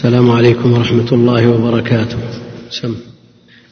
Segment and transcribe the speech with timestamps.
[0.00, 2.16] السلام عليكم ورحمة الله وبركاته
[2.70, 2.94] سم.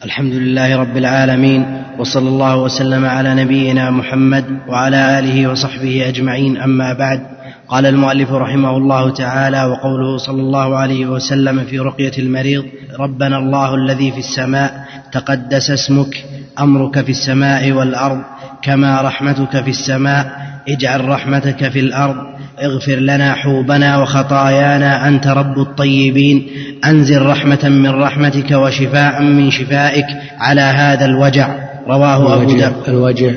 [0.05, 6.93] الحمد لله رب العالمين وصلى الله وسلم على نبينا محمد وعلى آله وصحبه أجمعين أما
[6.93, 7.21] بعد
[7.69, 12.65] قال المؤلف رحمه الله تعالى وقوله صلى الله عليه وسلم في رقية المريض
[13.01, 16.25] ربنا الله الذي في السماء تقدس اسمك
[16.61, 18.21] أمرك في السماء والأرض
[18.63, 20.33] كما رحمتك في السماء
[20.69, 26.47] اجعل رحمتك في الأرض اغفر لنا حوبنا وخطايانا أنت رب الطيبين
[26.85, 30.07] أنزل رحمة من رحمتك وشفاء من شفائك
[30.39, 31.49] على هذا الوجع.
[31.89, 32.89] رواه أبو داود.
[32.89, 33.33] الوجع.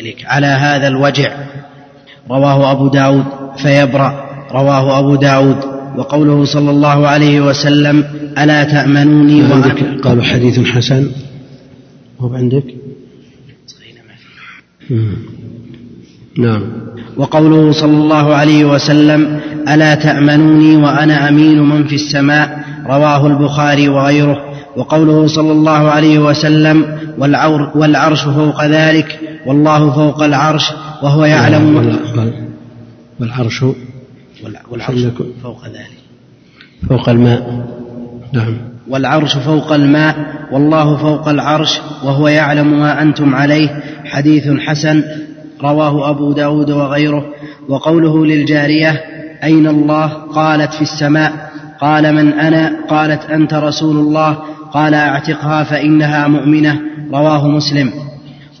[0.00, 0.24] إليك.
[0.26, 1.32] على هذا الوجع.
[2.30, 3.24] رواه أبو داود
[3.56, 4.28] فيبرأ.
[4.52, 5.78] رواه أبو داود.
[5.96, 8.04] وقوله صلى الله عليه وسلم
[8.38, 11.10] ألا تأمنوني عندك؟ قالوا حديث حسن.
[12.20, 12.64] هو عندك.
[16.38, 16.62] نعم.
[17.18, 24.44] وقوله صلى الله عليه وسلم ألا تأمنوني وأنا أمين من في السماء؟ رواه البخاري وغيره.
[24.76, 31.76] وقوله صلى الله عليه وسلم والعور والعرش فوق ذلك والله فوق العرش وهو يعلم
[33.20, 33.64] والعرش
[34.70, 35.06] والعرش
[35.42, 35.98] فوق ذلك.
[36.88, 37.66] فوق الماء.
[38.32, 38.56] نعم.
[38.88, 40.16] والعرش فوق الماء
[40.52, 43.82] والله فوق العرش وهو يعلم ما أنتم عليه.
[44.04, 45.02] حديث حسن
[45.62, 47.24] رواه أبو داود وغيره.
[47.68, 49.04] وقوله للجارية
[49.44, 51.32] أين الله؟ قالت في السماء.
[51.80, 54.38] قال من أنا؟ قالت أنت رسول الله.
[54.72, 56.80] قال أعتقها فإنها مؤمنة.
[57.12, 57.92] رواه مسلم.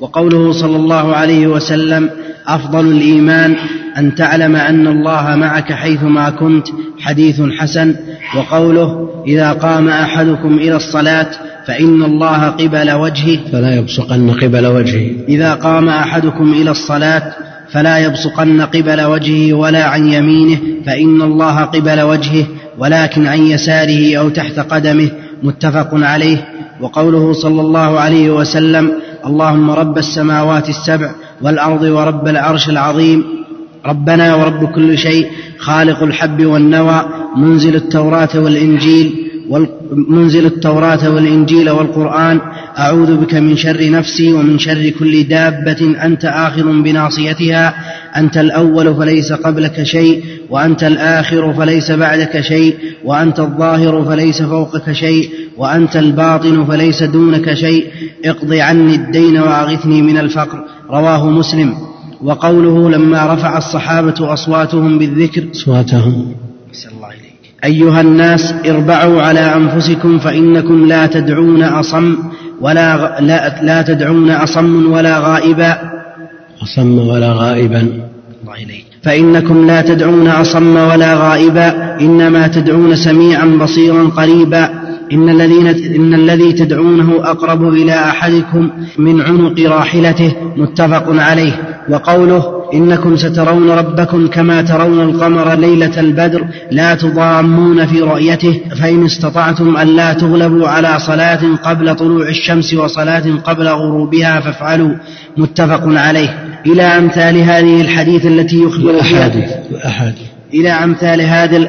[0.00, 2.10] وقوله صلى الله عليه وسلم
[2.46, 3.56] أفضل الإيمان
[3.98, 6.66] أن تعلم أن الله معك حيثما كنت
[7.00, 7.96] حديث حسن.
[8.36, 11.30] وقوله إذا قام أحدكم إلى الصلاة
[11.68, 13.38] فإن الله قبل وجهه.
[13.52, 15.10] فلا يبصقن قبل وجهه.
[15.28, 17.32] إذا قام أحدكم إلى الصلاة
[17.72, 22.46] فلا يبصقن قبل وجهه ولا عن يمينه فإن الله قبل وجهه
[22.78, 25.10] ولكن عن يساره أو تحت قدمه.
[25.42, 26.48] متفق عليه.
[26.80, 28.92] وقوله صلى الله عليه وسلم
[29.26, 31.10] اللهم رب السماوات السبع
[31.42, 33.24] والأرض ورب العرش العظيم.
[33.86, 35.26] ربنا ورب كل شيء
[35.58, 37.04] خالق الحب والنوى
[37.36, 39.27] منزل التوراة والإنجيل.
[40.08, 42.40] منزل التوراة والإنجيل والقرآن
[42.78, 47.74] أعوذ بك من شر نفسي ومن شر كل دابة أنت آخذ بناصيتها
[48.16, 55.30] أنت الأول فليس قبلك شيء وأنت الآخر فليس بعدك شيء وأنت الظاهر فليس فوقك شيء
[55.56, 57.86] وأنت الباطن فليس دونك شيء
[58.24, 60.64] اقض عني الدين وأغثني من الفقر.
[60.90, 61.74] رواه مسلم.
[62.22, 66.34] وقوله لما رفع الصحابة أصواتهم بالذكر أصواتهم.
[66.92, 67.27] الله إليك.
[67.64, 72.16] أيها الناس اربعوا على أنفسكم فإنكم لا تدعون أصم
[72.60, 75.78] ولا لا, لا تدعون أصم ولا غائبا.
[76.62, 77.88] أصم ولا غائبا.
[79.02, 84.87] فإنكم لا تدعون أصم ولا غائبا إنما تدعون سميعا بصيرا قريبا.
[85.12, 91.52] إن الذين إن الذي تدعونه أقرب إلى أحدكم من عنق راحلته متفق عليه
[91.90, 99.76] وقوله إنكم سترون ربكم كما ترون القمر ليلة البدر لا تضامون في رؤيته فإن استطعتم
[99.76, 104.94] أن لا تغلبوا على صلاة قبل طلوع الشمس وصلاة قبل غروبها فافعلوا
[105.36, 106.58] متفق عليه.
[106.66, 109.50] إلى أمثال هذه الحديث التي يخبر الأحاديث
[110.54, 111.20] إلى أمثال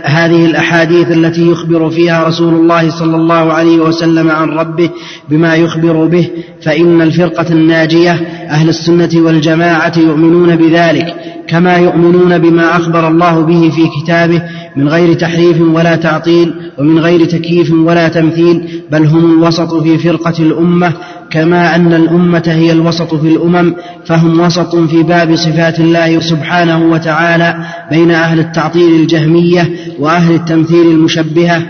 [0.03, 4.89] هذه الأحاديث التي يخبر فيها رسول الله صلى الله عليه وسلم عن ربه
[5.29, 6.29] بما يخبر به
[6.61, 8.11] فإن الفرقة الناجية
[8.49, 11.15] أهل السنة والجماعة يؤمنون بذلك
[11.47, 14.41] كما يؤمنون بما أخبر الله به في كتابه
[14.79, 20.33] من غير تحريف ولا تعطيل ومن غير تكييف ولا تمثيل بل هم الوسط في فرقة
[20.39, 20.93] الأمة
[21.31, 23.75] كما أن الأمة هي الوسط في الأمم
[24.05, 27.55] فهم وسط في باب صفات الله سبحانه وتعالى
[27.91, 29.69] بين أهل التعطيل الجهمية
[29.99, 31.61] وأهل التمثيل المشبهة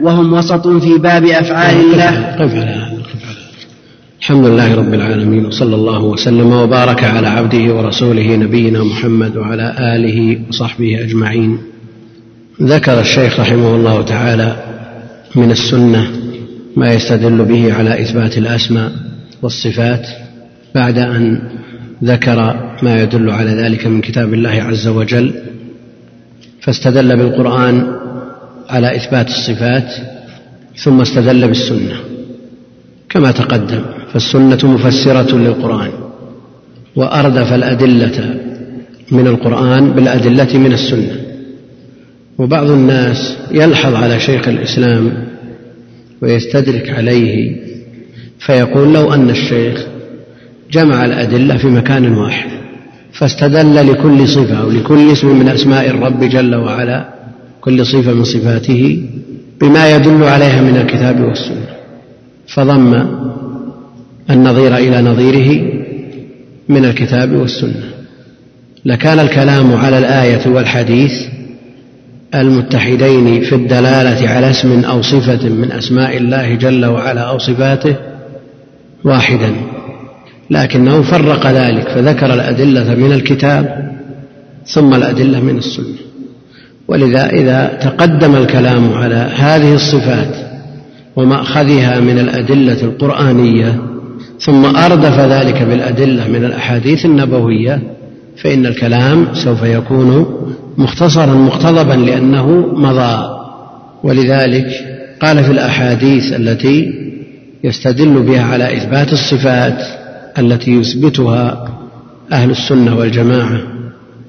[0.00, 2.36] وهم وسط في باب أفعال الله.
[2.40, 3.04] قف على هذا
[4.20, 10.38] الحمد لله رب العالمين وصلى الله وسلم وبارك على عبده ورسوله نبينا محمد وعلى آله
[10.48, 11.73] وصحبه أجمعين.
[12.62, 14.56] ذكر الشيخ رحمه الله تعالى
[15.34, 16.10] من السنة
[16.76, 18.92] ما يستدل به على إثبات الأسماء
[19.42, 20.06] والصفات
[20.74, 21.42] بعد أن
[22.04, 25.34] ذكر ما يدل على ذلك من كتاب الله عز وجل
[26.60, 27.96] فاستدل بالقرآن
[28.68, 29.94] على إثبات الصفات
[30.76, 31.96] ثم استدل بالسنة.
[33.08, 35.90] كما تقدم فالسنة مفسرة للقرآن
[36.96, 38.40] وأردف الأدلة
[39.10, 41.23] من القرآن بالأدلة من السنة.
[42.38, 45.12] وبعض الناس يلحظ على شيخ الإسلام
[46.22, 47.56] ويستدرك عليه
[48.38, 49.86] فيقول لو أن الشيخ
[50.72, 52.50] جمع الأدلة في مكان واحد
[53.12, 57.08] فاستدل لكل صفة أو لكل اسم من أسماء الرب جل وعلا
[57.60, 59.02] كل صفة من صفاته
[59.60, 61.66] بما يدل عليها من الكتاب والسنة.
[62.48, 63.04] فضم
[64.30, 65.72] النظير إلى نظيره
[66.68, 67.90] من الكتاب والسنة.
[68.84, 71.12] لكان الكلام على الآية والحديث
[72.34, 77.96] المتحدين في الدلالة على اسم أو صفة من أسماء الله جل وعلا أو صفاته
[79.04, 79.52] واحدا
[80.50, 83.94] لكنه فرق ذلك فذكر الأدلة من الكتاب
[84.66, 85.96] ثم الأدلة من السنة.
[86.88, 90.36] ولذا إذا تقدم الكلام على هذه الصفات
[91.16, 93.80] ومأخذها من الأدلة القرآنية
[94.40, 97.93] ثم أردف ذلك بالأدلة من الأحاديث النبوية
[98.36, 100.26] فإن الكلام سوف يكون
[100.78, 103.40] مختصرا مقتضبا لأنه مضى.
[104.02, 104.66] ولذلك
[105.20, 106.92] قال في الأحاديث التي
[107.64, 109.82] يستدل بها على إثبات الصفات
[110.38, 111.68] التي يثبتها
[112.32, 113.60] أهل السنة والجماعة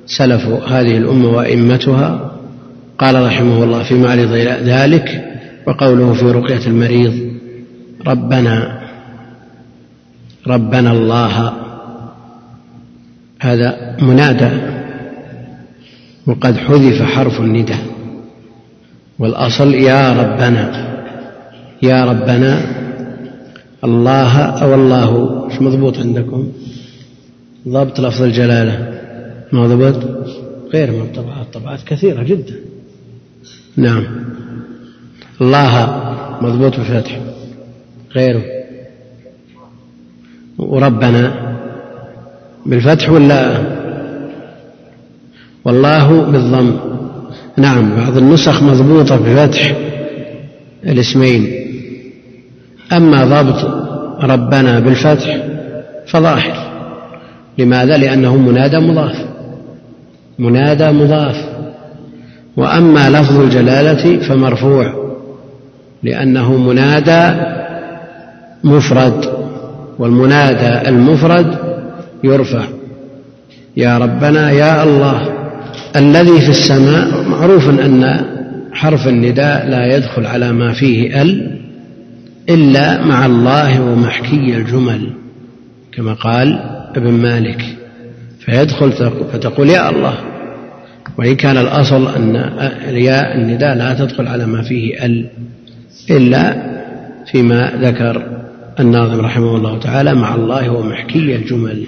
[0.06, 2.32] سلف هذه الأمة وأئمتها.
[3.00, 4.32] قال رحمه الله في معرض
[4.64, 5.36] ذلك
[5.68, 7.14] وقوله في رقية المريض
[8.08, 8.82] ربنا
[10.48, 11.54] ربنا الله
[13.42, 14.50] هذا منادى
[16.28, 17.80] وقد حذف حرف النداء
[19.20, 20.96] والأصل يا ربنا
[21.84, 22.76] يا ربنا
[23.84, 26.52] الله أو الله مش مضبوط عندكم؟
[27.68, 29.00] ضبط لفظ الجلالة
[29.54, 29.96] مضبوط
[30.74, 32.56] غير من طبعات طبعات كثيرة جدا.
[33.78, 34.06] نعم.
[35.42, 36.04] الله
[36.42, 37.20] مضبوط بفتح
[38.16, 38.44] غيره.
[40.58, 41.45] وربنا
[42.66, 43.58] بالفتح ولا
[45.66, 46.72] والله بالضم.
[47.58, 49.76] نعم بعض النسخ مضبوطة بفتح
[50.86, 51.66] الاسمين.
[52.94, 53.66] أما ضبط
[54.24, 55.38] ربنا بالفتح
[56.08, 56.54] فظاهر.
[57.58, 59.26] لماذا؟ لأنه منادى مضاف.
[60.40, 61.46] منادى مضاف.
[62.58, 64.94] وأما لفظ الجلالة فمرفوع.
[66.04, 67.42] لأنه منادى
[68.64, 69.26] مفرد.
[70.00, 71.65] والمنادى المفرد
[72.26, 72.66] يرفع.
[73.78, 75.34] يا ربنا يا الله
[75.96, 78.26] الذي في السماء معروف أن
[78.74, 81.60] حرف النداء لا يدخل على ما فيه ال
[82.50, 85.10] إلا مع الله ومحكي الجمل
[85.92, 86.60] كما قال
[86.96, 87.66] ابن مالك.
[88.40, 88.92] فيدخل
[89.34, 90.18] فتقول يا الله.
[91.18, 92.36] وإن كان الأصل أن
[92.96, 95.30] ياء النداء لا تدخل على ما فيه ال
[96.10, 96.44] إلا
[97.32, 98.24] فيما ذكر
[98.80, 101.86] الناظم رحمه الله تعالى مع الله ومحكي الجمل.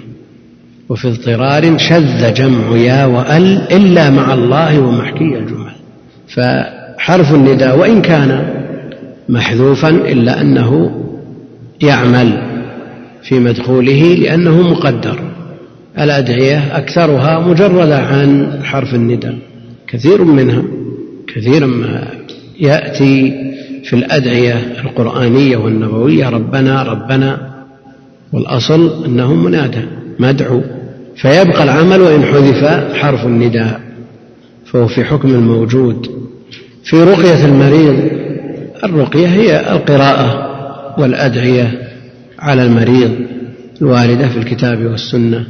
[0.88, 5.72] وفي اضطرار شذ جمع يا وأل إلا مع الله ومحكي الجمل.
[6.28, 8.48] فحرف النداء وإن كان
[9.28, 10.90] محذوفا إلا أنه
[11.82, 12.42] يعمل
[13.22, 15.18] في مدخوله لأنه مقدر.
[15.98, 19.38] الأدعية أكثرها مجردة عن حرف النداء.
[19.88, 20.62] كثير منها
[21.34, 22.08] كثيرا ما
[22.60, 23.34] يأتي
[23.84, 24.54] في الأدعية
[24.84, 27.50] القرآنية والنبوية ربنا ربنا
[28.32, 29.82] والأصل أنه منادى
[30.18, 30.62] مدعو.
[31.18, 33.80] فيبقى العمل وإن حذف حرف النداء
[34.66, 36.06] فهو في حكم الموجود.
[36.84, 38.10] في رقية المريض
[38.84, 40.48] الرقية هي القراءة
[41.00, 41.88] والأدعية
[42.38, 43.10] على المريض
[43.82, 45.46] الواردة في الكتاب والسنة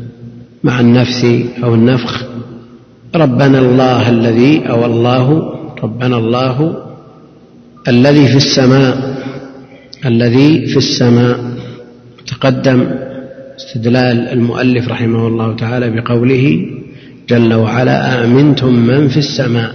[0.65, 1.27] مع النفس
[1.65, 2.25] أو النفخ.
[3.15, 6.77] ربنا الله الذي أو الله ربنا الله
[7.89, 9.19] الذي في السماء
[10.07, 11.39] الذي في السماء
[12.27, 12.87] تقدم
[13.59, 16.67] استدلال المؤلف رحمه الله تعالى بقوله
[17.29, 19.75] جل وعلا أأمنتم من في السماء؟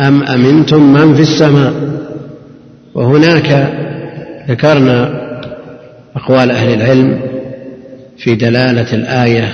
[0.00, 1.74] أم أمنتم من في السماء؟
[2.94, 3.72] وهناك
[4.48, 5.22] ذكرنا
[6.16, 7.20] أقوال أهل العلم
[8.18, 9.48] في دلالة الآية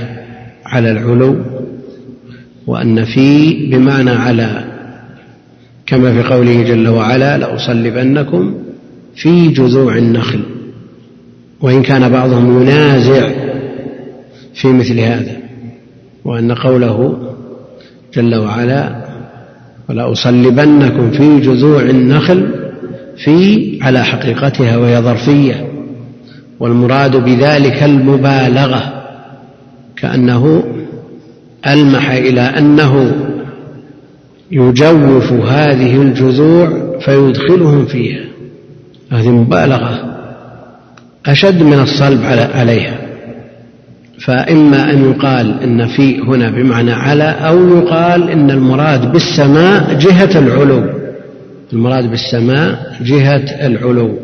[0.67, 1.37] على العلو
[2.67, 4.65] وأن في بمعنى على
[5.87, 8.55] كما في قوله جل وعلا لأصلبنكم
[9.17, 10.41] في جذوع النخل.
[11.61, 13.31] وإن كان بعضهم ينازع
[14.55, 15.37] في مثل هذا
[16.25, 17.19] وأن قوله
[18.15, 19.05] جل وعلا
[19.89, 22.51] ولأصلبنكم في جذوع النخل
[23.17, 25.69] في على حقيقتها وهي ظرفية
[26.61, 29.05] والمراد بذلك المبالغة
[29.97, 30.65] كأنه
[31.67, 33.15] ألمح إلى أنه
[34.51, 38.25] يجوف هذه الجذوع فيدخلهم فيها.
[39.11, 40.18] هذه مبالغة.
[41.27, 42.99] أشد من الصلب عليها.
[44.21, 50.85] فإما أن يقال إن في هنا بمعنى على أو يقال إن المراد بالسماء جهة العلو.
[51.73, 54.19] المراد بالسماء جهة العلو.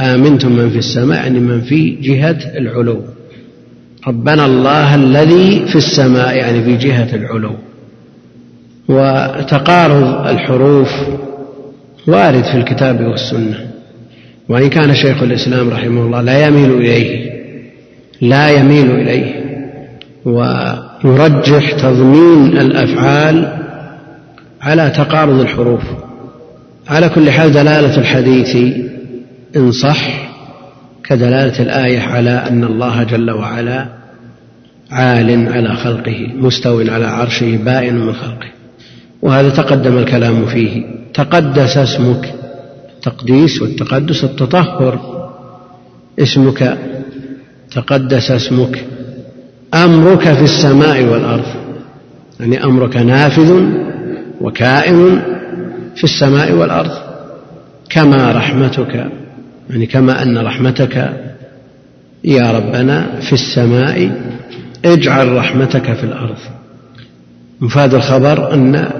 [0.00, 3.00] آمنتم من في السماء يعني من في جهة العلو.
[4.06, 7.54] ربنا الله الذي في السماء يعني في جهة العلو.
[8.88, 10.92] وتقارب الحروف
[12.06, 13.67] وارد في الكتاب والسنة.
[14.48, 17.30] وإن كان شيخ الإسلام رحمه الله لا يميل إليه
[18.20, 19.44] لا يميل إليه
[20.24, 23.58] ويرجح تضمين الأفعال
[24.60, 25.82] على تقارض الحروف.
[26.88, 28.56] على كل حال دلالة الحديث
[29.56, 30.30] إن صح
[31.04, 33.86] كدلالة الآية على أن الله جل وعلا
[34.90, 38.48] عال على خلقه مستو على عرشه بائن من خلقه.
[39.22, 40.82] وهذا تقدم الكلام فيه.
[41.14, 42.37] تقدس اسمك.
[43.08, 45.00] تقديس والتقدس التطهر.
[46.18, 46.78] اسمك
[47.70, 48.84] تقدس اسمك.
[49.74, 51.44] أمرك في السماء والأرض.
[52.40, 53.62] يعني أمرك نافذ
[54.40, 55.22] وكائن
[55.96, 56.90] في السماء والأرض.
[57.90, 59.06] كما رحمتك
[59.70, 61.12] يعني كما أن رحمتك
[62.24, 64.10] يا ربنا في السماء.
[64.84, 66.38] اجعل رحمتك في الأرض.
[67.60, 68.90] مفاد الخبر أن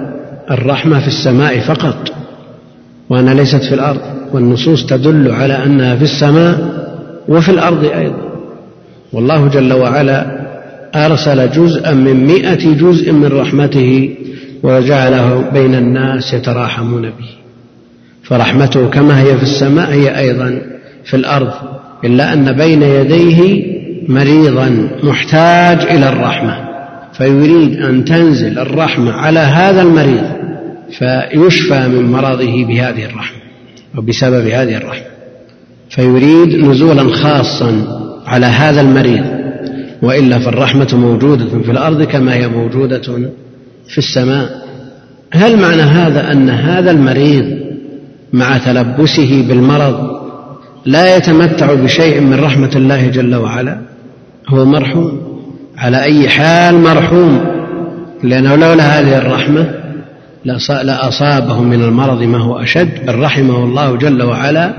[0.51, 2.18] الرحمة في السماء فقط.
[3.09, 4.01] وأنها ليست في الأرض
[4.33, 6.79] والنصوص تدل على أنها في السماء
[7.27, 8.29] وفي الأرض أيضا.
[9.13, 10.39] والله جل وعلا
[10.95, 14.15] أرسل جزءا من مائه جزء من رحمته
[14.63, 17.29] وجعله بين الناس يتراحمون به.
[18.23, 20.61] فرحمته كما هي في السماء هي أيضا
[21.05, 21.51] في الأرض
[22.05, 23.63] إلا أن بين يديه
[24.07, 26.69] مريضا محتاج إلى الرحمة.
[27.13, 30.38] فيريد أن تنزل الرحمة على هذا المريض.
[30.91, 33.39] فيشفى من مرضه بهذه الرحمة
[33.97, 35.05] أو بسبب هذه الرحمة.
[35.89, 39.25] فيريد نزولا خاصا على هذا المريض
[40.01, 43.31] وإلا فالرحمة موجودة في الأرض كما هي موجودة
[43.87, 44.49] في السماء.
[45.31, 47.59] هل معنى هذا أن هذا المريض
[48.33, 50.19] مع تلبسه بالمرض
[50.85, 53.81] لا يتمتع بشيء من رحمة الله جل وعلا؟
[54.47, 55.21] هو مرحوم.
[55.77, 57.45] على أي حال مرحوم؟
[58.23, 59.78] لأنه لولا هذه الرحمة
[60.45, 64.73] لاصابه من المرض ما هو أشد بل رحمه الله جل وعلا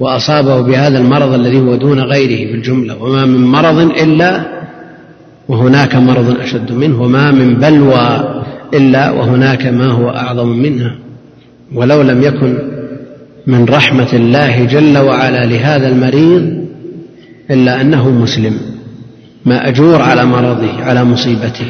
[0.00, 4.44] وأصابه بهذا المرض الذي هو دون غيره في الجمله وما من مرض إلا
[5.48, 8.42] وهناك مرض أشد منه وما من بلوى
[8.74, 10.96] إلا وهناك ما هو أعظم منها.
[11.74, 12.58] ولو لم يكن
[13.46, 16.64] من رحمة الله جل وعلا لهذا المريض
[17.50, 18.60] إلا أنه مسلم
[19.46, 21.66] مأجور على مرضه على مصيبته.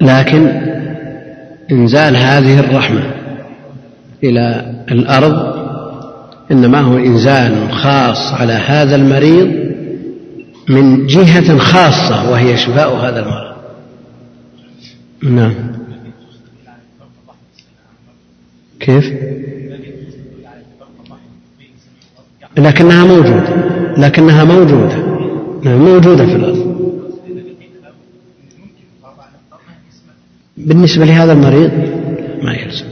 [0.00, 0.72] لكن
[1.72, 3.02] إنزال هذه الرحمة
[4.24, 5.62] إلى الأرض
[6.50, 9.72] إنما هو إنزال خاص على هذا المريض
[10.68, 13.52] من جهة خاصة وهي شفاء هذا المرض.
[15.22, 15.54] نعم.
[18.80, 19.12] كيف؟
[22.58, 24.96] لكنها موجودة لكنها موجودة.
[25.64, 26.61] نعم موجودة في الأرض.
[30.66, 31.70] بالنسبة لهذا المريض
[32.42, 32.84] ما يلزم.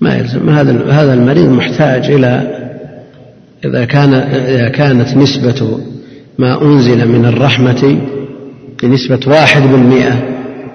[0.00, 0.48] ما يلزم.
[0.48, 2.58] هذا هذا المريض محتاج إلى
[3.64, 5.80] إذا كان إذا كانت نسبة
[6.38, 7.98] ما أنزل من الرحمة
[8.82, 10.22] بنسبة واحد بالمئة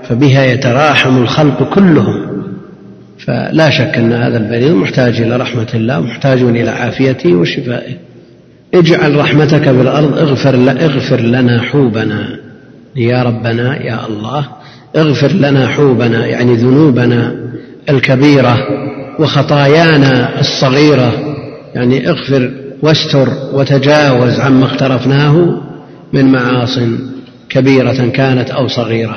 [0.04, 2.44] فبها يتراحم الخلق كلهم.
[3.20, 7.94] فلا شك أن هذا المريض محتاج إلى رحمة الله محتاج إلى عافيته وشفائه.
[8.74, 12.40] اجعل رحمتك بالأرض اغفر, اغفر لنا حوبنا.
[12.96, 14.48] يا ربنا يا الله
[14.96, 17.36] اغفر لنا حوبنا يعني ذنوبنا
[17.90, 18.58] الكبيرة
[19.20, 21.12] وخطايانا الصغيرة
[21.76, 25.62] يعني اغفر واستر وتجاوز عما اقترفناه
[26.14, 26.80] من معاص
[27.50, 29.16] كبيرة كانت أو صغيرة.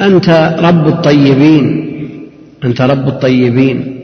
[0.00, 1.92] أنت رب الطيبين
[2.64, 4.00] أنت رب الطيبين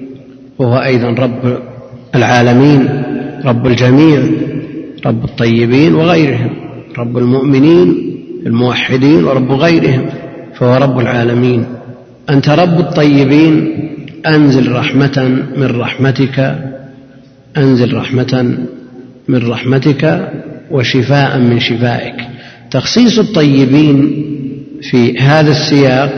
[0.58, 1.58] وهو أيضا رب
[2.14, 3.02] العالمين
[3.44, 4.22] رب الجميع
[5.06, 6.50] رب الطيبين وغيرهم
[6.98, 10.06] رب المؤمنين الموحدين ورب غيرهم.
[10.54, 11.64] فهو رب العالمين.
[12.30, 13.78] أنت رب الطيبين
[14.26, 16.58] أنزل رحمة من رحمتك
[17.56, 18.56] أنزل رحمة
[19.28, 20.28] من رحمتك
[20.70, 22.14] وشفاء من شفائك.
[22.70, 24.24] تخصيص الطيبين
[24.82, 26.10] في هذا السياق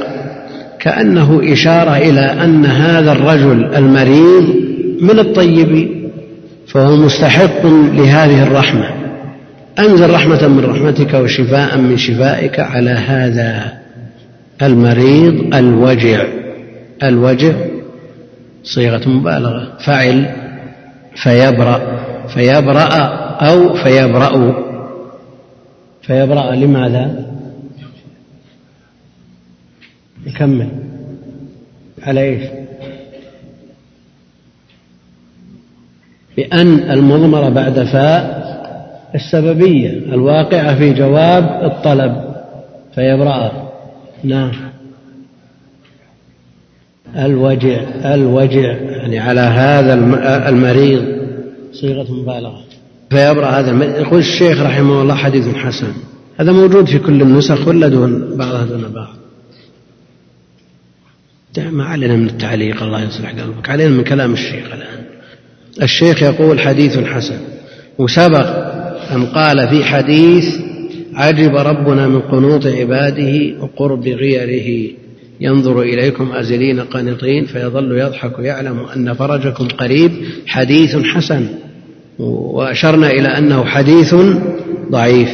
[0.81, 4.55] كأنه إشارة إلى أن هذا الرجل المريض
[5.01, 6.11] من الطيبين
[6.67, 8.91] فهو مستحق لهذه الرحمة.
[9.79, 13.84] أنزل رحمة من رحمتك وشفاء من شفائك على هذا.
[14.67, 16.25] المريض الوجع.
[17.03, 17.55] الوجع
[18.63, 19.79] صيغة مبالغة.
[19.87, 20.35] فعل
[21.23, 22.01] فيبرأ.
[22.29, 22.95] فيبرأ
[23.41, 24.55] أو فيبرأ.
[26.03, 27.27] فيبرأ لماذا؟
[30.27, 30.69] نكمل
[32.03, 32.49] على إيش؟
[36.37, 38.45] بأن المضمرة بعد فاء
[39.15, 42.35] السببية الواقعة في جواب الطلب.
[42.95, 43.64] فيبرأ.
[44.25, 44.53] نعم.
[47.17, 47.83] الوجع
[48.15, 49.95] الوجع يعني على هذا
[50.49, 51.05] المريض.
[51.73, 52.65] صيغة مبالغة.
[53.11, 55.93] فيبرأ هذا المريض يقول الشيخ رحمه الله حديث حسن.
[56.37, 59.15] هذا موجود في كل النسخ ولا دون بعضها دون بعض؟
[61.73, 63.71] ما علينا من التعليق الله يصلح قلبك.
[63.71, 65.05] علينا من كلام الشيخ الآن.
[65.83, 67.39] الشيخ يقول حديث حسن.
[67.99, 68.47] وسبق
[69.13, 70.74] أن قال في حديث
[71.15, 74.91] عجب ربنا من قنوط عباده وقرب غيره.
[75.41, 80.11] ينظر إليكم أزلين قانطين فيظل يضحك يعلم أن فرجكم قريب
[80.47, 81.47] حديث حسن.
[82.19, 84.15] وأشرنا إلى أنه حديث
[84.91, 85.29] ضعيف.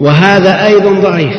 [0.00, 1.36] وهذا أيضا ضعيف.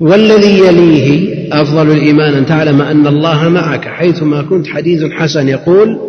[0.00, 6.00] والذي يليه أفضل الإيمان أن تعلم أن الله معك حيثما كنت حديث حسن يقول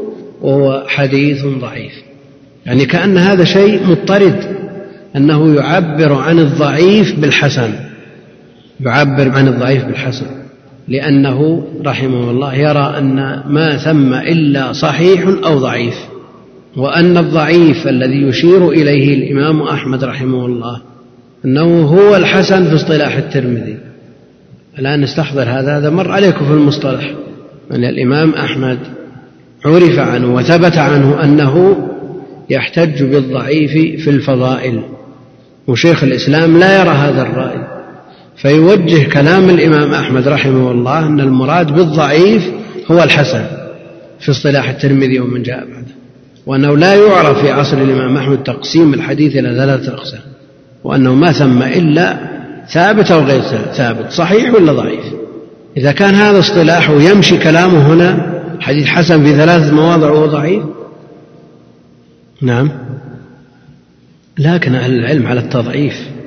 [0.41, 1.93] وهو حديث ضعيف.
[2.65, 4.56] يعني كأن هذا شيء مضطرد.
[5.15, 7.73] أنه يعبر عن الضعيف بالحسن.
[8.79, 10.25] يعبر عن الضعيف بالحسن.
[10.87, 15.95] لأنه رحمه الله يرى أن ما ثم إلا صحيح أو ضعيف.
[16.77, 20.81] وأن الضعيف الذي يشير إليه الإمام أحمد رحمه الله
[21.45, 23.77] أنه هو الحسن في اصطلاح الترمذي.
[24.79, 27.11] الآن نستحضر هذا هذا مر عليكم في المصطلح.
[27.71, 28.77] أن الإمام أحمد
[29.65, 31.77] عرف عنه وثبت عنه أنه
[32.49, 33.71] يحتج بالضعيف
[34.03, 34.81] في الفضائل.
[35.67, 37.67] وشيخ الإسلام لا يرى هذا الرأي
[38.37, 42.43] فيوجه كلام الإمام أحمد رحمه الله أن المراد بالضعيف
[42.91, 43.45] هو الحسن
[44.19, 45.97] في اصطلاح الترمذي ومن جاء بعده
[46.45, 50.21] وأنه لا يعرف في عصر الإمام أحمد تقسيم الحديث إلى ثلاثة أقسام
[50.83, 52.17] وأنه ما ثم إلا
[52.69, 53.41] ثابت أو غير
[53.73, 55.05] ثابت صحيح ولا ضعيف؟
[55.77, 60.63] إذا كان هذا اصطلاحه يمشي كلامه هنا حديث حسن في ثلاثة مواضع وهو ضعيف؟
[62.41, 62.69] نعم.
[64.37, 66.17] لكن أهل العلم على التضعيف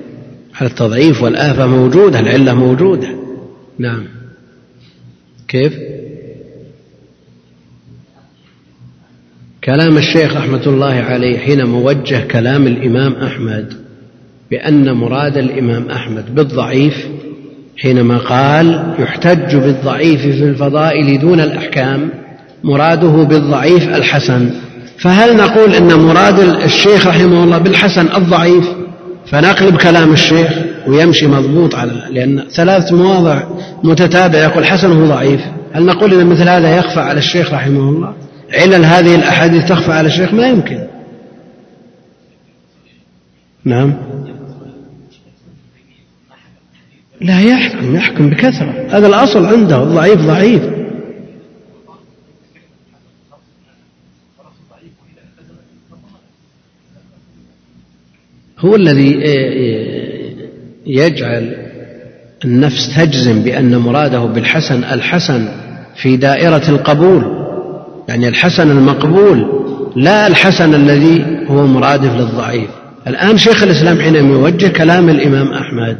[0.61, 3.09] على التضعيف والآفة موجودة العلة موجودة.
[3.79, 4.05] نعم.
[5.49, 5.73] كيف؟
[9.65, 13.75] كلام الشيخ رحمة الله عليه حين موجه كلام الإمام أحمد
[14.51, 17.09] بأن مراد الإمام أحمد بالضعيف
[17.77, 22.11] حينما قال يحتج بالضعيف في الفضائل دون الأحكام
[22.65, 24.51] مراده بالضعيف الحسن.
[25.01, 28.69] فهل نقول إن مراد الشيخ رحمه الله بالحسن الضعيف؟
[29.27, 30.53] فنقلب كلام الشيخ
[30.87, 33.43] ويمشي مضبوط على لأن ثلاث مواضع
[33.85, 35.41] متتابعة يقول حسن هو ضعيف.
[35.73, 38.15] هل نقول إن مثل هذا يخفى على الشيخ رحمه الله؟
[38.53, 40.79] علل هذه الأحاديث تخفى على الشيخ؟ ما يمكن.
[43.65, 43.95] نعم.
[47.21, 48.87] لا يحكم يحكم بكثرة.
[48.91, 50.80] هذا الأصل عنده الضعيف ضعيف.
[58.61, 59.21] هو الذي
[60.87, 61.57] يجعل
[62.45, 65.49] النفس تجزم بأن مراده بالحسن الحسن
[65.97, 67.25] في دائرة القبول.
[68.09, 69.47] يعني الحسن المقبول
[69.97, 72.71] لا الحسن الذي هو مرادف للضعيف.
[73.07, 75.97] الآن شيخ الإسلام حينما يوجه كلام الإمام أحمد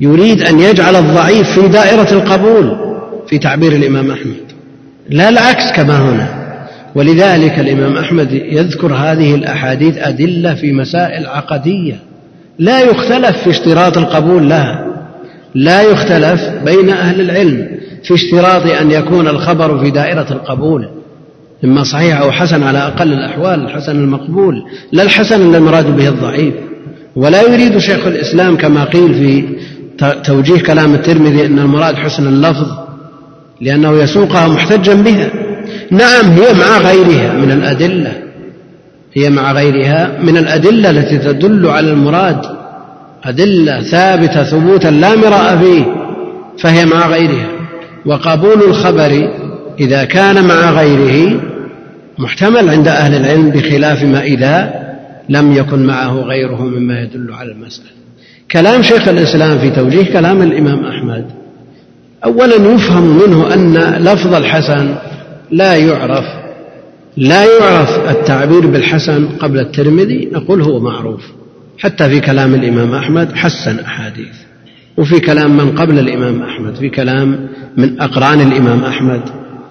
[0.00, 2.76] يريد أن يجعل الضعيف في دائرة القبول
[3.28, 4.36] في تعبير الإمام أحمد.
[5.10, 6.37] لا العكس كما هنا.
[6.94, 12.00] ولذلك الإمام أحمد يذكر هذه الأحاديث أدلة في مسائل عقدية.
[12.58, 14.84] لا يختلف في اشتراط القبول لها.
[15.54, 17.68] لا يختلف بين أهل العلم
[18.04, 20.88] في اشتراط أن يكون الخبر في دائرة القبول
[21.64, 26.54] إما صحيح أو حسن على أقل الأحوال الحسن المقبول لا الحسن المراد به الضعيف.
[27.16, 29.44] ولا يريد شيخ الإسلام كما قيل في
[30.24, 32.66] توجيه كلام الترمذي أن المراد حسن اللفظ
[33.60, 35.30] لأنه يسوقها محتجا بها.
[35.90, 38.12] نعم هي مع غيرها من الأدلة.
[39.14, 42.40] هي مع غيرها من الأدلة التي تدل على المراد.
[43.24, 45.84] أدلة ثابتة ثبوتا لا مراء فيه
[46.58, 47.48] فهي مع غيرها.
[48.06, 49.30] وقبول الخبر
[49.80, 51.40] إذا كان مع غيره
[52.18, 54.74] محتمل عند أهل العلم بخلاف ما إذا
[55.28, 57.88] لم يكن معه غيره مما يدل على المسألة.
[58.50, 61.24] كلام شيخ الإسلام في توجيه كلام الإمام أحمد
[62.24, 63.74] أولا يفهم منه أن
[64.04, 64.94] لفظ الحسن
[65.50, 66.24] لا يعرف
[67.16, 71.22] لا يعرف التعبير بالحسن قبل الترمذي نقول هو معروف.
[71.78, 74.36] حتى في كلام الإمام أحمد حسن أحاديث.
[74.96, 79.20] وفي كلام من قبل الإمام أحمد في كلام من أقران الإمام أحمد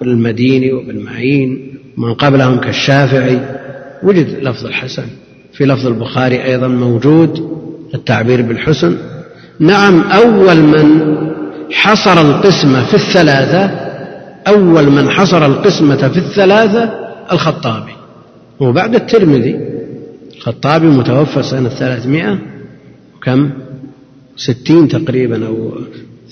[0.02, 3.40] المديني وابن معين ومن قبلهم كالشافعي.
[4.02, 5.06] وجد لفظ الحسن.
[5.52, 7.58] في لفظ البخاري أيضا موجود
[7.94, 8.96] التعبير بالحسن.
[9.60, 11.16] نعم أول من
[11.72, 13.87] حصر القسمة في الثلاثة
[14.46, 16.90] أول من حصر القسمة في الثلاثة
[17.32, 17.92] الخطابي.
[18.60, 19.56] وبعد الترمذي.
[20.36, 22.38] الخطابي متوفى سنة ثلاثمائة
[23.16, 23.50] وكم؟
[24.36, 25.72] ستين تقريبا أو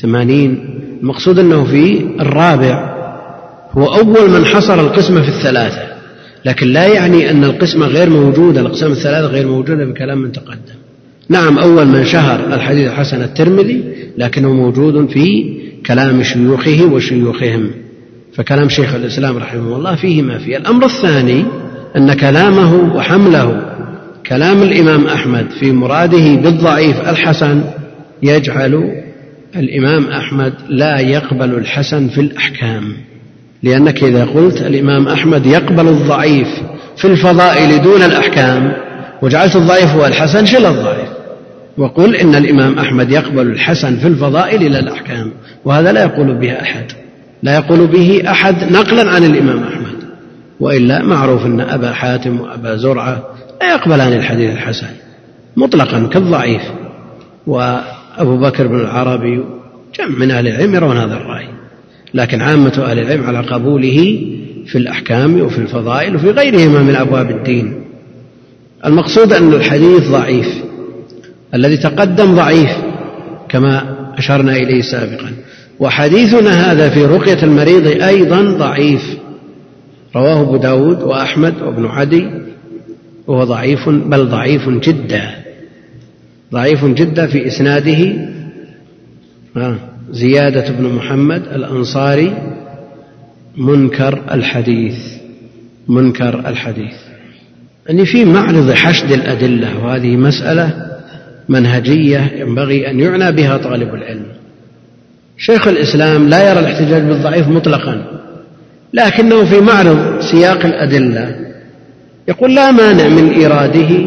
[0.01, 0.81] ثمانين.
[1.01, 2.97] المقصود أنه في الرابع.
[3.73, 5.83] هو أول من حصر القسمة في الثلاثة.
[6.45, 10.77] لكن لا يعني أن القسمة غير موجودة الأقسام الثلاثة غير موجودة بكلام من تقدم.
[11.29, 13.85] نعم أول من شهر الحديث الحسن الترمذي
[14.19, 17.71] لكنه موجود في كلام شيوخه وشيوخهم.
[18.37, 20.57] فكلام شيخ الإسلام رحمه الله فيه ما فيه.
[20.57, 21.45] الأمر الثاني
[21.97, 23.63] أن كلامه وحمله
[24.27, 27.65] كلام الإمام أحمد في مراده بالضعيف الحسن
[28.23, 29.03] يجعل
[29.57, 32.93] الإمام أحمد لا يقبل الحسن في الأحكام.
[33.63, 36.49] لأنك إذا قلت الإمام أحمد يقبل الضعيف
[36.97, 38.73] في الفضائل دون الأحكام
[39.23, 41.09] وجعلت الضعيف هو الحسن شل الضعيف.
[41.79, 45.33] وقل إن الإمام أحمد يقبل الحسن في الفضائل إلى الأحكام
[45.65, 47.06] وهذا لا يقول به أحد.
[47.43, 49.97] لا يقول به أحد نقلا عن الإمام أحمد
[50.61, 53.23] وإلا معروف أن أبا حاتم وأبا زرعة
[53.61, 54.87] لا يقبلان الحديث الحسن
[55.57, 56.63] مطلقا كالضعيف
[57.47, 59.45] وأبو بكر بن العربي
[59.99, 61.49] جمع من أهل العلم يرون هذا الرأي
[62.15, 64.27] لكن عامة أهل العلم على قبوله
[64.67, 67.85] في الأحكام وفي الفضائل وفي غيرهما من أبواب الدين.
[68.87, 70.47] المقصود أن الحديث ضعيف
[71.55, 72.71] الذي تقدم ضعيف
[73.49, 75.33] كما أشرنا إليه سابقا.
[75.81, 79.17] وحديثنا هذا في رقية المريض أيضا ضعيف.
[80.17, 82.31] رواه أبو داود وأحمد وابن عدي.
[83.27, 85.31] وهو ضعيف بل ضعيف جدا.
[86.53, 88.29] ضعيف جدا في إسناده.
[90.11, 92.35] زيادة بن محمد الأنصاري.
[93.57, 94.99] منكر الحديث.
[95.89, 96.95] منكر الحديث.
[97.91, 100.87] أني في معرض حشد الأدلة وهذه مسألة
[101.49, 104.36] منهجية ينبغي أن يعنى بها طالب العلم.
[105.39, 108.05] شيخ الإسلام لا يرى الاحتجاج بالضعيف مطلقا
[108.95, 111.37] لكنه في معرض سياق الأدلة.
[112.29, 114.07] يقول لا مانع من إيراده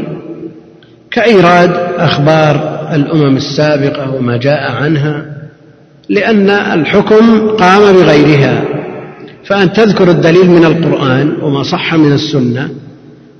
[1.11, 5.25] كإيراد أخبار الأمم السابقة وما جاء عنها
[6.09, 8.63] لأن الحكم قام بغيرها.
[9.45, 12.69] فأن تذكر الدليل من القرآن وما صح من السنة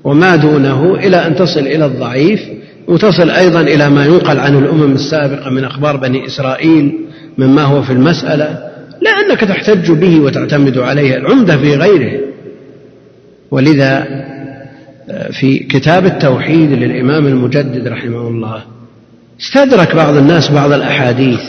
[0.04, 2.40] وما دونه إلى أن تصل إلى الضعيف
[2.88, 6.94] وتصل أيضا إلى ما ينقل عن الأمم السابقة من أخبار بني إسرائيل
[7.40, 8.70] مما هو في المسألة
[9.02, 12.20] لأنك تحتج به وتعتمد عليه العمدة في غيره.
[13.52, 14.08] ولذا
[15.10, 18.64] آه، في كتاب التوحيد للإمام المجدد رحمه الله
[19.42, 21.42] استدرك بعض الناس بعض الأحاديث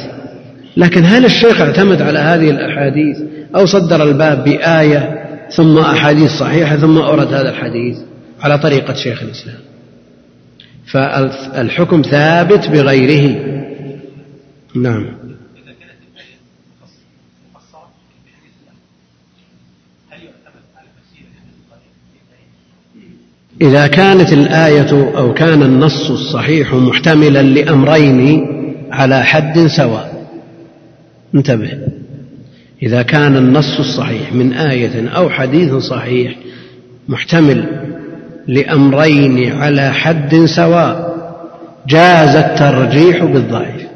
[0.77, 3.19] لكن هل الشيخ اعتمد على هذه الأحاديث؟
[3.57, 7.99] أو صدر الباب بآية ثم أحاديث صحيحة ثم أورد هذا الحديث
[8.41, 9.59] على طريقة شيخ الإسلام.
[10.87, 13.37] فالحكم ثابت بغيره.
[14.75, 15.20] نعم.
[23.63, 28.47] إذا كانت الآية أو كان النص الصحيح محتملا لأمرين
[28.93, 30.27] على حد سواء.
[31.35, 31.71] انتبه.
[32.83, 36.35] إذا كان النص الصحيح من آية أو حديث صحيح
[37.09, 37.65] محتمل
[38.47, 41.11] لأمرين على حد سواء
[41.89, 43.91] جاز الترجيح بالضعيف.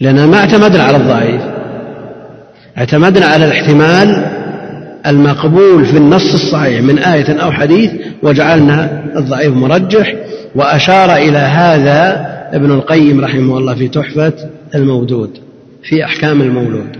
[0.00, 1.42] لأننا ما اعتمدنا على الضعيف
[2.78, 4.41] اعتمدنا على الاحتمال
[5.06, 7.90] المقبول في النص الصحيح من آية أو حديث
[8.22, 10.14] وجعلنا الضعيف مرجح
[10.54, 14.32] وأشار إلى هذا ابن القيم رحمه الله في تحفة
[14.74, 15.38] المودود
[15.82, 16.96] في أحكام المولود.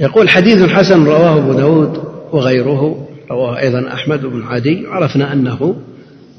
[0.00, 1.98] يقول حديث حسن رواه أبو داود
[2.32, 5.76] وغيره رواه أيضا أحمد بن عدي عرفنا أنه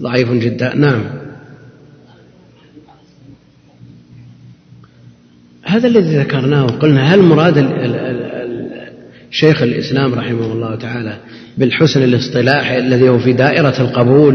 [0.01, 0.75] ضعيف جدا.
[0.75, 1.03] نعم.
[5.63, 7.57] هذا الذي ذكرناه قلنا هل مراد
[9.35, 11.17] شيخ الإسلام رحمه الله تعالى
[11.57, 14.33] بالحسن الاصطلاحي الذي هو في دائرة القبول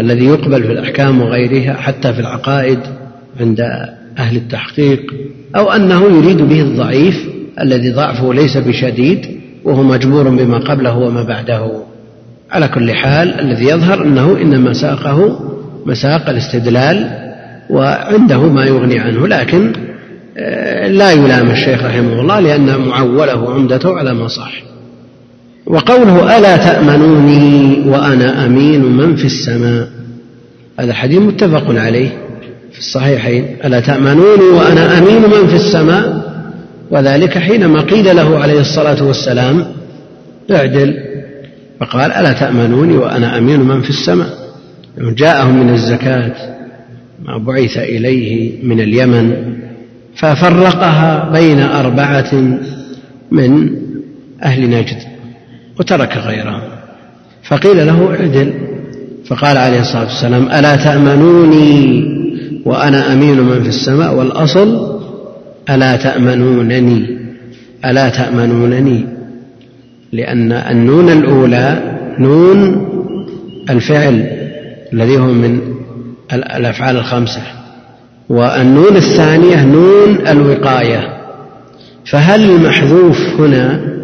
[0.00, 2.78] الذي يقبل في الأحكام وغيرها حتى في العقائد
[3.40, 3.60] عند
[4.18, 5.00] أهل التحقيق
[5.56, 7.28] أو أنه يريد به الضعيف
[7.60, 9.26] الذي ضعفه ليس بشديد
[9.64, 11.70] وهو مجبور بما قبله وما بعده.
[12.50, 15.40] على كل حال الذي يظهر أنه إنما ساقه
[15.86, 17.10] مساق الاستدلال
[17.70, 19.72] وعنده ما يغني عنه لكن
[20.86, 24.62] لا يلام الشيخ رحمه الله لأن معوله عمدته على ما صح.
[25.66, 29.88] وقوله ألا تأمنوني وأنا أمين من في السماء؟
[30.80, 32.08] هذا الحديث متفق عليه
[32.72, 33.56] في الصحيحين.
[33.64, 36.34] ألا تأمنوني وأنا أمين من في السماء؟
[36.90, 39.66] وذلك حينما قيل له عليه الصلاة والسلام
[40.50, 40.94] اعدل.
[41.80, 44.28] فقال ألا تأمنوني وأنا أمين من في السماء؟
[44.98, 46.32] جاءهم من الزكاة
[47.24, 49.54] ما بعث إليه من اليمن.
[50.16, 52.34] ففرقها بين أربعة
[53.30, 53.70] من
[54.42, 54.98] أهل نجد
[55.80, 56.62] وترك غيرهم.
[57.42, 58.52] فقيل له اعدل.
[59.26, 62.04] فقال عليه الصلاة والسلام ألا تأمنوني
[62.64, 65.00] وأنا أمين من في السماء والأصل؟
[65.70, 67.18] ألا تأمنونني؟
[67.84, 69.06] ألا تأمنونني؟
[70.12, 72.88] لأن النون الأولى نون
[73.70, 74.26] الفعل
[74.92, 75.60] الذي هو من
[76.32, 77.42] الأفعال الخمسة.
[78.28, 81.14] والنون الثانية نون الوقاية.
[82.06, 83.94] فهل المحذوف هنا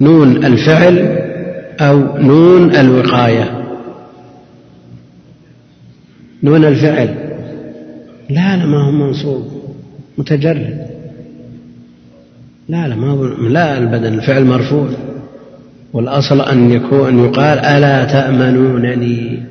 [0.00, 1.18] نون الفعل
[1.80, 3.64] أو نون الوقاية؟
[6.42, 7.14] نون الفعل.
[8.30, 9.48] لا لا ما هو منصوب.
[10.18, 10.86] متجرد.
[12.68, 14.88] لا لا ما هو لا البدن الفعل مرفوع.
[15.92, 19.42] والأصل أن يكون أن يقال ألا تأمنونني.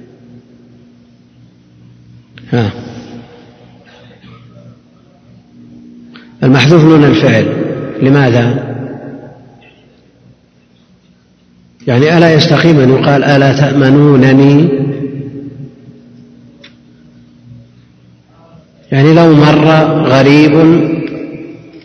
[2.52, 2.72] ها.
[6.46, 7.46] المحذوف نون الفعل.
[8.02, 8.76] لماذا؟
[11.88, 14.70] يعني ألا يستقيم أن يقال ألا تأمنونني؟
[18.92, 19.68] يعني لو مر
[20.06, 20.52] غريب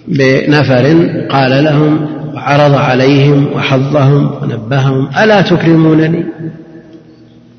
[0.09, 6.25] بنفر قال لهم وعرض عليهم وحظهم ونبههم ألا تكرمونني؟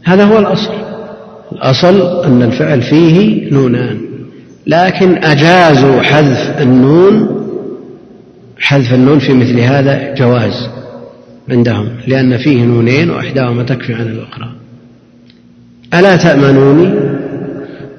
[0.03, 0.71] هذا هو الأصل.
[1.51, 4.10] الأصل أن الفعل فيه نونان.
[4.67, 7.41] لكن أجازوا حذف النون
[8.59, 10.69] حذف النون في مثل هذا جواز
[11.49, 14.51] عندهم لأن فيه نونين وإحداهما تكفي عن الأخرى.
[15.93, 16.93] ألا تأمنوني؟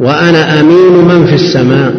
[0.00, 1.94] وأنا أمين من في السماء.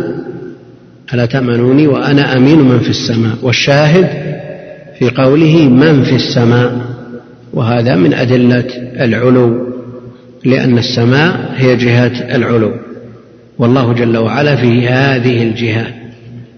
[1.13, 3.38] ألا تأمنوني؟ وأنا أمين من في السماء.
[3.41, 4.08] والشاهد
[4.99, 6.82] في قوله من في السماء.
[7.54, 8.65] وهذا من أدلة
[8.99, 9.73] العلو
[10.45, 12.71] لأن السماء هي جهة العلو.
[13.60, 15.88] والله جل وعلا في هذه الجهة.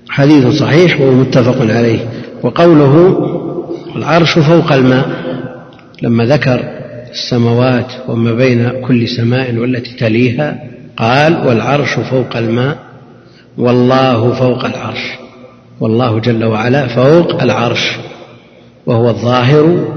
[0.10, 2.00] حديث صحيح ومتفق عليه.
[2.44, 3.18] وقوله
[3.96, 5.10] العرش فوق الماء.
[6.02, 6.60] لما ذكر
[7.12, 10.64] السماوات وما بين كل سماء والتي تليها
[10.98, 12.78] قال والعرش فوق الماء
[13.58, 15.14] والله فوق العرش.
[15.80, 17.92] والله جل وعلا فوق العرش.
[18.86, 19.88] وهو الظاهر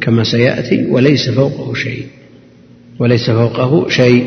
[0.00, 2.06] كما سيأتي وليس فوقه شيء.
[2.98, 4.24] وليس فوقه شيء.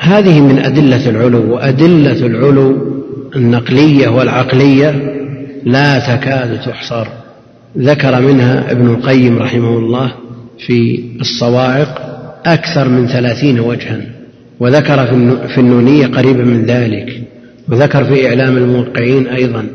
[0.00, 2.94] فهذه من أدلة العلو وأدلة العلو
[3.36, 5.14] النقلية والعقلية
[5.64, 7.06] لا تكاد تحصر.
[7.78, 10.12] ذكر منها ابن القيم رحمه الله
[10.58, 12.00] في الصواعق
[12.46, 14.00] أكثر من ثلاثين وجها
[14.60, 15.06] وذكر
[15.54, 17.20] في النونية قريبا من ذلك
[17.68, 19.66] وذكر في إعلام الموقعين أيضا.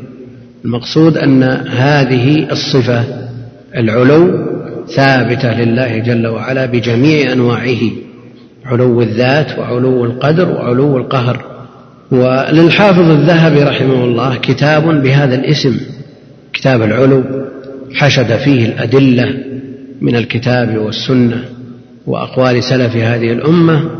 [0.64, 3.04] المقصود أن هذه الصفة
[3.76, 4.46] العلو
[4.96, 7.80] ثابتة لله جل وعلا بجميع أنواعه.
[8.70, 11.44] علو الذات وعلو القدر وعلو القهر.
[12.10, 15.80] وللحافظ الذهبي رحمه الله كتاب بهذا الاسم
[16.52, 17.24] كتاب العلو
[17.94, 19.34] حشد فيه الأدلة
[20.00, 21.44] من الكتاب والسنة
[22.06, 23.90] وأقوال سلف هذه الأمة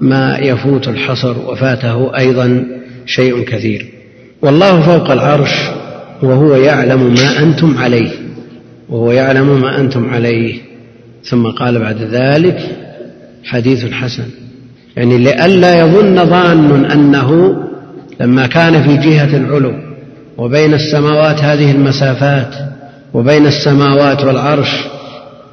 [0.00, 2.66] ما يفوت الحصر وفاته أيضا
[3.06, 3.86] شيء كثير.
[4.42, 5.54] والله فوق العرش
[6.22, 8.10] وهو يعلم ما أنتم عليه
[8.88, 10.54] وهو يعلم ما أنتم عليه.
[11.24, 12.58] ثم قال بعد ذلك
[13.44, 14.26] حديث حسن.
[14.96, 17.56] يعني لئلا يظن ظان أنه
[18.20, 19.72] لما كان في جهة العلو
[20.38, 22.54] وبين السماوات هذه المسافات
[23.14, 24.84] وبين السماوات والعرش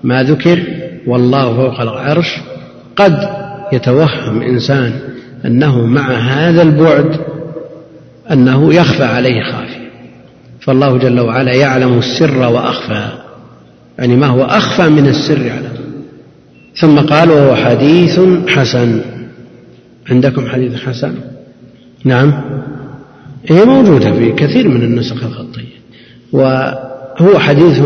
[0.03, 0.63] ما ذكر
[1.07, 2.37] والله فوق العرش
[2.95, 3.29] قد
[3.73, 4.91] يتوهم إنسان
[5.45, 7.19] أنه مع هذا البعد
[8.31, 9.87] أنه يخفى عليه خافية.
[10.59, 13.07] فالله جل وعلا يعلم السر وأخفى.
[13.99, 15.66] يعني ما هو أخفى من السر يعلم
[16.79, 19.01] ثم قال وهو حديث حسن.
[20.09, 21.13] عندكم حديث حسن؟
[22.03, 22.33] نعم.
[23.47, 25.77] هي موجودة في كثير من النسخ الخطية.
[26.31, 27.81] وهو حديث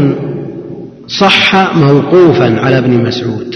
[1.07, 3.55] صح موقوفا على ابن مسعود.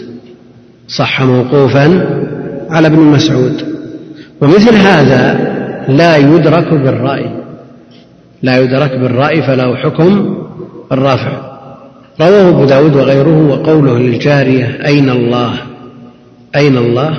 [0.87, 1.85] صح موقوفا
[2.69, 3.75] على ابن مسعود.
[4.41, 5.55] ومثل هذا
[5.87, 7.43] لا يدرك بالرأي.
[8.43, 10.37] لا يدرك بالرأي فله حكم
[10.91, 11.54] الرافع.
[12.21, 15.53] رواه أبو داود وغيره وقوله للجارية أين الله؟
[16.55, 17.17] أين الله؟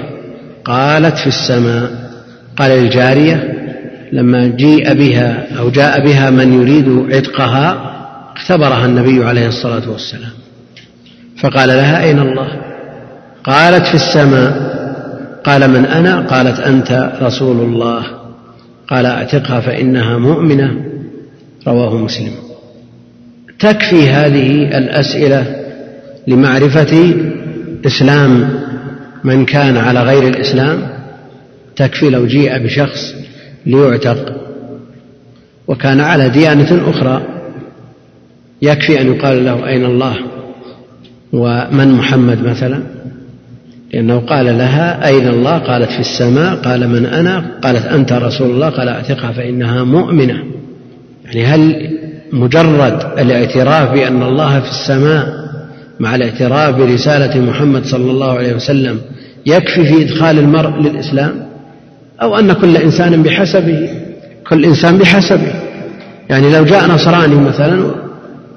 [0.65, 1.91] قالت في السماء.
[2.57, 3.55] قال للجارية
[4.13, 7.93] لما جيء بها أو جاء بها من يريد عتقها
[8.37, 10.33] اختبرها النبي عليه الصلاة والسلام.
[11.43, 12.49] فقال لها أين الله؟
[13.45, 14.77] قالت في السماء.
[15.45, 18.03] قال من أنا؟ قالت أنت رسول الله.
[18.89, 20.71] قال أعتقها فإنها مؤمنة.
[21.67, 22.46] رواه مسلم.
[23.59, 25.57] تكفي هذه الأسئلة
[26.27, 27.15] لمعرفة
[27.87, 28.61] إسلام
[29.25, 30.89] من كان على غير الإسلام؟
[31.77, 33.15] تكفي لو جيء بشخص
[33.67, 34.37] ليعتق
[35.69, 37.23] وكان على ديانة أخرى.
[38.63, 40.17] يكفي أن يقال له أين الله
[41.33, 42.83] ومن محمد مثلا؟
[43.95, 46.55] لأنه قال لها أين الله؟ قالت في السماء.
[46.55, 48.69] قال من أنا؟ قالت أنت رسول الله.
[48.69, 50.45] قال أعتقها فإنها مؤمنة.
[51.25, 51.91] يعني هل
[52.33, 55.47] مجرد الاعتراف بأن الله في السماء
[56.01, 59.01] مع الاعتراف برسالة محمد صلى الله عليه وسلم
[59.47, 61.47] يكفي في إدخال المرء للإسلام؟
[62.23, 63.89] أو أن كل إنسان بحسبه
[64.49, 65.53] كل إنسان بحسبه.
[66.31, 67.91] يعني لو جاء نصراني مثلا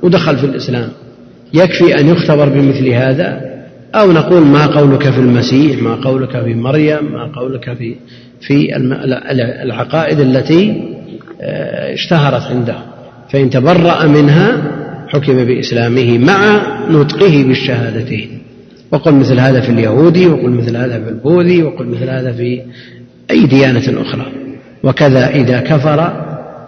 [0.01, 0.89] ودخل في الإسلام
[1.53, 3.41] يكفي أن يختبر بمثل هذا؟
[3.95, 7.95] أو نقول ما قولك في المسيح ما قولك في مريم ما قولك في
[8.41, 8.75] في
[9.63, 10.83] العقائد التي
[11.41, 12.75] آه، اشتهرت عنده.
[13.31, 14.61] فإن تبرأ منها
[15.07, 18.39] حكم بإسلامه مع نطقه بالشهادتين
[18.91, 22.61] وقل مثل هذا في اليهودي وقل مثل هذا في البوذي وقل مثل هذا في
[23.31, 24.25] أي ديانة أخرى.
[24.83, 26.23] وكذا إذا كفر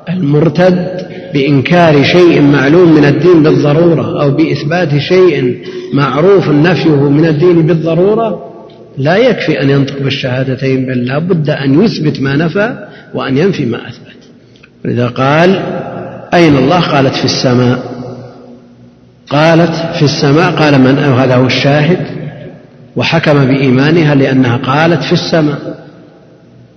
[0.10, 0.88] المرتد
[1.34, 5.62] بإنكار شيء معلوم من الدين بالضرورة أو بإثبات شيء
[5.94, 8.52] معروف نفيه من الدين بالضرورة
[8.98, 13.78] لا يكفي أن ينطق بالشهادتين بل لا بد أن يثبت ما نفى وأن ينفي ما
[13.78, 14.12] أثبت.
[14.86, 15.50] ولذا قال
[16.34, 17.80] أين الله؟ قالت في السماء.
[19.30, 20.52] قالت في السماء.
[20.52, 22.06] قال من؟ هذا هو الشاهد.
[22.96, 25.86] وحكم بإيمانها لأنها قالت في السماء.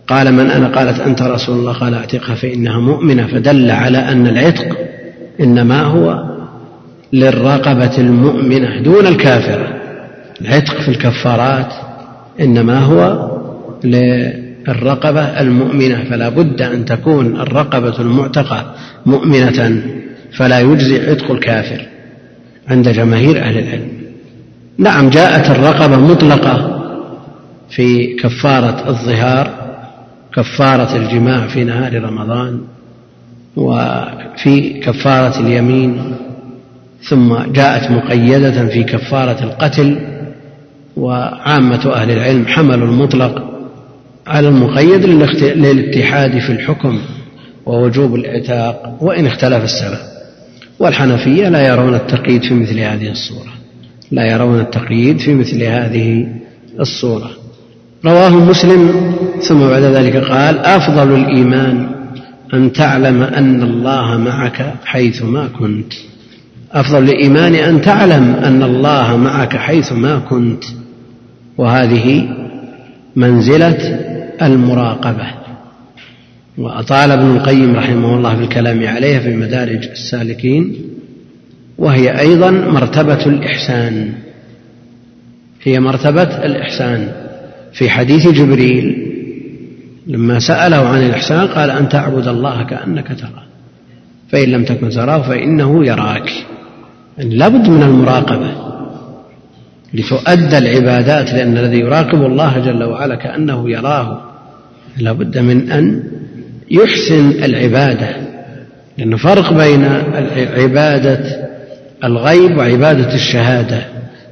[0.09, 0.69] قال من؟ أنا.
[0.69, 1.73] قالت أنت رسول الله.
[1.73, 3.27] قال أعتقها فإنها مؤمنة.
[3.27, 4.77] فدل على أن العتق
[5.41, 6.25] إنما هو
[7.13, 9.69] للرقبة المؤمنة دون الكافرة.
[10.41, 11.73] العتق في الكفارات
[12.41, 13.31] إنما هو
[14.69, 18.75] للرقبة المؤمنة فلا بد أن تكون الرقبة المعتقة
[19.07, 19.83] مؤمنة
[20.37, 21.87] فلا يجزي عتق الكافر
[22.69, 23.89] عند جماهير أهل العلم.
[24.79, 26.81] نعم جاءت الرقبة مطلقة
[27.71, 29.51] في كفارة الظهار
[30.35, 32.61] كفارة الجماع في نهار رمضان
[33.57, 36.15] وفي كفارة اليمين
[37.03, 39.99] ثم جاءت مقيدة في كفارة القتل
[40.97, 43.54] وعامة أهل العلم حملوا المطلق
[44.27, 45.05] على المقيد
[45.45, 46.99] للاتحاد في الحكم
[47.67, 49.99] ووجوب العتاق وإن اختلف السبب.
[50.79, 53.53] والحنفية لا يرون التقييد في مثل هذه الصورة.
[54.11, 56.27] لا يرون التقييد في مثل هذه
[56.81, 57.31] الصورة.
[58.05, 61.87] رواه مسلم ثم بعد ذلك قال أفضل الإيمان
[62.55, 65.93] أن تعلم أن الله معك حيثما كنت.
[66.73, 70.65] أفضل الإيمان أن تعلم أن الله معك حيثما كنت.
[71.59, 72.29] وهذه
[73.17, 75.27] منزلة المراقبة.
[76.59, 80.77] وأطال ابن القيم رحمه الله في الكلام عليها في مدارج السالكين
[81.79, 84.13] وهي أيضا مرتبة الإحسان.
[85.63, 87.13] هي مرتبة الإحسان.
[87.73, 89.11] في حديث جبريل
[90.07, 93.45] لما سأله عن الإحسان قال أن تعبد الله كأنك تراه
[94.29, 96.31] فإن لم تكن تراه فإنه يراك.
[97.19, 98.64] يعني لابد من المراقبة.
[99.95, 104.21] لتؤدى العبادات لأن الذي يراقب الله جل وعلا كأنه يراه.
[104.99, 106.03] لابد من أن
[106.71, 108.09] يحسن العبادة
[108.99, 109.85] لأن فرق بين
[110.57, 111.21] عبادة
[112.05, 113.79] الغيب وعبادة الشهادة.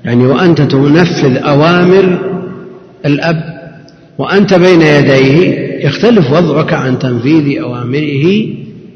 [0.04, 2.18] يعني وأنت تنفذ أوامر
[3.06, 3.52] الأب
[4.18, 8.46] وأنت بين يديه يختلف وضعك عن تنفيذ أوامره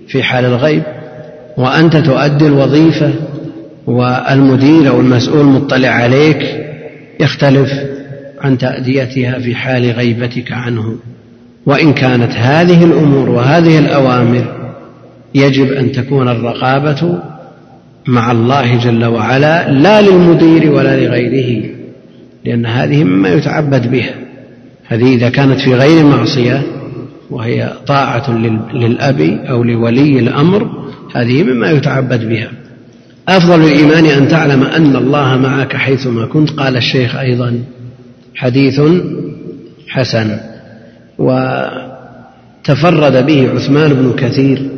[0.08, 0.82] في حال الغيب
[1.56, 3.10] وأنت تؤدي الوظيفة
[3.86, 6.66] والمدير أو المسؤول مطلع عليك
[7.20, 7.72] يختلف
[8.40, 10.96] عن تأديتها في حال غيبتك عنه.
[11.66, 14.44] وإن كانت هذه الأمور وهذه الأوامر
[15.34, 17.18] يجب أن تكون الرقابة
[18.06, 21.70] مع الله جل وعلا لا للمدير ولا لغيره
[22.44, 24.14] لأن هذه مما يتعبد بها.
[24.86, 26.62] هذه إذا كانت في غير معصية
[27.30, 28.30] وهي طاعة
[28.74, 30.70] للأب أو لولي الأمر
[31.14, 32.50] هذه مما يتعبد بها.
[33.28, 37.58] أفضل الإيمان أن تعلم أن الله معك حيثما كنت قال الشيخ أيضا.
[38.34, 38.80] حديث
[39.88, 40.38] حسن.
[41.18, 41.96] وتفرد
[43.26, 44.70] به عثمان بن كثير.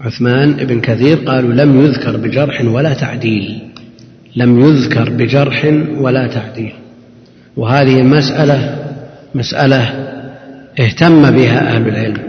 [0.00, 3.58] عثمان بن كثير قالوا لم يذكر بجرح ولا تعديل.
[4.36, 5.64] لم يذكر بجرح
[5.98, 6.72] ولا تعديل.
[7.56, 8.76] وهذه المسألة
[9.34, 9.82] مسألة
[10.80, 12.22] اهتم بها أهل العلم.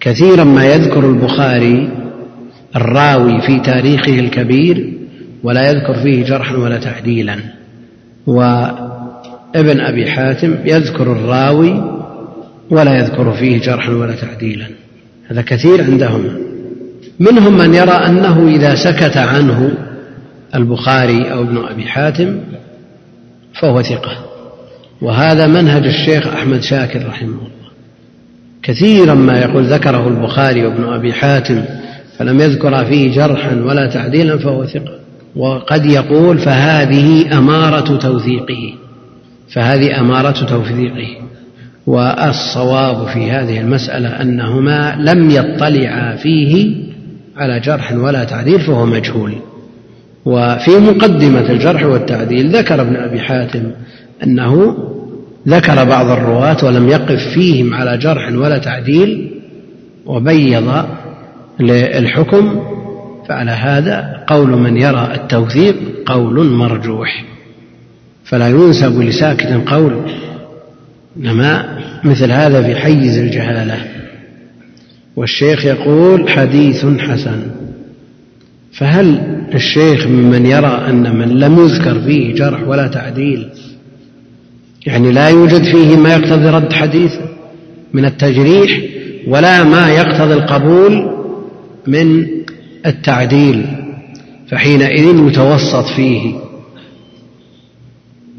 [0.00, 2.01] كثيرا ما يذكر البخاري
[2.76, 4.92] الراوي في تاريخه الكبير
[5.42, 7.36] ولا يذكر فيه جرحا ولا تعديلا.
[8.26, 12.02] وابن أبي حاتم يذكر الراوي
[12.70, 14.66] ولا يذكر فيه جرحا ولا تعديلا.
[15.30, 16.36] هذا كثير عندهما
[17.20, 19.72] منهم من يرى أنه إذا سكت عنه
[20.54, 22.40] البخاري أو ابن أبي حاتم
[23.60, 24.12] فهو ثقة.
[25.02, 27.62] وهذا منهج الشيخ أحمد شاكر رحمه الله.
[28.62, 31.64] كثيرا ما يقول ذكره البخاري وابن أبي حاتم
[32.22, 34.98] فلم يذكر فيه جرحا ولا تعديلا فهو ثقة.
[35.36, 38.74] وقد يقول فهذه أمارة توثيقه
[39.54, 41.08] فهذه أمارة توثيقه.
[41.86, 46.74] والصواب في هذه المسألة أنهما لم يطلعا فيه
[47.36, 49.32] على جرح ولا تعديل فهو مجهول.
[50.24, 53.62] وفي مقدمة الجرح والتعديل ذكر ابن أبي حاتم
[54.24, 54.76] أنه
[55.48, 59.30] ذكر بعض الرواة ولم يقف فيهم على جرح ولا تعديل
[60.06, 60.84] وبيض
[61.60, 62.60] للحكم
[63.28, 65.76] فعلى هذا قول من يرى التوثيق
[66.06, 67.24] قول مرجوح.
[68.24, 70.00] فلا ينسب لساكت قول
[71.16, 73.78] إنما مثل هذا في حيز الجهالة.
[75.16, 77.42] والشيخ يقول حديث حسن.
[78.72, 79.20] فهل
[79.54, 83.48] الشيخ ممن يرى أن من لم يذكر فيه جرح ولا تعديل
[84.86, 87.12] يعني لا يوجد فيه ما يقتضي رد حديث
[87.92, 88.80] من التجريح
[89.26, 91.11] ولا ما يقتضي القبول
[91.86, 92.26] من
[92.86, 93.66] التعديل
[94.48, 96.34] فحينئذ يتوسط فيه.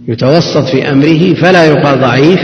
[0.07, 2.39] يتوسط في أمره فلا يقال ضعيف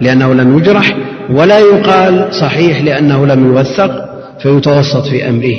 [0.00, 0.96] لأنه لم يجرح
[1.30, 3.90] ولا يقال صحيح لأنه لم يوثق
[4.42, 5.56] فيتوسط في أمره.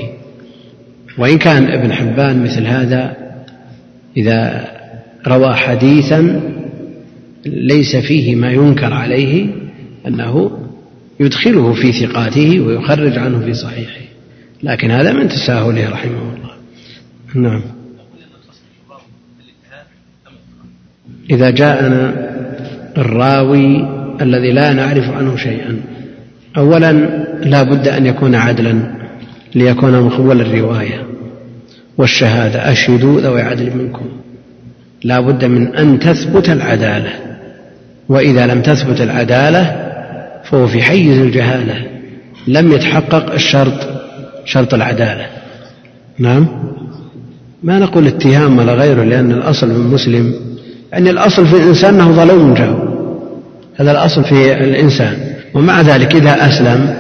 [1.17, 3.15] وإن كان ابن حبان مثل هذا
[4.17, 4.67] إذا
[5.27, 6.41] روى حديثا
[7.45, 9.47] ليس فيه ما ينكر عليه
[10.07, 10.51] أنه
[11.19, 14.07] يدخله في ثقاته ويخرج عنه في صحيحه.
[14.63, 16.51] لكن هذا من تساهله رحمه الله.
[17.35, 17.61] نعم.
[21.29, 22.13] إذا جاءنا
[22.97, 23.87] الراوي
[24.21, 25.79] الذي لا نعرف عنه شيئا
[26.57, 26.91] أولا
[27.43, 28.97] لا بد أن يكون عدلا
[29.55, 31.07] ليكون مقبول الرواية.
[31.97, 34.05] والشهادة أشهدوا ذوي عدل منكم.
[35.03, 37.13] لا بد من أن تثبت العدالة.
[38.09, 39.91] وإذا لم تثبت العدالة
[40.43, 41.85] فهو في حيز الجهالة.
[42.47, 43.96] لم يتحقق الشرط
[44.47, 45.27] شرط العدالة.
[46.19, 46.47] نعم.
[47.63, 50.33] ما نقول اتهام ولا غيره لأن الأصل في المسلم
[50.91, 52.77] يعني الأصل في الإنسان أنه ظلوم جهل.
[53.75, 55.17] هذا الأصل في الإنسان.
[55.53, 56.95] ومع ذلك إذا أسلم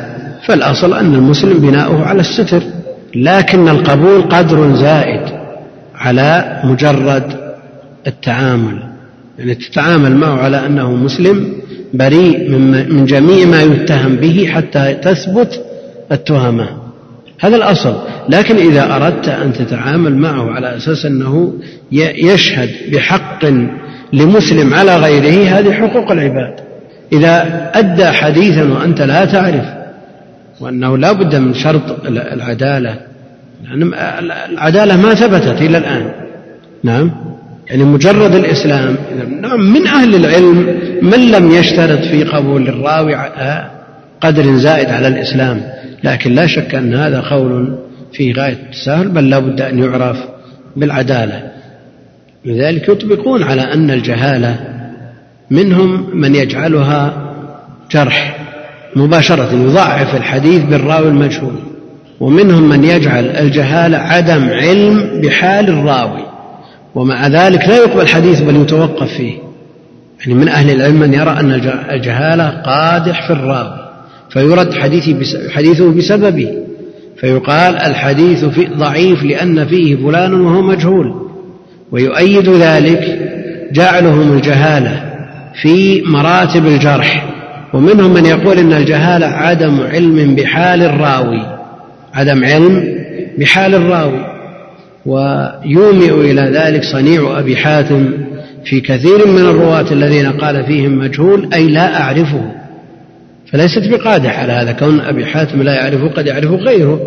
[0.45, 2.63] فالأصل أن المسلم بناؤه على الستر.
[3.15, 5.21] لكن القبول قدر زائد
[5.95, 7.23] على مجرد
[8.07, 8.83] التعامل.
[9.39, 11.53] يعني تتعامل معه على أنه مسلم
[11.93, 12.49] بريء
[12.89, 15.65] من جميع ما يتهم به حتى تثبت
[16.11, 16.86] التهمة.
[17.39, 17.95] هذا الأصل.
[18.29, 21.53] لكن إذا أردت أن تتعامل معه على أساس أنه
[21.91, 23.45] يشهد بحق
[24.13, 26.53] لمسلم على غيره هذه حقوق العباد.
[27.13, 29.65] إذا أدى حديثا وأنت لا تعرف
[30.59, 32.99] وأنه لا بد من شرط العدالة
[33.63, 33.85] يعني
[34.51, 36.11] العدالة ما ثبتت إلى الآن.
[36.83, 37.11] نعم؟
[37.69, 38.95] يعني مجرد الإسلام
[39.41, 43.15] نعم من أهل العلم من لم يشترط في قبول الراوي
[44.21, 45.61] قدر زائد على الإسلام.
[46.03, 47.77] لكن لا شك أن هذا قول
[48.13, 50.17] في غاية التساهل بل لا بد أن يعرف
[50.75, 51.51] بالعدالة.
[52.45, 54.55] لذلك يطبقون على أن الجهالة
[55.51, 57.13] منهم من يجعلها
[57.91, 58.37] جرح
[58.95, 61.55] مباشرة يضعف الحديث بالراوي المجهول
[62.19, 66.23] ومنهم من يجعل الجهالة عدم علم بحال الراوي.
[66.95, 69.33] ومع ذلك لا يقبل الحديث بل يتوقف فيه.
[70.19, 71.51] يعني من أهل العلم من يرى أن
[71.91, 73.86] الجهالة قادح في الراوي.
[74.29, 74.73] فيرد
[75.49, 76.53] حديثه بسببه
[77.17, 81.15] فيقال الحديث في ضعيف لأن فيه فلان وهو مجهول
[81.91, 83.19] ويؤيد ذلك
[83.71, 85.03] جعلهم الجهالة
[85.61, 87.33] في مراتب الجرح
[87.73, 91.41] ومنهم من يقول إن الجهالة عدم علم بحال الراوي
[92.13, 92.83] عدم علم
[93.37, 94.25] بحال الراوي
[95.05, 98.11] ويومئ إلى ذلك صنيع أبي حاتم
[98.65, 102.51] في كثير من الرواة الذين قال فيهم مجهول أي لا أعرفه.
[103.51, 104.71] فليست بقادح على هذا.
[104.71, 106.99] كون أبي حاتم لا يعرفه قد يعرفه غيره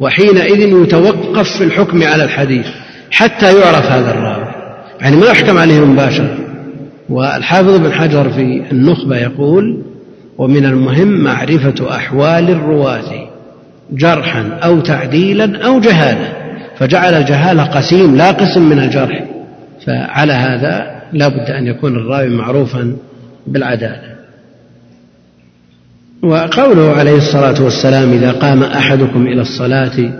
[0.00, 2.66] وحينئذ يتوقف في الحكم على الحديث
[3.10, 4.54] حتى يعرف هذا الراوي.
[5.00, 6.36] يعني ما يحكم عليه مباشرة.
[7.08, 9.82] والحافظ بن حجر في النخبة يقول
[10.38, 13.28] ومن المهم معرفة أحوال الرواة
[13.92, 16.32] جرحا أو تعديلا أو جهالة
[16.78, 19.24] فجعل الجهالة قسيم لا قسم من الجرح.
[19.86, 22.96] فعلى هذا لا بد أن يكون الراوي معروفا
[23.46, 24.13] بالعدالة.
[26.24, 30.10] وقوله عليه الصلاة والسلام إذا قام أحدكم إلى الصلاة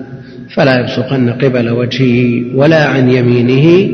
[0.55, 3.93] فلا يبصقن قبل وجهه ولا عن يمينه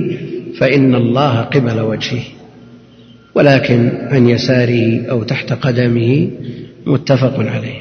[0.59, 2.23] فإن الله قبل وجهه
[3.35, 6.31] ولكن عن يساره أو تحت قدمه
[6.87, 7.81] متفق عليه.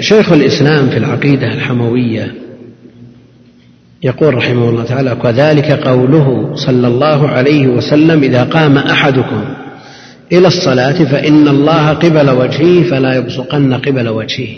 [0.00, 2.34] شيخ الإسلام في العقيدة الحموية
[4.02, 9.44] يقول رحمه الله تعالى وذلك قوله صلى الله عليه وسلم إذا قام أحدكم
[10.32, 14.56] إلى الصلاة فإن الله قبل وجهه فلا يبصقن قبل وجهه.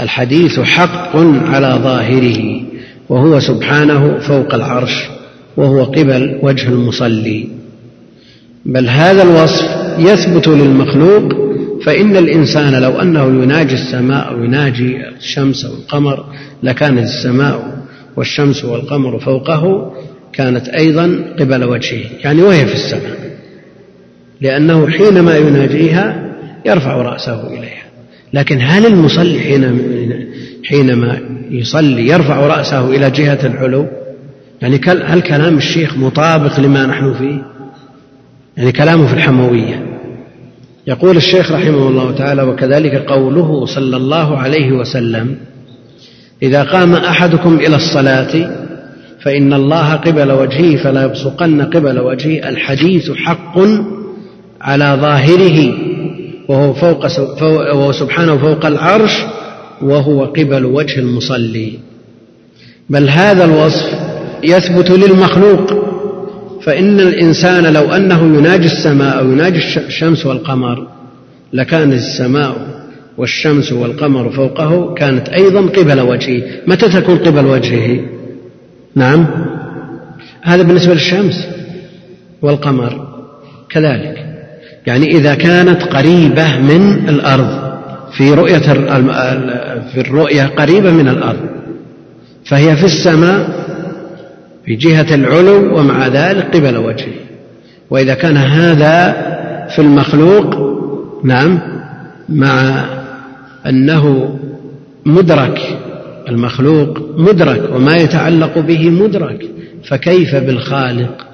[0.00, 1.16] الحديث حق
[1.46, 2.60] على ظاهره
[3.08, 5.08] وهو سبحانه فوق العرش
[5.56, 7.48] وهو قبل وجه المصلي.
[8.66, 9.64] بل هذا الوصف
[9.98, 11.32] يثبت للمخلوق
[11.84, 16.24] فإن الإنسان لو أنه يناجي السماء أو يناجي الشمس أو القمر
[16.62, 17.82] لكانت السماء
[18.16, 19.92] والشمس والقمر فوقه
[20.32, 22.04] كانت أيضا قبل وجهه.
[22.24, 23.31] يعني وهي في السماء.
[24.42, 26.32] لأنه حينما يناجيها
[26.66, 27.82] يرفع رأسه إليها.
[28.32, 29.40] لكن هل المصلي
[30.64, 31.20] حينما
[31.50, 33.86] يصلي يرفع رأسه إلى جهة العلو؟
[34.62, 37.42] يعني هل كلام الشيخ مطابق لما نحن فيه؟
[38.56, 39.86] يعني كلامه في الحموية.
[40.86, 45.36] يقول الشيخ رحمه الله تعالى وكذلك قوله صلى الله عليه وسلم
[46.42, 48.50] إذا قام أحدكم إلى الصلاة
[49.22, 52.48] فإن الله قبل وجهه فلا يبصقن قبل وجهه.
[52.48, 53.58] الحديث حق
[54.62, 55.74] على ظاهره
[56.48, 57.06] وهو فوق
[57.42, 59.24] وهو سبحانه فوق العرش
[59.82, 61.78] وهو قبل وجه المصلي.
[62.90, 63.86] بل هذا الوصف
[64.42, 65.72] يثبت للمخلوق
[66.62, 70.86] فإن الإنسان لو أنه يناجي السماء أو يناجي الشمس والقمر
[71.52, 72.82] لكانت السماء
[73.18, 76.42] والشمس والقمر فوقه كانت أيضا قبل وجهه.
[76.66, 78.00] متى تكون قبل وجهه؟
[78.94, 79.26] نعم.
[80.42, 81.46] هذا بالنسبة للشمس
[82.42, 83.08] والقمر.
[83.70, 84.21] كذلك.
[84.86, 87.72] يعني إذا كانت قريبة من الأرض
[88.12, 88.58] في رؤية
[89.92, 91.40] في الرؤية قريبة من الأرض
[92.44, 93.48] فهي في السماء
[94.64, 97.14] في جهة العلو ومع ذلك قبل وجهه.
[97.90, 99.12] وإذا كان هذا
[99.68, 100.54] في المخلوق
[101.24, 101.60] نعم
[102.28, 102.84] مع
[103.66, 104.38] أنه
[105.06, 105.60] مدرك
[106.28, 109.50] المخلوق مدرك وما يتعلق به مدرك
[109.84, 111.26] فكيف بالخالق؟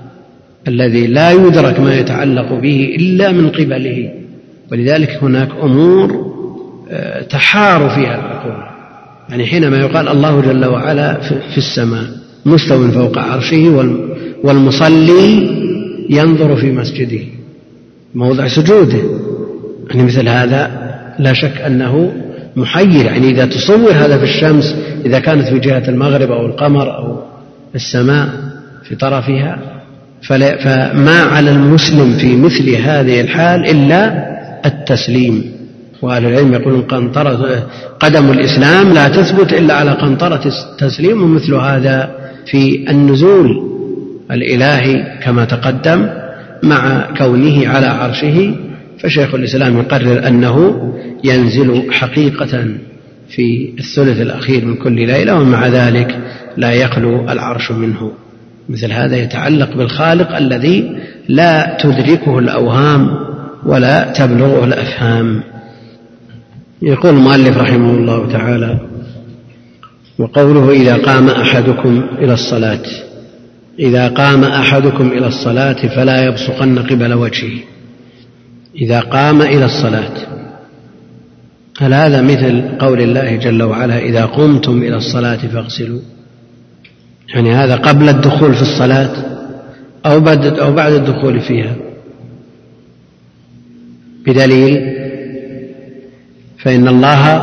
[0.69, 4.11] الذي لا يدرك ما يتعلق به إلا من قبله.
[4.73, 6.29] ولذلك هناك أمور
[6.91, 8.65] آه، تحار فيها العقول.
[9.31, 12.05] يعني حينما يقال الله جل وعلا في السماء
[12.47, 13.95] مستو فوق عرشه
[14.45, 15.51] والمصلي
[16.11, 17.21] ينظر في مسجده
[18.15, 19.03] موضع سجوده.
[19.91, 20.89] يعني مثل هذا
[21.19, 22.13] لا شك أنه
[22.57, 23.05] محير.
[23.05, 27.23] يعني إذا تصور هذا في الشمس إذا كانت في جهة المغرب أو القمر أو
[27.75, 28.29] السماء
[28.85, 29.78] في طرفها
[30.23, 34.29] فما على المسلم في مثل هذه الحال إلا
[34.67, 35.59] التسليم.
[36.03, 37.67] وأهل العلم يقولون قنطرة
[38.01, 42.11] قدم الإسلام لا تثبت إلا على قنطرة التسليم ومثل هذا
[42.47, 43.47] في النزول
[44.31, 46.09] الإلهي كما تقدم
[46.63, 48.55] مع كونه على عرشه.
[48.99, 50.89] فشيخ الإسلام يقرر أنه
[51.25, 52.67] ينزل حقيقة
[53.29, 56.19] في الثلث الأخير من كل ليلة ومع ذلك
[56.57, 58.13] لا يخلو العرش منه.
[58.69, 60.99] مثل هذا يتعلق بالخالق الذي
[61.29, 63.11] لا تدركه الأوهام
[63.67, 65.43] ولا تبلغه الأفهام.
[66.83, 68.79] يقول المؤلف رحمه الله تعالى
[70.19, 72.83] وقوله إذا قام أحدكم إلى الصلاة
[73.79, 77.61] إذا قام أحدكم إلى الصلاة فلا يبصقن قبل وجهه.
[78.77, 80.13] إذا قام إلى الصلاة
[81.81, 86.01] هل هذا مثل قول الله جل وعلا إذا قمتم إلى الصلاة فاغسلوا؟
[87.35, 89.11] يعني هذا قبل الدخول في الصلاة
[90.07, 91.75] أو بعد أو بعد الدخول فيها.
[94.27, 94.99] بدليل
[96.59, 97.39] فإن الله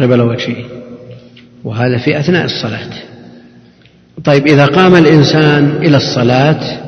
[0.00, 0.64] قبل وجهه
[1.64, 2.90] وهذا في أثناء الصلاة.
[4.24, 6.80] طيب إذا قام الإنسان إلى الصلاة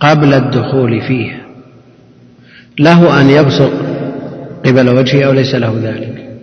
[0.00, 1.40] قبل الدخول فيها
[2.78, 3.72] له أن يبصق
[4.66, 6.38] قبل وجهه أو ليس له ذلك؟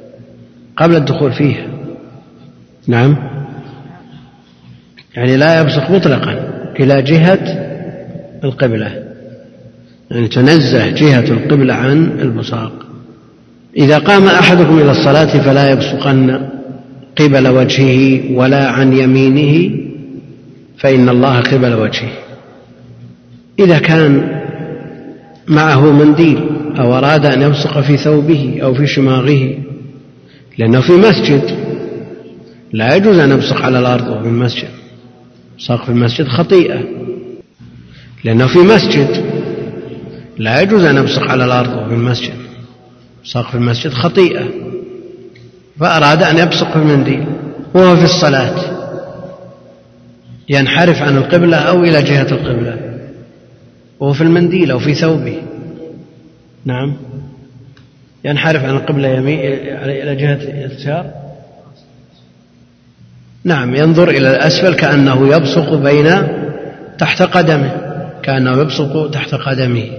[0.77, 1.67] قبل الدخول فيها.
[2.87, 3.34] نعم.
[5.15, 7.39] يعني لا يبصق مطلقا إلى جهة
[8.43, 9.03] القبلة
[10.11, 12.85] يعني تنزه جهة القبلة عن البصاق.
[13.77, 16.49] إذا قام أحدكم إلى الصلاة فلا يبصقن
[17.17, 19.75] قبل وجهه ولا عن يمينه
[20.77, 22.11] فإن الله قبل وجهه.
[23.59, 24.41] إذا كان
[25.47, 26.39] معه منديل
[26.79, 29.57] أو أراد أن يبصق في ثوبه أو في شماغه
[30.57, 31.41] لأنه في مسجد
[32.73, 34.84] لا يجوز أن يبصق على الأرض وهو في المسجد.
[35.83, 36.79] في المسجد خطيئة.
[38.23, 39.25] لأنه في مسجد.
[40.37, 42.33] لا يجوز أن يبصق على الأرض وهو في المسجد.
[43.47, 44.45] في المسجد خطيئة.
[45.79, 47.25] فأراد أن يبصق في المنديل.
[47.73, 48.55] وهو في الصلاة.
[50.49, 52.99] ينحرف عن القبلة أو إلى جهة القبلة.
[53.99, 55.41] وهو في المنديل أو في ثوبه.
[56.65, 56.97] نعم.
[58.25, 61.24] ينحرف عن القبلة يمين إلى جهة اليسار.
[63.45, 66.11] نعم ينظر إلى الأسفل كأنه يبصق بين
[66.99, 67.71] تحت قدمه
[68.23, 69.89] كأنه يبصق تحت قدمه.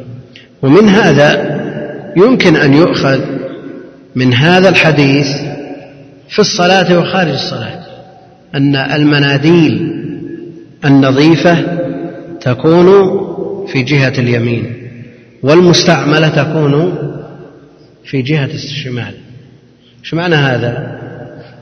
[0.62, 1.60] ومن هذا
[2.16, 3.20] يمكن أن يؤخذ
[4.14, 5.28] من هذا الحديث
[6.28, 7.80] في الصلاة وخارج الصلاة
[8.54, 9.92] أن المناديل
[10.84, 11.56] النظيفة
[12.40, 12.86] تكون
[13.66, 14.72] في جهة اليمين
[15.42, 16.94] والمستعملة تكون
[18.04, 19.14] في جهة الشمال.
[20.00, 20.96] إيش معنى هذا؟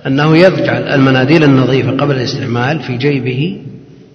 [0.07, 3.57] أنه يجعل المناديل النظيفة قبل الاستعمال في جيبه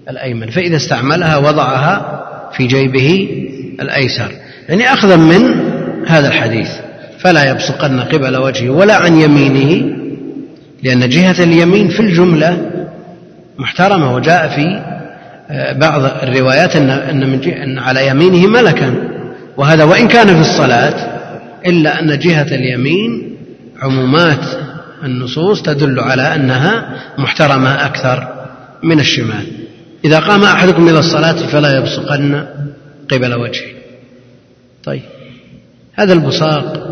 [0.09, 3.29] الأيمن فإذا استعملها وضعها في جيبه
[3.81, 4.31] الأيسر.
[4.69, 5.41] يعني أخذا من
[6.07, 6.69] هذا الحديث
[7.19, 9.95] فلا يبصقن قبل وجهه ولا عن يمينه
[10.83, 12.71] لأن جهة اليمين في الجملة
[13.57, 14.81] محترمة وجاء في
[15.51, 18.93] آه، بعض الروايات أن أن من أن على يمينه ملكا.
[19.57, 21.19] وهذا وإن كان في الصلاة
[21.65, 23.35] إلا أن جهة اليمين
[23.81, 24.45] عمومات
[25.03, 28.27] النصوص تدل على أنها محترمة أكثر
[28.83, 29.47] من الشمال.
[30.05, 32.45] إذا قام أحدكم إلى الصلاة فلا يبصقن
[33.11, 33.71] قبل وجهه.
[34.83, 35.01] طيب
[35.93, 36.87] هذا البصاق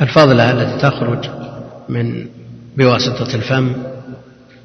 [0.00, 1.18] الفضلة التي تخرج
[1.88, 2.26] من
[2.76, 3.72] بواسطة الفم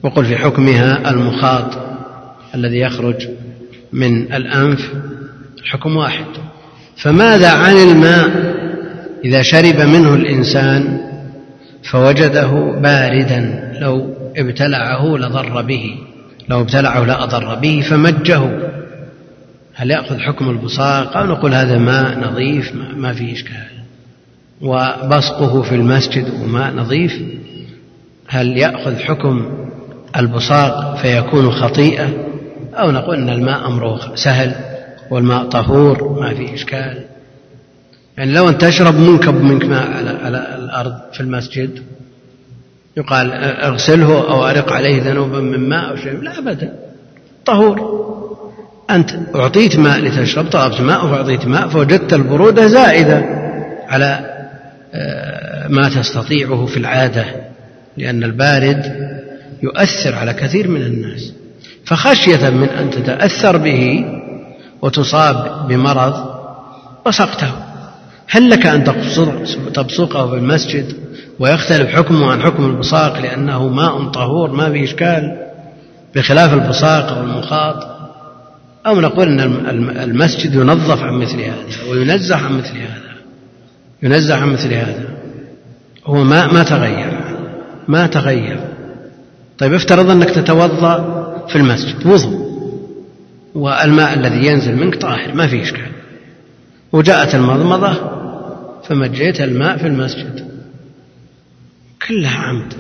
[0.03, 1.77] وقل في حكمها المخاط
[2.55, 3.27] الذي يخرج
[3.93, 4.91] من الأنف
[5.59, 6.25] الحكم واحد.
[6.97, 8.29] فماذا عن الماء؟
[9.25, 11.07] إذا شرب منه الإنسان
[11.91, 15.97] فوجده باردا لو ابتلعه لضر به
[16.49, 18.41] لو ابتلعه لأضر به فمجه.
[19.73, 23.67] هل يأخذ حكم البصاق؟ أو نقول هذا ماء نظيف ما فيه إشكال.
[24.61, 27.21] وبصقه في المسجد وماء نظيف.
[28.27, 29.45] هل يأخذ حكم
[30.17, 32.09] البصاق فيكون خطيئة؟
[32.73, 34.55] أو نقول أن الماء أمره سهل
[35.11, 37.03] والماء طهور ما فيه إشكال.
[38.18, 41.84] يعني لو أن تشرب منكب منك ماء على, على الأرض في المسجد
[42.97, 43.32] يقال
[43.63, 46.74] اغسله أو أرق عليه ذنوبا من ماء أو شيء لا أبدا.
[47.45, 48.07] طهور.
[48.89, 53.26] أنت أعطيت ماء لتشرب طلبت ماء فأعطيت ماء فوجدت البرودة زائدة
[53.88, 54.38] على
[54.93, 57.26] آه، ما تستطيعه في العادة
[57.97, 58.86] لأن البارد
[59.63, 61.34] يؤثر على كثير من الناس.
[61.86, 64.05] فخشية من أن تتأثر به
[64.82, 66.38] وتصاب بمرض
[67.05, 67.66] بصقته
[68.30, 68.84] هل لك أن
[69.73, 70.93] تبصقه في المسجد
[71.39, 75.47] ويختلف حكمه عن حكم البصاق لأنه ماء طهور ما في إشكال
[76.15, 77.97] بخلاف البصاق أو المخاط؟
[78.86, 79.39] أو نقول أن
[79.99, 83.17] المسجد ينظف عن مثل هذا وينزه عن مثل هذا؟
[84.03, 85.09] ينزه عن مثل هذا.
[86.05, 87.19] هو ما ما تغير
[87.88, 88.59] ما تغير.
[89.57, 92.47] طيب افترض أنك تتوضأ في المسجد وضوء
[93.55, 95.97] والماء الذي ينزل منك طاهر ما في إشكال.
[96.91, 97.93] وجاءت المضمضة
[98.83, 100.47] فمجيت الماء في المسجد.
[102.07, 102.73] كلها عمد.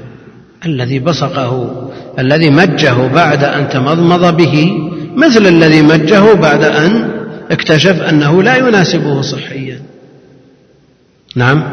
[0.65, 1.83] الذي بصقه
[2.19, 4.71] الذي مجه بعد أن تمضمض به
[5.15, 7.11] مثل الذي مجه بعد أن
[7.51, 9.81] اكتشف أنه لا يناسبه صحيا.
[11.35, 11.63] نعم.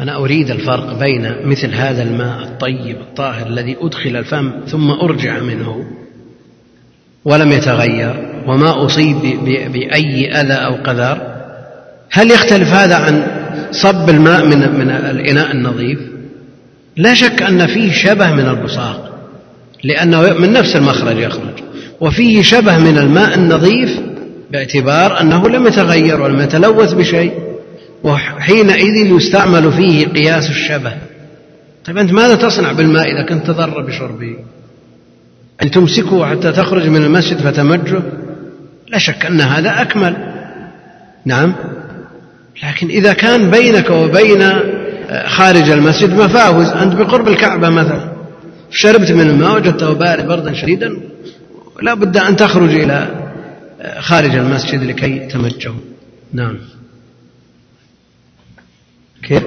[0.00, 5.86] أنا أريد الفرق بين مثل هذا الماء الطيب الطاهر الذي أدخل الفم ثم أرجع منه.
[7.24, 8.14] ولم يتغير
[8.46, 9.16] وما أصيب
[9.72, 11.34] بأي أذى أو قذر
[12.10, 13.26] هل يختلف هذا عن
[13.70, 15.98] صب الماء من من الإناء النظيف؟
[16.96, 19.14] لا شك أن فيه شبه من البصاق
[19.84, 21.54] لأنه من نفس المخرج يخرج.
[22.00, 24.00] وفيه شبه من الماء النظيف
[24.50, 27.32] باعتبار أنه لم يتغير ولم يتلوث بشيء
[28.04, 30.92] وحينئذ يستعمل فيه قياس الشبه.
[31.86, 34.36] طيب أنت ماذا تصنع بالماء إذا كنت تضر بشربه؟
[35.62, 38.02] أن تمسكه حتى تخرج من المسجد فتمجه؟
[38.88, 40.16] لا شك أن هذا أكمل.
[41.24, 41.54] نعم.
[42.62, 46.68] لكن إذا كان بينك وبين آه، خارج المسجد مفاوز.
[46.68, 48.12] أنت بقرب الكعبة مثلا.
[48.70, 51.00] شربت من الماء وجدته بارد بردا شديدا.
[51.82, 53.08] لا بد أن تخرج إلى
[53.80, 55.72] آه، خارج المسجد لكي تمجه.
[56.32, 56.58] نعم.
[59.22, 59.42] كيف؟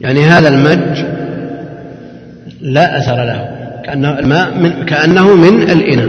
[0.00, 1.04] يعني هذا المج
[2.60, 3.48] لا أثر له
[3.84, 6.08] كأنه الماء من كأنه من الإناء.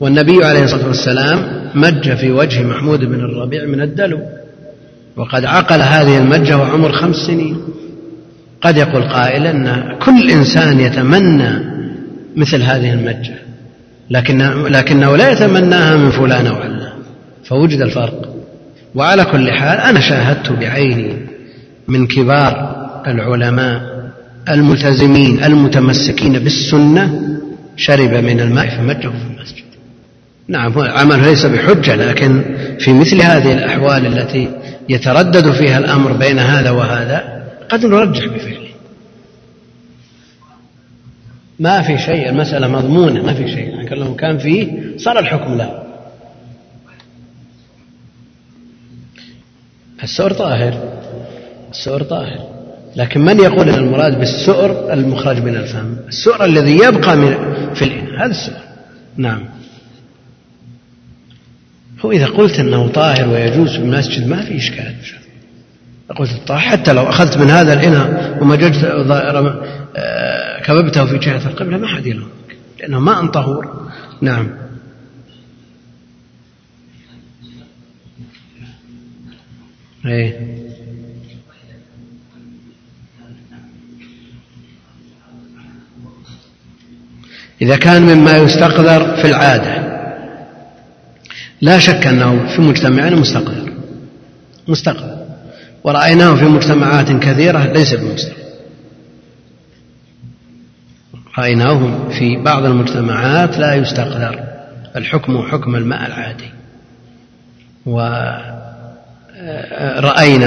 [0.00, 1.38] والنبي عليه الصلاة والسلام
[1.74, 4.20] مج في وجه محمود بن الربيع من الدلو
[5.16, 7.58] وقد عقل هذه المجة وعمر خمس سنين.
[8.60, 11.52] قد يقول قائل أن كل إنسان يتمنى
[12.36, 13.34] مثل هذه المجة
[14.10, 16.92] لكن لكنه لا يتمناها من فلان أو علان
[17.44, 18.34] فوجد الفرق.
[18.94, 21.16] وعلى كل حال أنا شاهدت بعيني
[21.88, 22.52] من كبار
[23.06, 23.98] العلماء
[24.48, 27.38] الملتزمين المتمسكين بالسنة
[27.76, 29.64] شرب من الماء فمجه في المسجد.
[30.48, 34.48] نعم العمل ليس بحجة لكن في مثل هذه الأحوال التي
[34.88, 38.68] يتردد فيها الأمر بين هذا وهذا قد نرجح بفعله.
[41.58, 43.80] ما في شيء المسألة مضمونة ما في شيء.
[43.80, 45.82] لكن لو كان فيه صار الحكم له.
[50.02, 50.98] السؤر طاهر.
[51.70, 52.58] السؤر طاهر.
[52.96, 57.34] لكن من يقول أن المراد بالسؤر المخرج من الفم؟ السؤر الذي يبقى من
[57.74, 58.60] في الإناء هذا السؤر.
[59.16, 59.44] نعم.
[62.00, 64.94] هو إذا قلت أنه طاهر ويجوز في المسجد ما في إشكال.
[66.16, 68.84] قلت الطاهر حتى لو أخذت من هذا الإناء ومججت
[69.96, 72.28] آه، كببته في جهة القبلة ما حد يلومك.
[72.80, 73.90] لأنه ماء طهور.
[74.20, 74.50] نعم.
[80.06, 80.67] إيه.
[87.62, 89.88] إذا كان مما يستقذر في العادة.
[91.60, 93.72] لا شك أنه في مجتمعنا مستقذر.
[94.68, 95.18] مستقذر.
[95.84, 98.38] ورأيناه في مجتمعات كثيرة ليس بمستقذر.
[101.38, 104.40] رأيناه في بعض المجتمعات لا يستقذر.
[104.96, 106.50] الحكم حكم الماء العادي.
[107.86, 108.52] ورأينا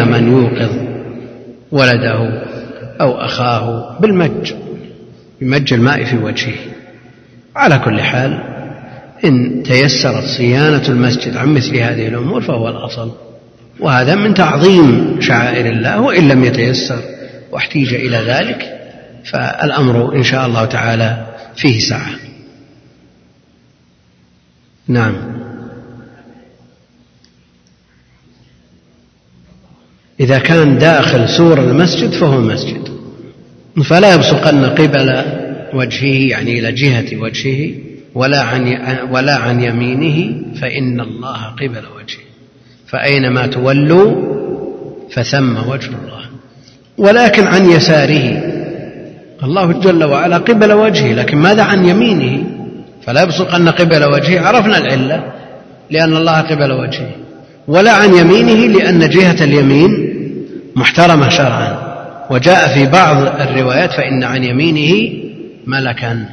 [0.06, 0.72] من يوقظ
[1.72, 2.44] ولده
[3.02, 4.54] أو أخاه بالمج.
[5.42, 6.56] بمج الماء في وجهه.
[7.56, 8.44] على كل حال
[9.26, 13.12] إن تيسرت صيانة المسجد عن مثل هذه الأمور فهو الأصل.
[13.80, 17.02] وهذا من تعظيم شعائر الله وإن لم يتيسر
[17.52, 18.78] واحتيج إلى ذلك
[19.26, 21.26] فالأمر إن شاء الله تعالى
[21.56, 22.12] فيه سعة
[24.88, 25.16] نعم.
[30.20, 32.92] إذا كان داخل سور المسجد فهو مسجد.
[33.90, 35.41] فلا يبصقن قبل
[35.76, 37.72] وجهه يعني إلى جهة وجهه
[38.16, 38.78] ولا عن
[39.12, 42.26] ولا عن يمينه فإن الله قبل وجهه.
[42.88, 44.12] فأينما تولوا
[45.12, 46.22] فثم وجه الله.
[46.98, 48.44] ولكن عن يساره.
[49.44, 52.44] الله جل وعلا قبل وجهه لكن ماذا عن يمينه؟
[53.06, 54.42] فلا يبصق أن قبل وجهه.
[54.42, 55.24] عرفنا العلة
[55.90, 57.12] لأن الله قبل وجهه.
[57.68, 59.90] ولا عن يمينه لأن جهة اليمين
[60.76, 61.92] محترمة شرعا.
[62.30, 65.22] وجاء في بعض الروايات فإن عن يمينه
[65.68, 66.26] ملكا.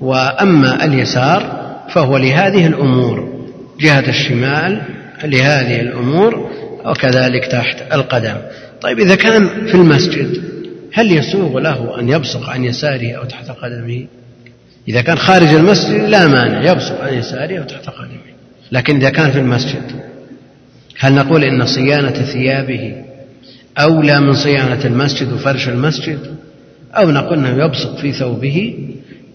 [0.00, 3.44] وأما اليسار فهو لهذه الأمور
[3.80, 4.82] جهة الشمال
[5.24, 6.50] لهذه الأمور
[6.84, 8.36] وكذلك تحت القدم.
[8.80, 10.42] طيب إذا كان في المسجد
[10.92, 14.06] هل يسوغ له أن يبصق عن يساره أو تحت قدمه؟
[14.88, 18.38] إذا كان خارج المسجد لا مانع يبصق عن يساره أو تحت قدمه.
[18.72, 19.82] لكن إذا كان في المسجد
[20.98, 23.04] هل نقول إن صيانة ثيابه
[23.78, 26.37] أولى من صيانة المسجد وفرش المسجد؟
[26.94, 28.88] أو نقول أنه يبصق في ثوبه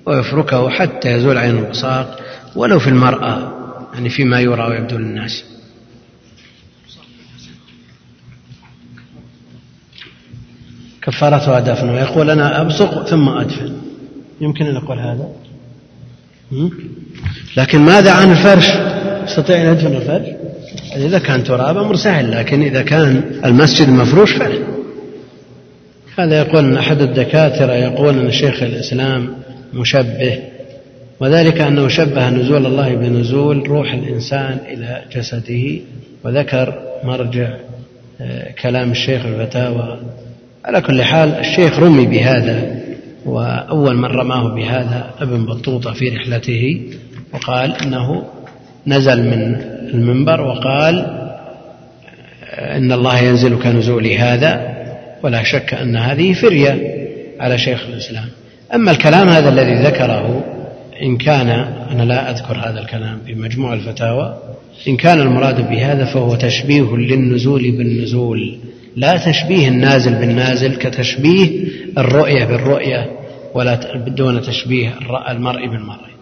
[0.05, 2.19] ويفركه حتى يزول عين البصاق
[2.55, 3.53] ولو في المرأة
[3.93, 5.43] يعني فيما يرى ويبدو للناس.
[11.01, 13.73] كفارتها دفن ويقول أنا أبصق ثم أدفن.
[14.41, 15.27] يمكن أن أقول هذا؟
[17.57, 18.67] لكن ماذا عن الفرش؟
[19.29, 20.27] يستطيع أن يدفن الفرش؟
[20.95, 24.82] إذا كان تراب أمر سهل لكن إذا كان المسجد مفروش فلا.
[26.17, 29.33] هذا يقول أن أحد الدكاترة يقول أن شيخ الإسلام
[29.73, 30.39] مشبه
[31.19, 35.81] وذلك أنه شبه نزول الله بنزول روح الإنسان إلى جسده
[36.23, 37.57] وذكر مرجع
[38.21, 39.99] آه، كلام الشيخ الفتاوى.
[40.65, 42.75] على كل حال الشيخ رمي بهذا
[43.25, 46.81] وأول من رماه بهذا ابن بطوطة في رحلته
[47.33, 48.23] وقال أنه
[48.87, 49.55] نزل من
[49.93, 51.05] المنبر وقال
[52.53, 54.72] إن الله ينزل كنزول هذا.
[55.23, 57.03] ولا شك أن هذه فرية
[57.39, 58.29] على شيخ الإسلام.
[58.73, 60.43] أما الكلام هذا الذي ذكره
[61.01, 61.49] إن كان
[61.91, 64.37] أنا لا أذكر هذا الكلام في مجموع الفتاوى
[64.87, 68.57] إن كان المراد بهذا فهو تشبيه للنزول بالنزول
[68.95, 71.67] لا تشبيه النازل بالنازل كتشبيه
[71.97, 73.11] الرؤية بالرؤية
[73.53, 73.75] ولا
[74.07, 74.93] دون تشبيه
[75.29, 76.13] المرء بالمرء.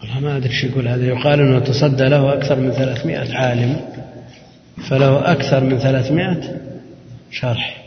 [0.00, 1.06] والله ما أدري شو يقول هذا.
[1.06, 3.76] يقال أنه تصدى له أكثر من ثلاثمائة عالم
[4.88, 6.71] فله أكثر من ثلاثمائة
[7.32, 7.82] شرح.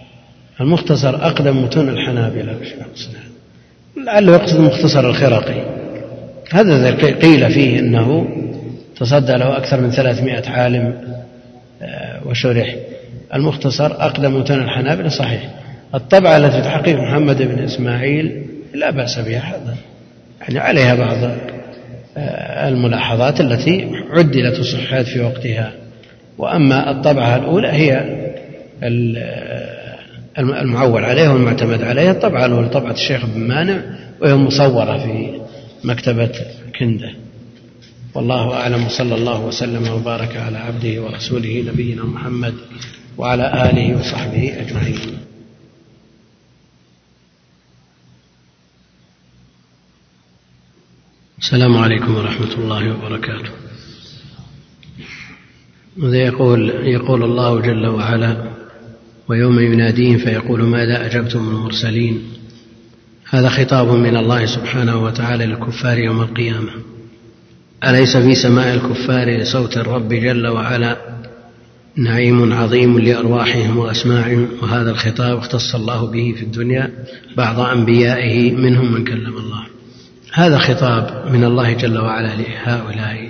[0.62, 2.58] المختصر أقدم متون الحنابلة
[4.06, 5.64] لعله يقصد مختصر الخرقي
[6.52, 8.28] هذا قيل فيه أنه
[9.00, 10.94] تصدى له أكثر من ثلاثمائة عالم
[11.82, 12.76] آه، وشرح.
[13.34, 15.50] المختصر أقدم متون الحنابلة صحيح.
[15.96, 19.76] الطبعة التي تحقيق محمد بن إسماعيل لا بأس بها هذا
[20.42, 21.18] يعني عليها بعض
[22.18, 25.72] آه، الملاحظات التي عدلت وصححت في وقتها.
[26.38, 28.25] وأما الطبعة الأولى هي
[30.38, 33.82] المعول عليه والمعتمد عليه الطبعة الأولى طبعة الشيخ بن مانع
[34.22, 35.42] وهي مصورة في
[35.84, 36.32] مكتبة
[36.80, 37.16] كنده
[38.14, 42.54] والله أعلم وصلى الله وسلم وبارك على عبده ورسوله نبينا محمد
[43.18, 45.18] وعلى آله وصحبه أجمعين.
[51.40, 53.52] السلام عليكم ورحمة الله وبركاته.
[55.98, 58.55] يقول يقول الله جل وعلا؟
[59.30, 62.24] ويوم يناديهم فيقول ماذا أجبتم المرسلين؟
[63.30, 66.72] هذا خطاب من الله سبحانه وتعالى للكفار يوم القيامة.
[67.84, 70.98] أليس في سماء الكفار لصوت الرب جل وعلا؟
[71.96, 74.48] نعيم عظيم لأرواحهم وأسماعهم.
[74.62, 76.92] وهذا الخطاب اختص الله به في الدنيا
[77.38, 79.66] بعض أنبيائه منهم من كلم الله.
[80.34, 83.30] هذا خطاب من الله جل وعلا لهؤلاء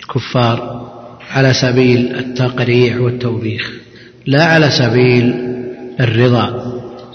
[0.00, 0.88] الكفار
[1.30, 3.72] على سبيل التقريع والتوبيخ.
[4.26, 5.34] لا على سبيل
[6.00, 6.72] الرضا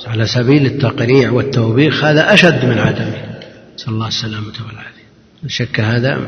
[0.07, 3.13] على سبيل التقريع والتوبيخ هذا أشد من عدمه.
[3.75, 5.07] نسأل الله السلامة والعافية.
[5.47, 6.19] شك هذا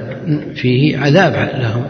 [0.56, 1.86] فيه عذاب لهم.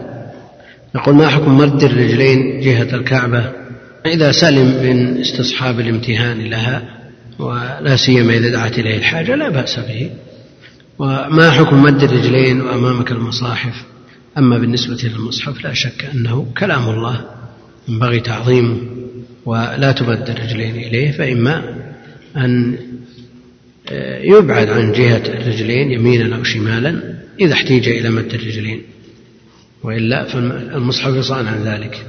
[0.94, 3.52] نقول ما حكم مد الرجلين جهة الكعبة؟
[4.06, 6.82] إذا سلم من استصحاب الامتهان لها
[7.38, 10.10] ولا سيما إذا دعت إليه الحاجة لا بأس به.
[10.98, 13.84] وما حكم مد الرجلين وأمامك المصاحف؟
[14.38, 17.39] أما بالنسبة للمصحف لا شك أنه كلام الله.
[17.88, 18.76] ينبغي تعظيمه
[19.46, 21.62] ولا تمد الرجلين إليه فإما
[22.36, 22.76] أن
[24.22, 27.00] يبعد عن جهة الرجلين يمينا أو شمالا
[27.40, 28.82] إذا احتيج إلى مد الرجلين.
[29.82, 32.06] وإلا فالمصحف يصان عن ذلك.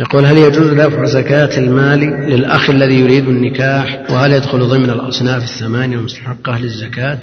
[0.00, 5.96] يقول هل يجوز دفع زكاة المال للأخ الذي يريد النكاح؟ وهل يدخل ضمن الأصناف الثمانية
[5.96, 7.18] المستحقة للزكاة؟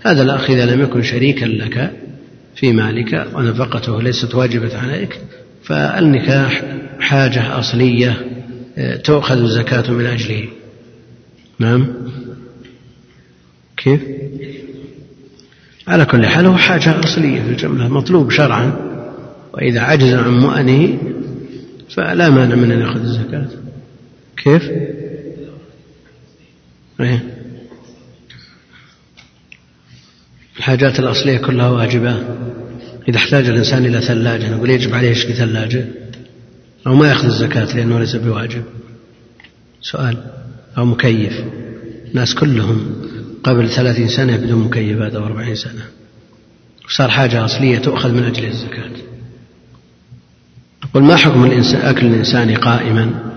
[0.00, 1.90] هذا الأخ إذا لم يكن شريكا لك
[2.54, 5.20] في مالك ونفقته ليست واجبة عليك
[5.62, 6.62] فالنكاح
[7.00, 8.26] حاجة أصلية
[8.78, 10.48] آه، تؤخذ الزكاة من أجله.
[11.58, 11.86] نعم.
[13.76, 14.00] كيف؟
[15.88, 18.90] على كل حال هو حاجة أصلية في الجملة مطلوب شرعا.
[19.54, 20.98] وإذا عجز عن مؤنه
[21.96, 23.48] فلا مانع من أن يأخذ الزكاة.
[24.36, 24.70] كيف؟
[27.00, 27.24] أيه.
[30.58, 32.22] الحاجات الأصلية كلها واجبة.
[33.08, 35.84] إذا احتاج الإنسان إلى ثلاجة نقول يجب عليه يشتري ثلاجة.
[36.86, 38.64] أو ما يأخذ الزكاة لأنه ليس بواجب.
[39.82, 40.16] سؤال.
[40.78, 41.44] أو مكيف.
[42.10, 42.94] الناس كلهم
[43.44, 45.82] قبل ثلاثين سنة بدون مكيفات أو أربعين سنة.
[46.86, 48.90] وصار حاجة أصلية تؤخذ من أجل الزكاة.
[50.84, 53.30] يقول ما حكم الإنسان أكل الإنسان قائما؟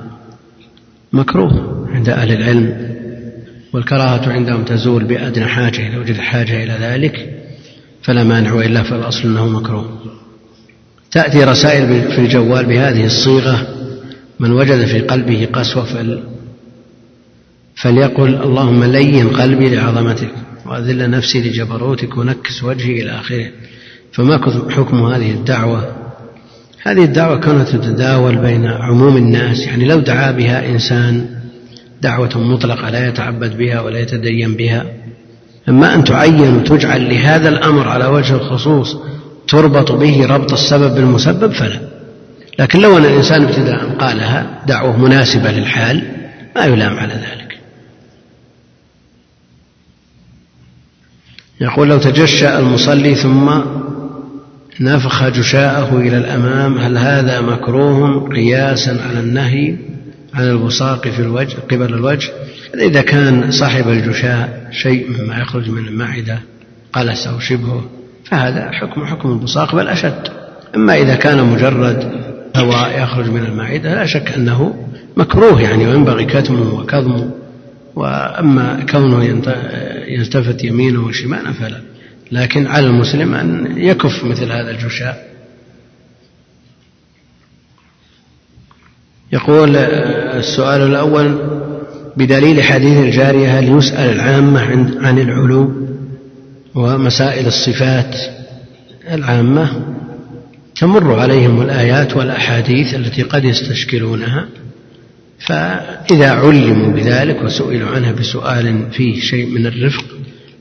[1.13, 2.93] مكروه عند أهل العلم
[3.73, 7.43] والكراهة عندهم تزول بأدنى حاجة إذا وجد حاجة إلى ذلك
[8.03, 9.99] فلا مانع وإلا فالأصل أنه مكروه.
[11.13, 13.67] تأتي رسائل في الجوال بهذه الصيغة
[14.39, 16.23] من وجد في قلبه قسوة فل
[17.75, 20.33] فليقل اللهم لين قلبي لعظمتك
[20.65, 23.45] وأذل نفسي لجبروتك ونكس وجهي إلى آخره.
[24.11, 24.37] فما
[24.69, 25.95] حكم هذه الدعوة؟
[26.83, 31.25] هذه الدعوة كانت تتداول بين عموم الناس يعني لو دعا بها إنسان
[32.01, 34.85] دعوة مطلقة لا يتعبد بها ولا يتدين بها
[35.69, 38.97] أما أن تعين وتجعل لهذا الأمر على وجه الخصوص
[39.47, 41.79] تربط به ربط السبب بالمسبب فلا.
[42.59, 46.03] لكن لو أن الإنسان ابتداء قالها دعوة مناسبة للحال
[46.55, 47.57] ما يلام على ذلك.
[51.61, 53.51] يقول لو تجشأ المصلي ثم
[54.79, 59.75] نفخ جشاءه إلى الأمام هل هذا مكروه قياسا على النهي
[60.33, 62.31] عن البصاق في الوجه قبل الوجه؟
[62.75, 66.39] إذا كان صاحب الجشاء شيء مما يخرج من المعدة
[66.93, 67.89] قلس أو شبهه
[68.25, 70.27] فهذا حكم حكم البصاق بل أشد.
[70.75, 72.11] أما إذا كان مجرد
[72.55, 77.31] هواء يخرج من المعدة لا شك أنه مكروه يعني وينبغي كتمه وكظمه.
[77.95, 79.23] وأما كونه
[80.07, 81.81] يلتفت يمينه وشماله فلا.
[82.31, 85.33] لكن على المسلم أن يكف مثل هذا الجشاء.
[89.33, 91.37] يقول السؤال الأول
[92.17, 94.61] بدليل حديث الجارية هل يسأل العامة
[95.01, 95.92] عن العلو؟
[96.75, 98.15] ومسائل الصفات
[99.11, 99.81] العامة
[100.75, 104.47] تمر عليهم الآيات والأحاديث التي قد يستشكلونها
[105.39, 110.05] فإذا علموا بذلك وسئلوا عنها بسؤال فيه شيء من الرفق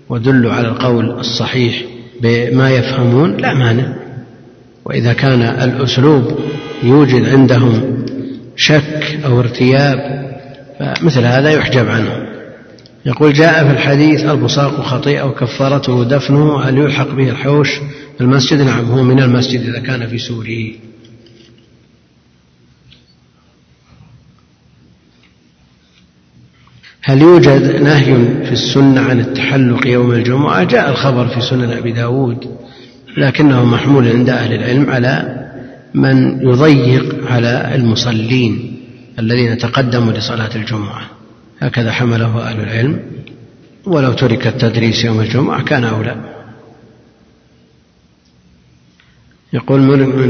[0.09, 1.83] ودلوا على القول الصحيح
[2.23, 3.97] بما يفهمون لا مانع.
[4.85, 6.39] وإذا كان الأسلوب
[6.83, 8.05] يوجد عندهم
[8.57, 9.99] شك أو ارتياب
[10.79, 12.32] فمثل هذا يحجب عنه
[13.07, 17.69] يقول جاء في الحديث البصاق خطيئة وكفارته دفنه هل يلحق به الحوش؟
[18.21, 20.73] المسجد نعم هو من المسجد إذا كان في سوره
[27.05, 32.57] هل يوجد نهي في السنة عن التحلق يوم الجمعة؟ جاء الخبر في سنن أبي داود
[33.17, 35.43] لكنه محمول عند أهل العلم على
[35.95, 38.77] من يضيق على المصلين
[39.19, 41.22] الذين تقدموا لصلاة الجمعة.
[41.63, 43.01] هكذا حمله أهل العلم.
[43.87, 46.17] ولو ترك التدريس يوم الجمعة كان أولى.
[49.53, 49.81] يقول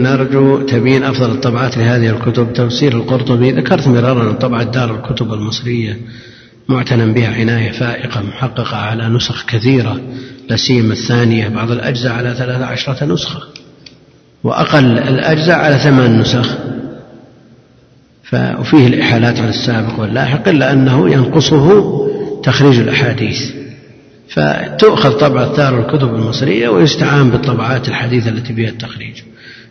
[0.03, 2.53] نرجو تبيين أفضل الطبعات لهذه الكتب.
[2.53, 5.99] تفسير القرطبي ذكرت مرارا أن طبعة دار الكتب المصرية
[6.69, 10.01] معتنى بها عناية فائقة محققة على نسخ كثيرة
[10.49, 11.49] لا سيما الثانية.
[11.49, 13.41] بعض الأجزاء على ثلاث عشرة نسخة
[14.45, 16.72] وأقل الأجزاء على ثمان نسخ.
[18.35, 21.83] وفيه الإحالات على السابق واللاحق إلا أنه ينقصه
[22.43, 23.51] تخريج الأحاديث.
[24.29, 29.23] فتؤخذ طبعة دار الكتب المصرية ويستعان بالطبعات الحديثة التي فيها التخريج.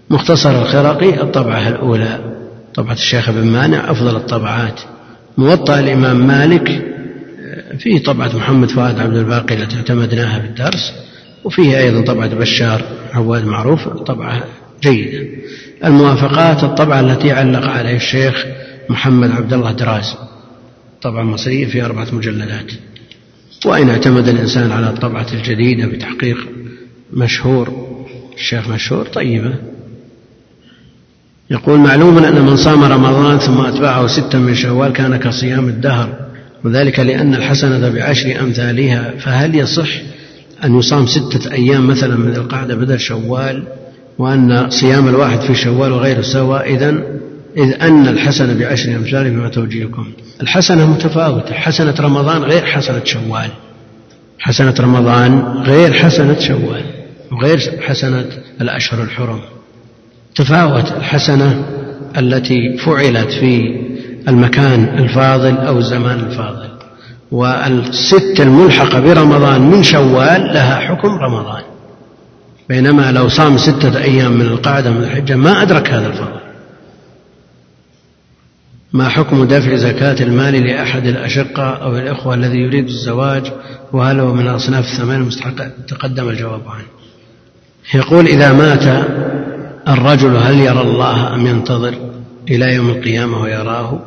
[0.09, 2.19] مختصر الخرقي الطبعة الأولى
[2.73, 4.79] طبعة الشيخ بن مانع أفضل الطبعات.
[5.37, 6.81] موطأ الإمام مالك
[7.79, 10.93] فيه طبعة محمد فؤاد عبد الباقي التي اعتمدناها في الدرس
[11.43, 12.81] وفيه أيضا طبعة بشار
[13.13, 14.43] عواد معروف طبعة
[14.83, 15.27] جيدة.
[15.85, 18.45] الموافقات الطبعة التي علق عليها الشيخ
[18.89, 20.15] محمد عبد الله دراز.
[21.01, 22.71] طبعة مصرية في أربعة مجلدات.
[23.65, 26.37] وإن اعتمد الإنسان على الطبعة الجديدة بتحقيق
[27.13, 27.87] مشهور
[28.37, 29.53] الشيخ مشهور طيبة.
[31.49, 36.31] يقول معلوم أن من صام رمضان ثم أتبعه ستا من شوال كان كصيام الدهر
[36.63, 39.89] وذلك لأن الحسنة بعشر أمثالها فهل يصح
[40.63, 43.67] أن يصام ستة أيام مثلا من القعدة بدل شوال؟
[44.17, 47.03] وأن صيام الواحد في شوال وغيره سواء إذا
[47.57, 50.07] إذ أن الحسنة بعشر أمثالها فما توجيهكم.
[50.41, 51.53] الحسنة متفاوتة.
[51.53, 53.49] حسنة رمضان غير حسنة شوال.
[54.39, 56.83] حسنة رمضان غير حسنة شوال.
[57.31, 58.25] وغير حسنة
[58.61, 59.39] الأشهر الحرم.
[60.35, 61.65] تفاوت الحسنة
[62.17, 63.81] التي فعلت في
[64.27, 66.69] المكان الفاضل أو الزمان الفاضل.
[67.31, 71.70] والست الملحقة برمضان من شوال لها حكم رمضان.
[72.71, 76.39] بينما لو صام ستة أيام من القعدة من الحجة ما أدرك هذا الفضل.
[78.93, 83.51] ما حكم دفع زكاة المال لأحد الأشقة أو الإخوة الذي يريد الزواج؟
[83.93, 86.85] وهل هو من أصناف الثمان المستحقة تقدم الجواب عنه
[87.93, 89.05] يقول إذا مات
[89.87, 91.93] الرجل هل يرى الله أم ينتظر
[92.49, 93.99] إلى يوم القيامة ويراه؟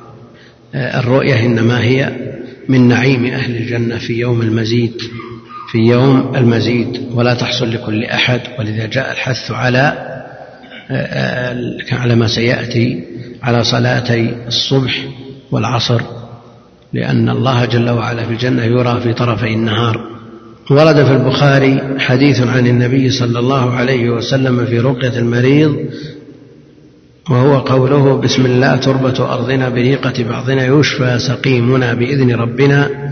[0.74, 2.12] الرؤية إنما هي
[2.68, 5.02] من نعيم أهل الجنة في يوم المزيد.
[5.74, 9.92] في يوم المزيد ولا تحصل لكل أحد ولذا جاء الحث على
[11.92, 13.04] على ما سيأتي
[13.42, 15.04] على صلاتي الصبح
[15.50, 16.00] والعصر
[16.92, 20.00] لأن الله جل وعلا في الجنة يرى في طرفي النهار.
[20.70, 25.76] ورد في البخاري حديث عن النبي صلى الله عليه وسلم في رقية المريض
[27.30, 33.03] وهو قوله بسم الله تربة أرضنا بريقة بعضنا يشفى سقيمنا بإذن ربنا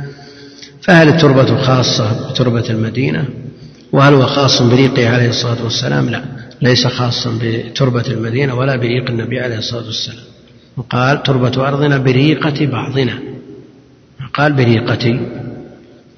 [0.83, 3.25] فهل التربة خاصة بتربة المدينة؟
[3.93, 6.25] وهل هو خاص بريقه عليه الصلاة والسلام؟ لا
[6.63, 10.25] ليس خاصا بتربة المدينة ولا بريق النبي عليه الصلاة والسلام.
[10.77, 13.19] وقال تربة أرضنا بريقة بعضنا.
[14.35, 15.21] قال بريقتي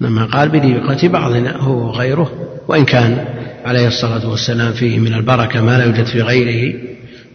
[0.01, 2.33] لما قال بريقة بعضنا هو غيره
[2.69, 3.25] وإن كان
[3.65, 6.75] عليه الصلاة والسلام فيه من البركة ما لا يوجد في غيره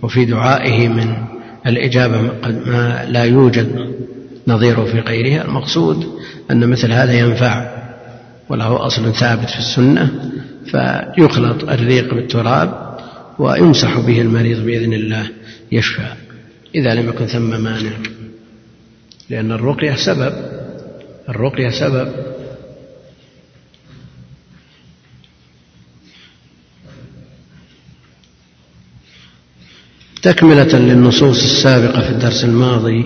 [0.01, 1.13] وفي دعائه من
[1.67, 2.21] الإجابة
[2.65, 3.95] ما لا يوجد
[4.47, 6.19] نظيره في غيرها المقصود
[6.51, 7.79] أن مثل هذا ينفع
[8.49, 10.31] وله أصل ثابت في السنة
[10.65, 12.97] فيخلط الريق بالتراب
[13.39, 15.29] ويمسح به المريض بإذن الله
[15.71, 16.13] يشفى
[16.75, 17.91] إذا لم يكن ثم مانع.
[19.29, 20.33] لأن الرقية سبب
[21.29, 22.11] الرقية سبب.
[30.21, 33.05] تكملة للنصوص السابقة في الدرس الماضي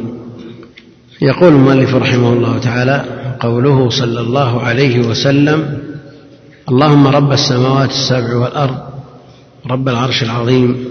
[1.23, 3.05] يقول المؤلف رحمه الله تعالى
[3.39, 5.77] قوله صلى الله عليه وسلم
[6.69, 8.77] اللهم رب السماوات السبع والأرض
[9.67, 10.85] رب العرش العظيم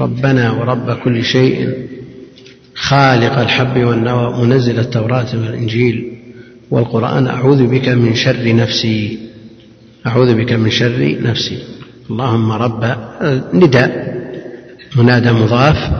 [0.00, 1.74] ربنا ورب كل شيء
[2.74, 6.12] خالق الحب والنوى منزل التوراة والإنجيل
[6.70, 9.18] والقرآن أعوذ بك من شر نفسي
[10.06, 11.58] أعوذ بك من شر نفسي.
[12.10, 12.96] اللهم رب
[13.54, 14.16] نداء
[14.96, 15.90] منادى مضاف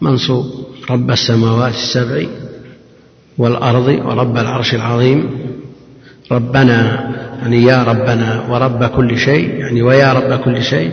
[0.00, 0.44] منصوب
[0.90, 2.26] رب السماوات السبع
[3.38, 5.30] والأرض ورب العرش العظيم.
[6.32, 7.10] ربنا
[7.42, 10.90] يعني يا ربنا ورب كل شيء يعني ويا رب كل شيء.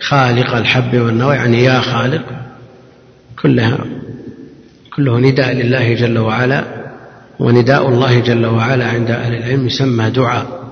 [0.00, 2.22] خالق الحب والنوى يعني يا خالق.
[3.42, 3.78] كلها
[4.96, 6.64] كله نداء لله جل وعلا.
[7.38, 10.64] ونداء الله جل وعلا عند أهل العلم يسمى دعاء.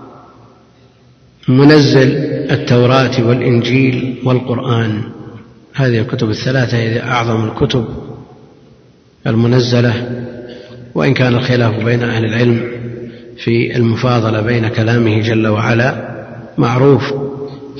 [1.48, 2.08] منزل
[2.50, 5.02] التوراة والإنجيل والقرآن.
[5.74, 7.84] هذه الكتب الثلاثة هي أعظم الكتب
[9.26, 10.24] المنزلة.
[10.94, 12.70] وإن كان الخلاف بين أهل العلم
[13.44, 16.12] في المفاضلة بين كلامه جل وعلا
[16.58, 17.14] معروف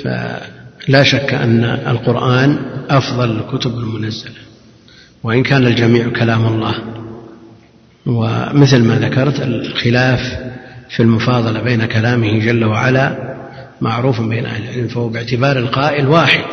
[0.04, 2.58] فلا شك أن القرآن
[2.90, 4.32] أفضل الكتب المنزلة.
[5.22, 6.74] وإن كان الجميع كلام الله.
[8.06, 10.38] ومثل ما ذكرت الخلاف
[10.90, 13.34] في المفاضلة بين كلامه جل وعلا
[13.80, 16.44] معروف بين أهل العلم فهو باعتبار القائل واحد.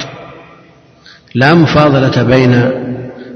[1.36, 2.72] لا مفاضلة بين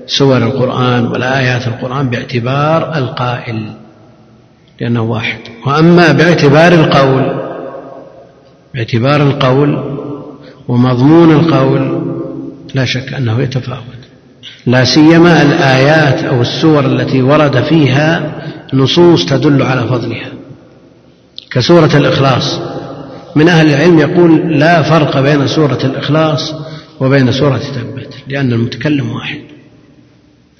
[0.07, 3.73] سور القرآن ولا آيات القرآن باعتبار القائل
[4.81, 5.39] لأنه واحد.
[5.65, 7.43] وأما باعتبار القول
[8.73, 9.99] باعتبار القول
[10.67, 12.03] ومضمون القول
[12.73, 13.83] لا شك أنه يتفاوت.
[14.65, 18.31] لا سيما الآيات أو السور التي ورد فيها
[18.73, 20.29] نصوص تدل على فضلها.
[21.51, 22.59] كسورة الإخلاص
[23.35, 26.53] من أهل العلم يقول لا فرق بين سورة الإخلاص
[26.99, 29.52] وبين سورة تبت لأن المتكلم واحد.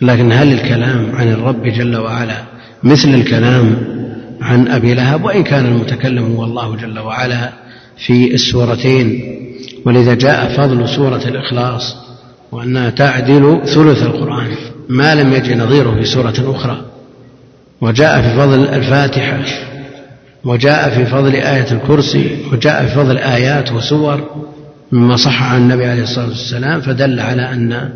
[0.03, 2.43] لكن هل الكلام عن الرب جل وعلا
[2.83, 3.77] مثل الكلام
[4.41, 7.49] عن أبي لهب؟ وإن كان المتكلم هو الله جل وعلا
[7.97, 9.37] في السورتين.
[9.85, 11.95] ولذا جاء فضل سورة الإخلاص
[12.51, 14.47] وأنها تعدل ثلث القرآن.
[14.89, 16.85] ما لم يجي نظيره في سورة أخرى.
[17.81, 19.39] وجاء في فضل الفاتحة
[20.45, 24.29] وجاء في فضل آية الكرسي وجاء في فضل آيات وسور
[24.91, 27.89] مما صح عن النبي عليه الصلاة والسلام فدل على أن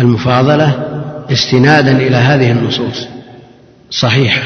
[0.00, 0.95] المفاضلة
[1.32, 3.08] استنادا إلى هذه النصوص.
[3.90, 4.42] صحيحة.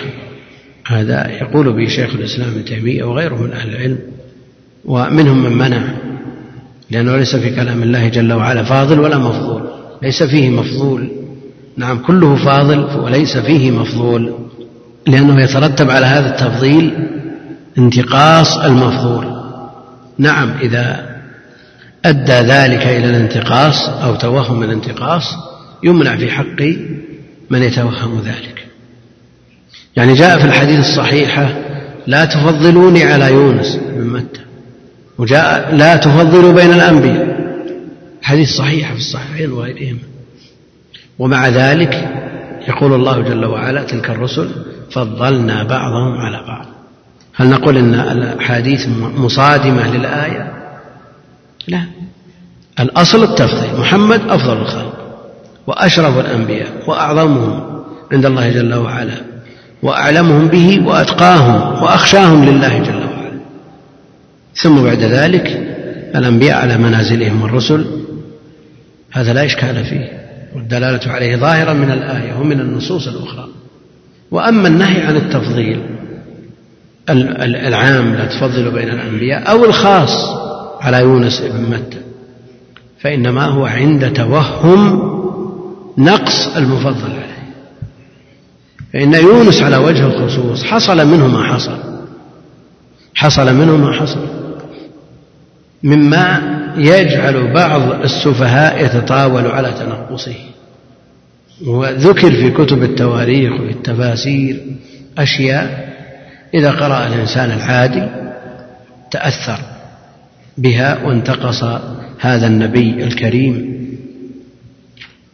[0.87, 3.99] هذا يقول به شيخ الإسلام ابن تيمية وغيره من أهل العلم
[4.85, 5.83] ومنهم من منع
[6.91, 9.70] لأنه ليس في كلام الله جل وعلا فاضل ولا مفضول.
[10.03, 11.11] ليس فيه مفضول.
[11.76, 14.35] نعم كله فاضل وليس فيه مفضول
[15.07, 17.09] لأنه يترتب على هذا التفضيل
[17.78, 19.41] انتقاص المفضول.
[20.18, 21.11] نعم إذا
[22.05, 25.35] أدى ذلك إلى الانتقاص أو توهم الانتقاص
[25.83, 26.62] يمنع في حق
[27.51, 28.66] من يتوهم ذلك.
[29.97, 31.55] يعني جاء في الحديث الصحيحة
[32.07, 34.41] لا تفضلوني على يونس بن متى.
[35.18, 37.41] وجاء لا تفضلوا بين الأنبياء.
[38.22, 39.99] حديث صحيح في الصحيحين وغيرهما
[41.18, 42.09] ومع ذلك
[42.68, 44.51] يقول الله جل وعلا تلك الرسل
[44.91, 46.66] فضلنا بعضهم على بعض.
[47.35, 50.53] هل نقول إن الأحاديث مصادمة للآية؟
[51.68, 51.85] لا.
[52.81, 53.81] الأصل التفضيل.
[53.81, 55.00] محمد أفضل الخلق.
[55.71, 59.14] وأشرف الأنبياء وأعظمهم عند الله جل وعلا
[59.83, 63.41] وأعلمهم به وأتقاهم وأخشاهم لله جل وعلا.
[64.55, 65.47] ثم بعد ذلك
[66.14, 67.87] الأنبياء على منازلهم الرسل
[69.12, 70.09] هذا لا إشكال فيه
[70.57, 73.49] والدلالة عليه ظاهرة من الآية ومن النصوص الأخرى.
[74.31, 75.83] وأما النهي عن التفضيل
[77.68, 80.11] العام لا تفضل بين الأنبياء أو الخاص
[80.81, 81.99] على يونس بن متى
[83.01, 85.20] فإنما هو عند توهم
[85.99, 87.41] نقص المفضل عليه.
[88.93, 91.78] فإن يونس على وجه الخصوص حصل منه ما حصل.
[93.14, 94.26] حصل منه ما حصل.
[95.82, 96.41] مما
[96.76, 100.36] يجعل بعض السفهاء يتطاول على تنقصه.
[101.66, 104.61] وذكر في كتب التواريخ وفي التفاسير
[105.18, 105.91] أشياء
[106.55, 108.07] إذا قرأ الإنسان العادي
[109.11, 109.59] تأثر
[110.59, 111.64] بها وانتقص
[112.20, 113.70] هذا النبي الكريم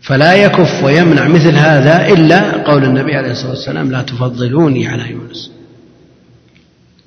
[0.07, 5.51] فلا يكف ويمنع مثل هذا إلا قول النبي عليه الصلاة والسلام لا تفضلوني على يونس.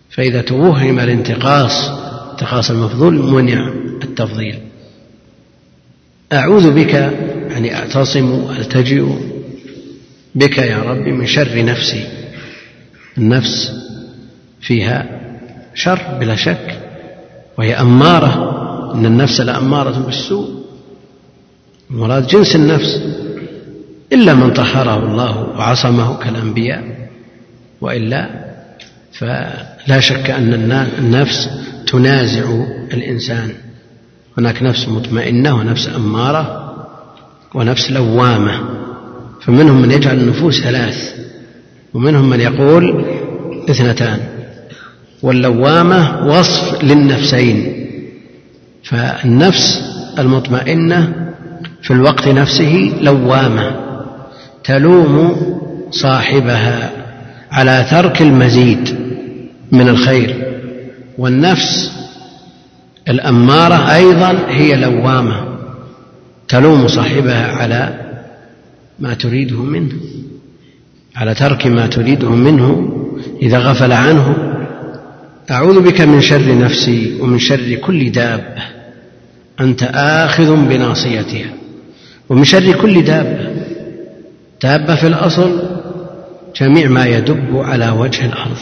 [0.10, 1.90] فإذا توهم الانتقاص
[2.32, 3.68] انتقاص المفضول منع
[4.04, 4.60] التفضيل.
[6.34, 6.94] أعوذ بك
[7.50, 9.06] يعني أعتصم ألتجئ
[10.36, 12.08] بك يا رب من شر نفسي.
[13.18, 13.72] النفس
[14.62, 15.06] فيها
[15.74, 16.80] شر بلا شك
[17.58, 18.60] وهي أمارة.
[18.96, 20.59] إن النفس لأمارة بالسوء
[21.92, 23.02] المراد جنس النفس
[24.14, 27.10] إلا من طهره الله وعصمه كالأنبياء
[27.82, 28.30] وإلا
[29.14, 30.54] فلا شك أن
[31.00, 31.50] النفس
[31.88, 33.50] تنازع الإنسان.
[34.38, 36.74] هناك نفس مطمئنة ونفس أمارة
[37.56, 38.60] ونفس لوامة
[39.42, 41.14] فمنهم من يجعل النفوس ثلاث
[41.94, 43.06] ومنهم من يقول
[43.70, 44.20] اثنتان
[45.22, 47.86] واللوامة وصف للنفسين.
[48.84, 49.82] فالنفس
[50.20, 51.29] المطمئنة
[51.82, 53.76] في الوقت نفسه لوامة
[54.64, 55.36] تلوم
[55.92, 56.92] صاحبها
[57.52, 58.96] على ترك المزيد
[59.72, 60.60] من الخير
[61.18, 61.92] والنفس
[63.10, 65.60] الأمارة أيضا هي لوامة
[66.48, 68.10] تلوم صاحبها على
[69.00, 69.96] ما تريده منه
[71.16, 72.96] على ترك ما تريده منه
[73.42, 74.36] إذا غفل عنه.
[75.52, 78.64] أعوذ بك من شر نفسي ومن شر كل دابة
[79.60, 81.50] أنت آخذ بناصيتها.
[82.30, 83.50] ومن شر كل دابة.
[84.64, 85.62] دابة في الأصل
[86.56, 88.58] جميع ما يدب على وجه الأرض.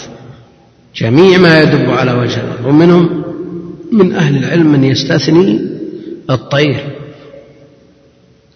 [0.95, 2.65] جميع ما يدب على وجه الأرض.
[2.65, 3.23] ومنهم
[3.91, 5.61] من أهل العلم من يستثني
[6.29, 6.77] الطير.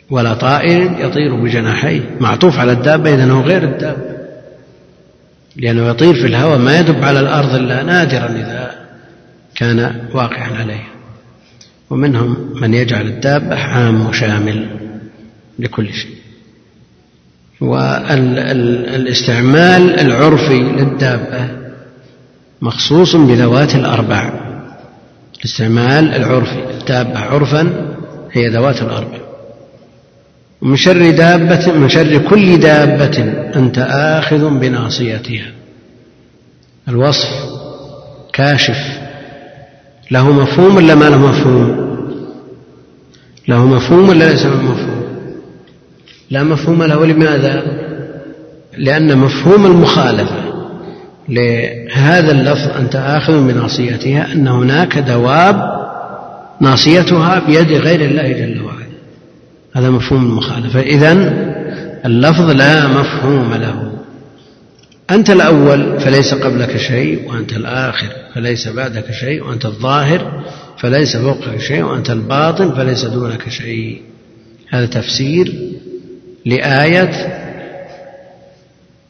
[0.10, 2.02] ولا طائر يطير بجناحيه.
[2.20, 4.12] معطوف على الدابة إذا هو غير الدابة.
[5.56, 6.58] لأنه يطير في الهواء.
[6.58, 8.72] ما يدب على الأرض إلا نادرا إذا
[9.56, 10.92] كان واقعا عليها
[11.90, 14.68] ومنهم من يجعل الدابة عام وشامل
[15.62, 16.16] لكل شيء.
[18.92, 21.48] والاستعمال العرفي للدابة
[22.62, 24.34] مخصوص بذوات الأربع.
[25.40, 27.94] الاستعمال العرفي الدابة عرفا
[28.32, 29.18] هي ذوات الأربع.
[30.62, 33.18] ومن شر دابة من شر كل دابة
[33.56, 35.52] أنت آخذ بناصيتها.
[36.88, 37.30] الوصف
[38.34, 39.02] كاشف.
[40.12, 41.92] له مفهوم ولا ما له مفهوم؟
[43.48, 44.91] له مفهوم ولا ليس له مفهوم؟
[46.32, 47.64] لا مفهوم له لماذا؟
[48.78, 50.52] لأن مفهوم المخالفة
[51.30, 55.82] لهذا اللفظ أنت آخذ بناصيتها أن هناك دواب
[56.62, 58.86] ناصيتها بيد غير الله جل وعلا.
[59.74, 60.80] هذا مفهوم المخالفة.
[60.80, 61.18] إذن
[62.06, 63.92] اللفظ لا مفهوم له.
[65.12, 70.44] أنت الأول فليس قبلك شيء وأنت الآخر فليس بعدك شيء وأنت الظاهر
[70.78, 74.02] فليس فوقك شيء وأنت الباطن فليس دونك شيء.
[74.70, 75.54] هذا تفسير
[76.46, 77.12] لآية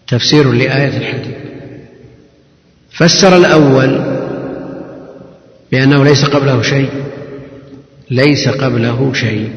[0.08, 1.36] تفسير لآية الحديث.
[2.92, 4.18] فسر الأول
[5.72, 6.90] بأنه ليس قبله شيء.
[8.12, 9.50] ليس قبله شيء.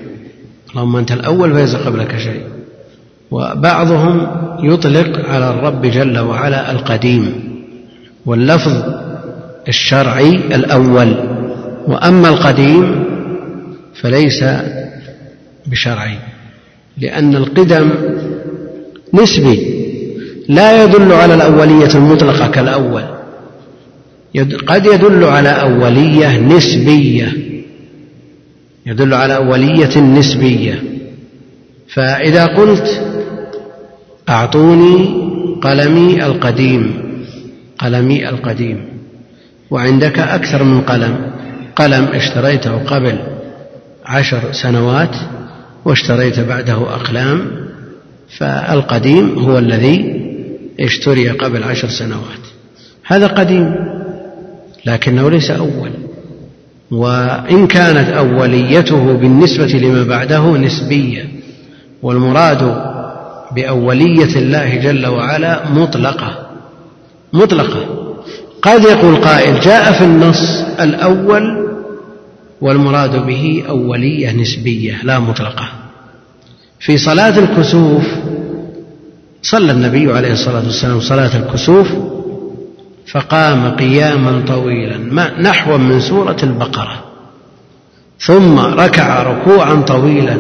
[0.71, 2.43] اللهم أنت الأول فليس قبلك شيء.
[3.31, 4.27] وبعضهم
[4.73, 7.55] يطلق على الرب جل وعلا القديم.
[8.27, 8.83] واللفظ
[9.69, 11.15] الشرعي الأول.
[11.87, 13.05] وأما القديم
[13.95, 14.45] فليس
[15.67, 16.19] بشرعي.
[16.99, 17.91] لأن القدم
[19.15, 19.85] نسبي
[20.49, 23.05] لا يدل على الأولية المطلقة كالأول.
[24.67, 27.33] قد يدل على أولية نسبية.
[28.87, 30.83] يدل على أولية نسبية.
[31.89, 33.03] فإذا قلت
[34.29, 35.25] أعطوني
[35.63, 37.05] قلمي القديم
[37.79, 38.85] قلمي القديم
[39.71, 41.31] وعندك أكثر من قلم
[41.77, 43.19] قلم اشتريته قبل
[44.05, 45.17] عشر سنوات
[45.85, 47.51] واشتريت بعده أقلام
[48.39, 50.25] فالقديم هو الذي
[50.81, 52.45] اشتري قبل عشر سنوات.
[53.07, 53.75] هذا قديم
[54.87, 55.91] لكنه ليس أول.
[56.91, 61.29] وإن كانت أوليته بالنسبة لما بعده نسبية
[62.03, 62.77] والمراد
[63.55, 66.47] بأولية الله جل وعلا مطلقة.
[67.33, 67.87] مطلقة.
[68.63, 71.74] قد يقول قائل جاء في النص الأول
[72.61, 75.69] والمراد به أولية نسبية لا مطلقة.
[76.81, 78.07] في صلاة الكسوف
[79.43, 81.93] صلى النبي عليه الصلاة والسلام صلاة الكسوف
[83.07, 84.99] فقام قياما طويلا
[85.41, 87.05] نحو من سورة البقرة.
[88.21, 90.37] ثم ركع ركوعا طويلا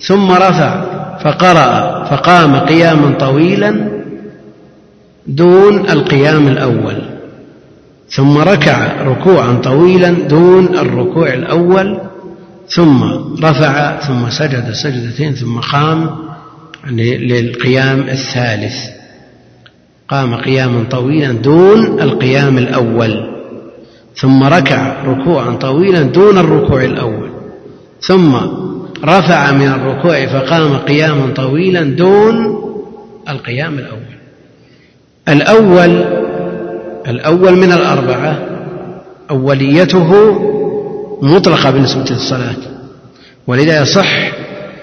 [0.00, 0.84] ثم رفع
[1.18, 4.00] فقرأ فقام قياما طويلا
[5.26, 7.02] دون القيام الأول.
[8.10, 12.00] ثم ركع ركوعا طويلا دون الركوع الأول
[12.68, 13.02] ثم
[13.44, 16.10] رفع ثم سجد سجدتين ثم قام
[16.90, 18.98] للقيام الثالث.
[20.08, 23.38] قام قياما طويلا دون القيام الأول
[24.16, 27.30] ثم ركع ركوعا طويلا دون الركوع الأول
[28.00, 28.36] ثم
[29.04, 32.34] رفع من الركوع فقام قياما طويلا دون
[33.28, 34.18] القيام الأول.
[35.28, 36.04] الأول
[37.08, 38.38] الأول من الأربعة
[39.30, 40.38] أوليته
[41.22, 42.56] مطلقة بالنسبة للصلاة
[43.46, 44.30] ولذا يصح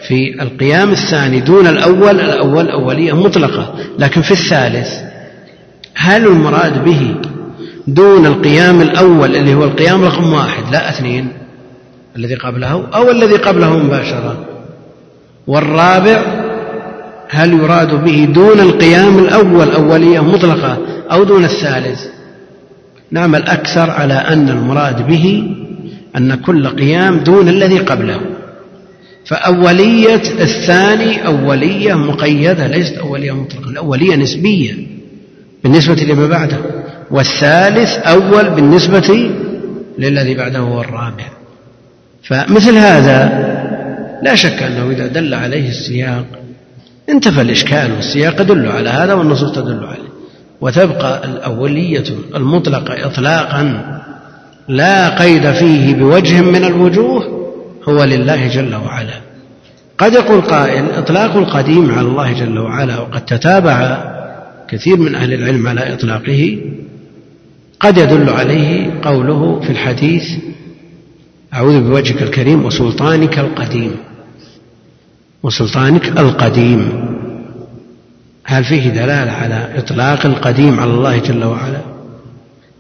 [0.08, 4.90] في القيام الثاني دون الأول الأول أولية مطلقة لكن في الثالث
[5.96, 7.16] هل المراد به
[7.88, 11.28] دون القيام الأول اللي هو القيام رقم واحد لا اثنين
[12.16, 14.46] الذي قبله أو الذي قبله مباشرة؟
[15.48, 16.22] والرابع
[17.30, 20.78] هل يراد به دون القيام الأول أولية مطلقة
[21.12, 22.15] أو دون الثالث؟
[23.12, 25.44] نعم الأكثر على أن المراد به
[26.18, 28.20] أن كل قيام دون الذي قبله.
[29.26, 34.74] فأولية الثاني أولية مقيدة ليست أولية مطلقة الأولية نسبية
[35.64, 36.58] بالنسبة لما بعده.
[37.12, 39.32] والثالث أول بالنسبة
[40.00, 41.26] للذي بعده هو الرابع.
[42.24, 43.56] فمثل هذا
[44.24, 46.26] لا شك أنه إذا دل عليه السياق
[47.10, 50.05] انتفى الإشكال والسياق يدل على هذا والنصوص تدل عليه.
[50.66, 52.04] وتبقى الأولية
[52.36, 53.82] المطلقة إطلاقا
[54.68, 57.24] لا قيد فيه بوجه من الوجوه
[57.90, 59.22] هو لله جل وعلا.
[59.98, 64.04] قد يقول قائل إطلاق القديم على الله جل وعلا وقد تتابع
[64.68, 66.58] كثير من أهل العلم على إطلاقه.
[67.80, 70.32] قد يدل عليه قوله في الحديث
[71.54, 73.92] أعوذ بوجهك الكريم وسلطانك القديم
[75.44, 77.15] وسلطانك القديم.
[78.48, 81.82] هل فيه دلالة على إطلاق القديم على الله جل وعلا؟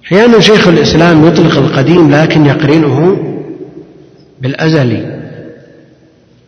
[0.05, 3.17] أحيانا شيخ الإسلام يطلق القديم لكن يقرنه
[4.41, 5.21] بالأزلي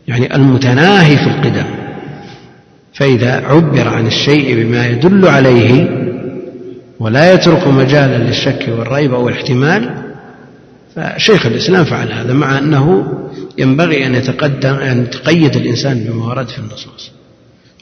[0.08, 1.66] يعني المتناهي في القدم.
[2.94, 5.90] فإذا عبر عن الشيء بما يدل عليه
[7.00, 9.90] ولا يترك مجالا للشك والريب أو الاحتمال
[10.96, 13.14] فشيخ الإسلام فعل هذا مع أنه
[13.58, 17.12] ينبغي أن يتقدم أن يتقيد الإنسان بما ورد في النصوص.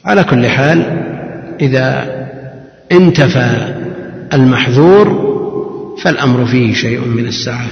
[0.04, 0.82] على كل حال
[1.60, 2.16] إذا
[2.92, 3.74] انتفى
[4.32, 5.26] المحذور
[6.02, 7.66] فالأمر فيه شيء من السعة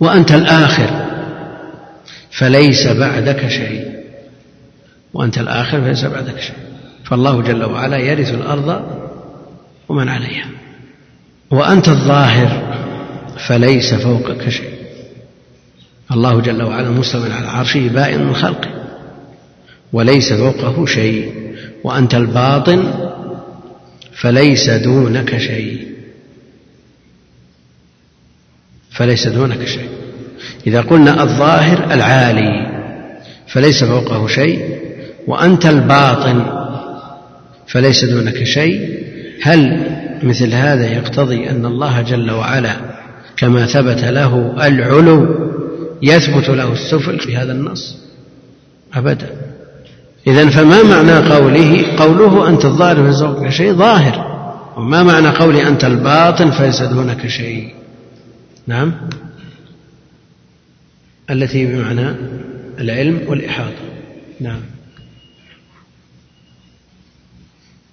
[0.00, 1.06] وأنت الآخر
[2.30, 3.98] فليس بعدك شيء.
[5.14, 6.56] وأنت الآخر فليس بعدك شيء.
[7.04, 8.82] فالله جل وعلا يرث الأرض
[9.88, 10.46] ومن عليها.
[11.50, 12.76] وأنت الظاهر
[13.48, 14.72] فليس فوقك شيء.
[16.12, 18.70] الله جل وعلا مستوى على عرشه بائن من خلقه.
[19.92, 21.47] وليس فوقه شيء.
[21.84, 22.92] وأنت الباطن
[24.20, 25.88] فليس دونك شيء.
[28.90, 29.88] فليس دونك شيء.
[30.66, 32.78] إذا قلنا الظاهر العالي
[33.46, 34.78] فليس فوقه شيء
[35.26, 36.44] وأنت الباطن
[37.66, 38.98] فليس دونك شيء.
[39.42, 39.86] هل
[40.22, 42.76] مثل هذا يقتضي أن الله جل وعلا
[43.36, 45.48] كما ثبت له العلو
[46.02, 47.98] يثبت له السفل في هذا النص؟
[48.94, 49.26] أبدا.
[50.26, 54.28] إذا فما معنى قوله قوله أنت الظاهر فليس شيء ظاهر.
[54.76, 57.74] وما معنى قوله أنت الباطن فليس دونك شيء.
[58.66, 58.94] نعم؟
[61.30, 62.14] التي بمعنى
[62.78, 63.82] العلم والإحاطة.
[64.40, 64.60] نعم.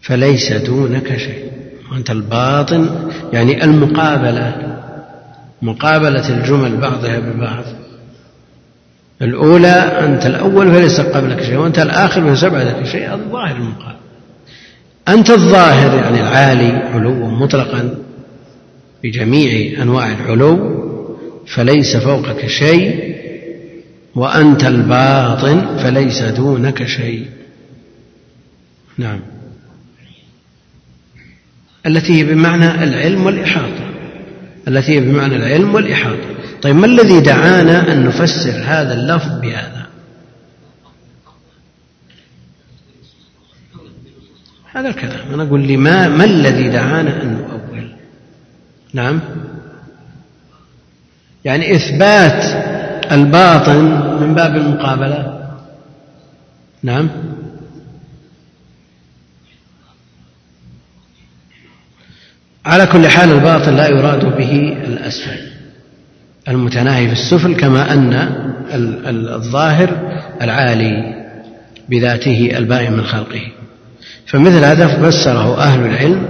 [0.02, 1.52] فليس دونك شيء.
[1.92, 4.78] وأنت الباطن يعني المقابلة
[5.62, 7.85] مقابلة الجمل بعضها ببعض.
[9.22, 9.68] الأولى
[10.00, 13.96] أنت الأول فليس قبلك شيء وأنت الآخر فليس بعدك شيء الظاهر المقابل
[15.08, 17.98] أنت الظاهر يعني العالي علوا مطلقا
[19.04, 20.86] بجميع أنواع العلو
[21.48, 23.16] فليس فوقك شيء
[24.16, 27.26] وأنت الباطن فليس دونك شيء.
[28.98, 29.20] نعم.
[31.86, 33.90] التي هي بمعنى العلم والإحاطة.
[34.68, 36.36] التي هي بمعنى العلم والإحاطة.
[36.62, 39.86] طيب ما الذي دعانا أن نفسر هذا اللفظ بهذا؟
[44.76, 45.34] هذا الكلام.
[45.34, 47.92] أنا أقول لي ما, ما الذي دعانا أن نؤول؟
[48.94, 49.20] نعم.
[51.46, 52.44] يعني إثبات
[53.12, 53.82] الباطن
[54.22, 55.50] من باب المقابلة؟
[56.84, 57.10] نعم.
[62.66, 65.55] على كل حال الباطن لا يراد به الأسفل.
[66.50, 68.14] المتناهي في السفل كما أن
[69.36, 71.16] الظاهر العالي
[71.90, 73.42] بذاته البائن من خلقه.
[74.26, 76.26] فمثل هذا فسره أهل العلم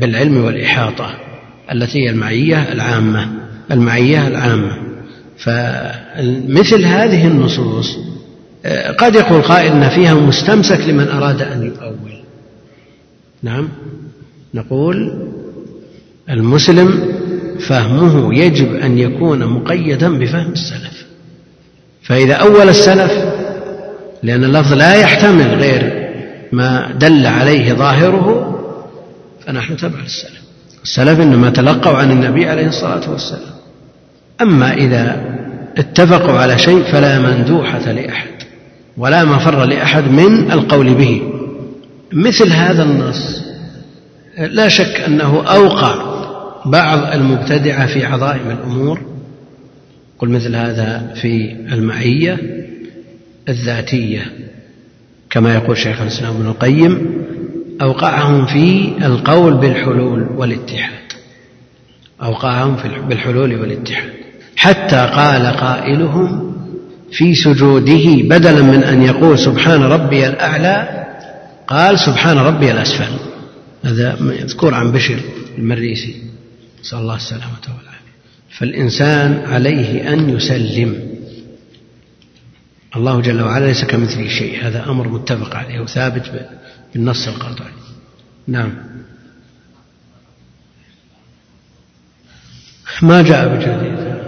[0.00, 1.10] بالعلم والإحاطة
[1.72, 3.28] التي هي المعية العامة
[3.70, 4.76] المعية العامة.
[5.38, 7.98] فمثل هذه النصوص
[8.98, 12.22] قد يقول قائل إن فيها مستمسك لمن أراد أن يؤول.
[13.42, 13.68] نعم
[14.54, 15.26] نقول
[16.30, 17.19] المسلم
[17.68, 21.06] فهمه يجب أن يكون مقيدا بفهم السلف.
[22.02, 23.12] فإذا أول السلف
[24.22, 26.10] لأن اللفظ لا يحتمل غير
[26.52, 28.56] ما دل عليه ظاهره
[29.46, 30.40] فنحن تبع السلف.
[30.82, 33.54] السلف إنما تلقوا عن النبي عليه الصلاة والسلام.
[34.40, 35.24] أما إذا
[35.78, 38.30] اتفقوا على شيء فلا مندوحة لأحد
[38.96, 41.22] ولا مفر لأحد من القول به.
[42.12, 43.42] مثل هذا النص
[44.38, 46.09] لا شك أنه أوقع
[46.66, 49.00] بعض المبتدعة في عظائم الأمور
[50.18, 52.38] قل مثل هذا في المعية
[53.48, 54.32] الذاتية
[55.30, 57.20] كما يقول شيخ الإسلام ابن القيم
[57.82, 61.00] أوقعهم في القول بالحلول والاتحاد
[62.22, 62.76] أوقعهم
[63.08, 64.10] بالحلول والاتحاد.
[64.56, 66.52] حتى قال قائلهم
[67.12, 71.06] في سجوده بدلا من أن يقول سبحان ربي الأعلى
[71.66, 73.12] قال سبحان ربي الأسفل.
[73.84, 75.20] هذا مذكور عن بشر
[75.58, 76.29] المريسي.
[76.82, 78.10] نسأل الله السلامة والعافية.
[78.58, 81.16] فالإنسان عليه أن يسلم.
[82.96, 84.66] الله جل وعلا ليس كمثله شيء.
[84.66, 86.48] هذا أمر متفق عليه وثابت
[86.94, 87.64] بالنص القاطع.
[88.46, 88.72] نعم.
[93.02, 94.20] ما جاء بجديد.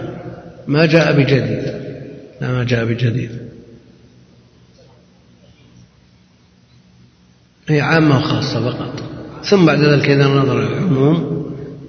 [0.67, 1.83] ما جاء بجديد.
[2.41, 3.49] لا ما جاء بجديد.
[7.67, 9.03] هي عامة وخاصة فقط.
[9.43, 11.32] ثم بعد ذلك إذا نظر العموم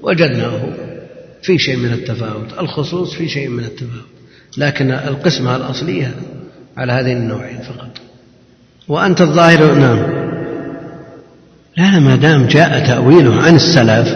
[0.04, 0.60] وجدناه
[1.42, 4.14] في شيء من التفاوت الخصوص في شيء من التفاوت
[4.58, 6.14] لكن القسمة الأصلية
[6.76, 7.90] على هذين النوعين فقط.
[8.88, 10.24] وأنت الظاهر نعم.
[11.76, 14.08] لا ما دام جاء تأويله عن السلف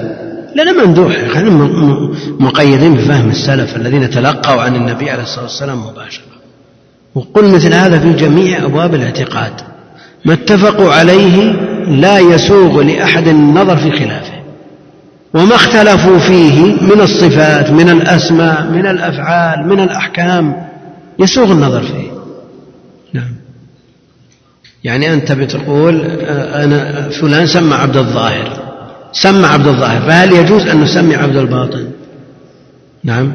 [0.57, 1.17] لنا ممدوح.
[2.41, 6.25] مقيدين بفهم السلف الذين تلقوا عن النبي عليه الصلاة والسلام مباشرة.
[7.15, 9.53] وقل مثل هذا في جميع أبواب الاعتقاد.
[10.25, 11.53] ما اتفقوا عليه
[11.89, 14.38] لا يسوغ لأحد النظر في خلافه.
[15.35, 20.69] وما اختلفوا فيه من الصفات من الأسماء من الأفعال من الأحكام.
[21.19, 22.11] يسوغ النظر فيه.
[23.15, 23.35] نعم.
[24.85, 28.49] يعني أنت بتقول آه، أنا فلان سمى عبد الظاهر.
[29.13, 30.01] سمى عبد الظاهر.
[30.01, 31.89] فهل يجوز أن نسمي عبد الباطن؟
[33.05, 33.33] نعم.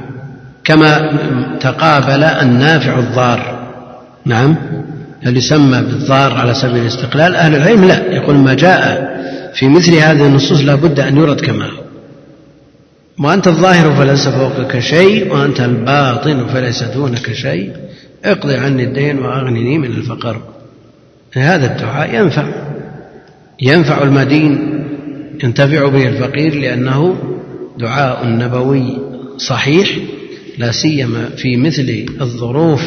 [0.63, 1.17] كما
[1.61, 3.69] تقابل النافع الضار.
[4.25, 4.55] نعم.
[5.23, 8.11] هل يسمى بالضار على سبيل الاستقلال؟ أهل العلم لا.
[8.11, 9.13] يقول ما جاء
[9.53, 11.82] في مثل هذه النصوص لا بد أن يرد كما هو.
[13.19, 17.71] وأنت الظاهر فليس فوقك شيء وأنت الباطن فليس دونك شيء.
[18.25, 20.41] اقض عني الدين وأغنني من الفقر.
[21.33, 22.45] هذا الدعاء ينفع.
[23.61, 24.83] ينفع المدين
[25.43, 27.15] ينتفع به الفقير لأنه
[27.79, 28.97] دعاء نبوي
[29.37, 29.89] صحيح
[30.57, 32.83] لا سيما في مثل الظروف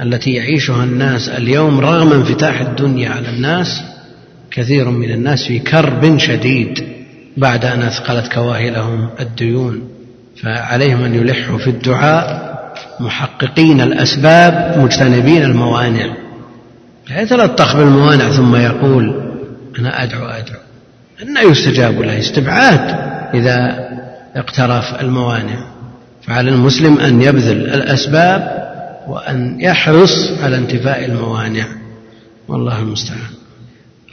[0.00, 3.82] التي يعيشها الناس اليوم رغم انفتاح الدنيا على الناس
[4.50, 6.84] كثير من الناس في كرب شديد.
[7.36, 9.88] بعد أن أثقلت كواهلهم الديون
[10.42, 12.52] فعليهم أن يلحوا في الدعاء
[13.00, 16.16] محققين الأسباب مجتنبين الموانع.
[17.10, 19.32] لا يتلطخ بالموانع ثم يقول
[19.78, 20.60] أنا أدعو أدعو.
[21.22, 22.80] أن يستجاب له استبعاد
[23.34, 23.78] إذا
[24.36, 25.72] اقترف الموانع.
[26.22, 28.62] فعلى المسلم أن يبذل الأسباب
[29.08, 31.64] وأن يحرص على انتفاء الموانع.
[32.48, 33.41] والله المستعان.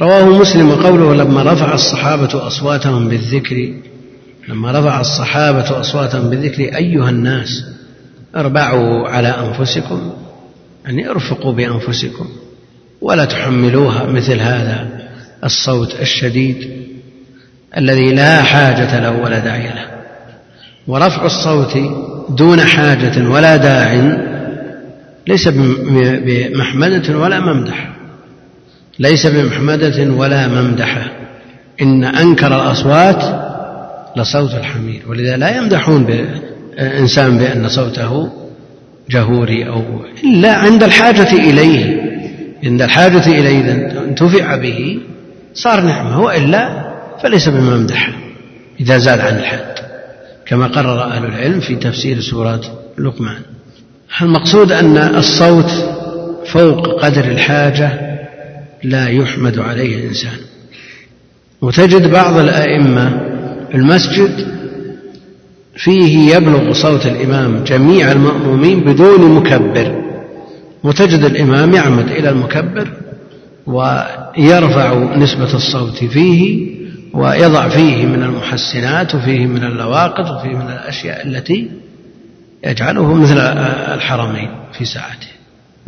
[0.01, 3.73] رواه مسلم قوله لما رفع الصحابة أصواتهم بالذكر
[4.47, 7.65] لما رفع الصحابة أصواتهم بالذكر أيها الناس
[8.35, 10.13] أربعوا على أنفسكم
[10.85, 12.27] يعني ارفقوا بأنفسكم
[13.01, 14.88] ولا تحملوها مثل هذا
[15.43, 16.69] الصوت الشديد
[17.77, 19.89] الذي لا حاجة له ولا داعي له.
[20.88, 21.77] ورفع الصوت
[22.30, 24.17] دون حاجة ولا داع
[25.27, 27.98] ليس بمحمدة ولا ممدح.
[28.99, 31.11] ليس بمحمدة ولا ممدحة.
[31.81, 33.23] إن أنكر الأصوات
[34.17, 35.01] لصوت الحمير.
[35.09, 36.07] ولذا لا يمدحون
[36.80, 38.30] إنسان بأن صوته
[39.09, 39.84] جهوري أو
[40.23, 42.01] إلا عند الحاجة إليه.
[42.63, 44.99] عند الحاجة إليه إذا انتفع به
[45.53, 46.19] صار نعمة.
[46.21, 46.89] وإلا
[47.23, 48.11] فليس بممدح
[48.80, 49.80] إذا زاد عن الحد.
[50.45, 52.61] كما قرر أهل العلم في تفسير سورة
[52.97, 53.41] لقمان.
[54.21, 55.71] المقصود أن الصوت
[56.45, 58.09] فوق قدر الحاجة
[58.84, 60.38] لا يحمد عليه الإنسان.
[61.61, 63.22] وتجد بعض الأئمة
[63.73, 64.60] المسجد
[65.76, 70.10] فيه يبلغ صوت الإمام جميع المأمومين بدون مكبر.
[70.84, 72.88] وتجد الإمام يعمد إلى المكبر
[73.68, 76.69] ويرفع نسبة الصوت فيه
[77.14, 81.69] ويضع فيه من المحسنات وفيه من اللواقط وفيه من الأشياء التي
[82.65, 83.38] يجعله مثل
[83.93, 85.27] الحرمين في ساعته.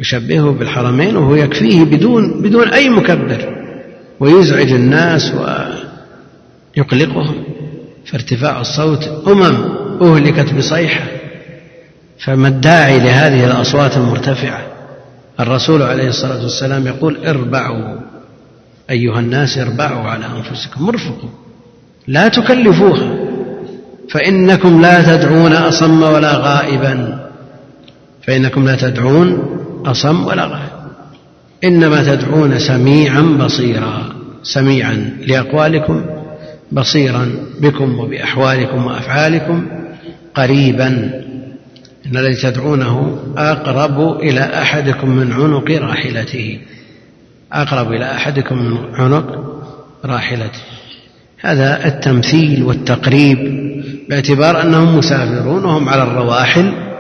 [0.02, 3.58] يشبهه بالحرمين وهو يكفيه بدون بدون أي مكبر.
[4.20, 5.34] ويزعج الناس
[6.78, 7.44] ويقلقهم.
[8.06, 9.58] فارتفاع الصوت أمم
[10.02, 11.04] أهلكت بصيحة.
[12.20, 14.62] فما الداعي لهذه الأصوات المرتفعة؟
[15.40, 18.00] الرسول عليه الصلاة والسلام يقول اربعوا.
[18.90, 21.30] أيها الناس اربعوا على أنفسكم ارفقوا.
[22.08, 23.18] لا تكلفوها.
[24.10, 27.20] فإنكم لا تدعون أصم ولا غائبا.
[28.28, 30.82] فإنكم لا تدعون أصم ولا غائب.
[31.64, 34.14] إنما تدعون سميعا بصيرا
[34.44, 36.06] سميعا لأقوالكم
[36.72, 37.30] بصيرا
[37.62, 39.66] بكم وبأحوالكم وأفعالكم
[40.36, 40.88] قريبا.
[42.06, 46.60] إن الذي تدعونه أقرب إلى أحدكم من عنق راحلته.
[47.54, 49.26] أقرب إلى أحدكم من عنق
[50.06, 50.60] راحلته.
[51.40, 53.38] هذا التمثيل والتقريب
[54.10, 56.91] باعتبار أنهم مسافرون وهم على الرواحل.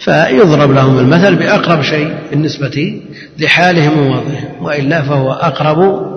[0.00, 3.00] فيضرب لهم المثل بأقرب شيء بالنسبة
[3.38, 6.10] لحالهم ووضعهم وإلا فهو أقرب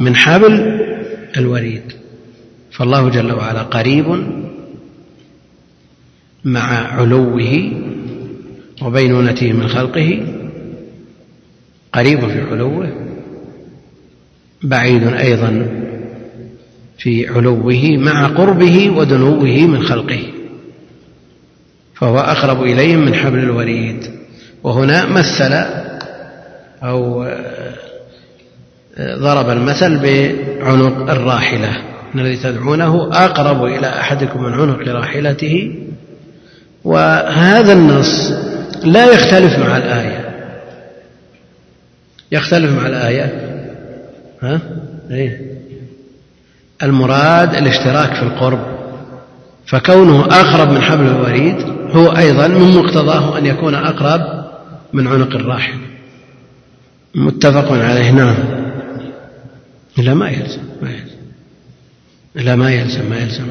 [0.00, 0.80] من حبل
[1.36, 1.82] الوريد.
[2.70, 4.06] فالله جل وعلا قريب
[6.44, 7.72] مع علوه
[8.82, 10.22] وبينونته من خلقه
[11.92, 12.92] قريب في علوه
[14.62, 15.66] بعيد أيضا
[16.98, 20.39] في علوه مع قربه ودنوه من خلقه.
[22.00, 24.10] فهو أقرب إليهم من حبل الوريد.
[24.62, 25.64] وهنا مثل
[26.82, 27.28] أو
[29.00, 31.76] ضرب المثل بعنق الراحلة.
[32.14, 35.74] الذي تدعونه أقرب إلى أحدكم من عنق راحلته.
[36.84, 38.32] وهذا النص
[38.84, 40.30] لا يختلف مع الآية.
[42.32, 43.32] يختلف مع الآية.
[44.42, 44.60] ها؟
[45.10, 45.40] إيه؟
[46.82, 48.60] المراد الاشتراك في القرب.
[49.66, 54.44] فكونه أقرب من حبل الوريد هو أيضا من مقتضاه أن يكون أقرب
[54.92, 55.78] من عنق الراحل
[57.14, 58.36] متفق عليه نعم.
[59.98, 61.16] لا ما يلزم ما يلزم.
[62.34, 63.46] لا ما يلزم ما يلزم.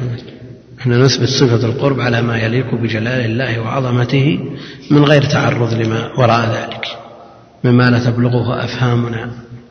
[0.80, 4.38] إحنا نثبت صفة القرب على ما يليق بجلال الله وعظمته
[4.90, 6.86] من غير تعرض لما وراء ذلك.
[7.64, 9.30] مما لا تبلغه أفهامنا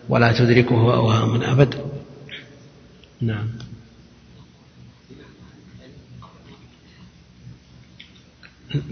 [0.09, 1.77] ولا تدركه أوهامنا أبدا.
[3.21, 3.47] نعم.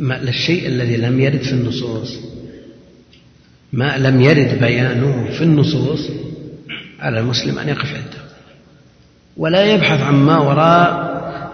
[0.01, 2.17] الشيء الذي لم يرد في النصوص.
[3.73, 6.09] ما لم يرد بيانه في النصوص
[6.99, 8.27] على المسلم أن يقف عنده.
[9.37, 11.07] ولا يبحث عما وراء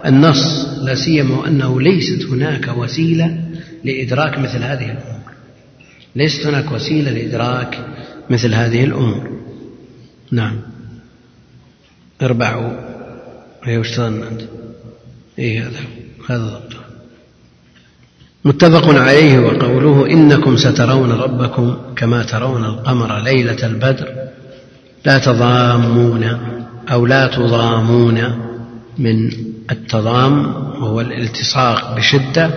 [0.06, 3.44] النص لا سيما وأنه ليست هناك وسيلة
[3.84, 5.32] لإدراك مثل هذه الأمور.
[6.16, 7.86] ليست هناك وسيلة لإدراك
[8.30, 9.40] مثل هذه الأمور.
[10.32, 10.60] نعم.
[12.22, 12.72] اربعوا
[13.64, 14.40] هي وش أنت؟
[15.38, 15.80] إيه هذا
[16.28, 16.83] هذا ضبطه
[18.44, 24.08] متفق عليه وقوله إنكم سترون ربكم كما ترون القمر ليلة البدر.
[25.04, 26.24] لا تضامون
[26.92, 28.20] أو لا تضامون
[28.98, 29.30] من
[29.70, 30.46] التضام
[30.82, 32.50] وهو الالتصاق بشدة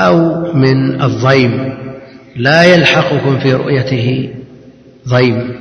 [0.00, 1.74] أو من الضيم.
[2.36, 4.30] لا يلحقكم في رؤيته
[5.08, 5.60] ضيم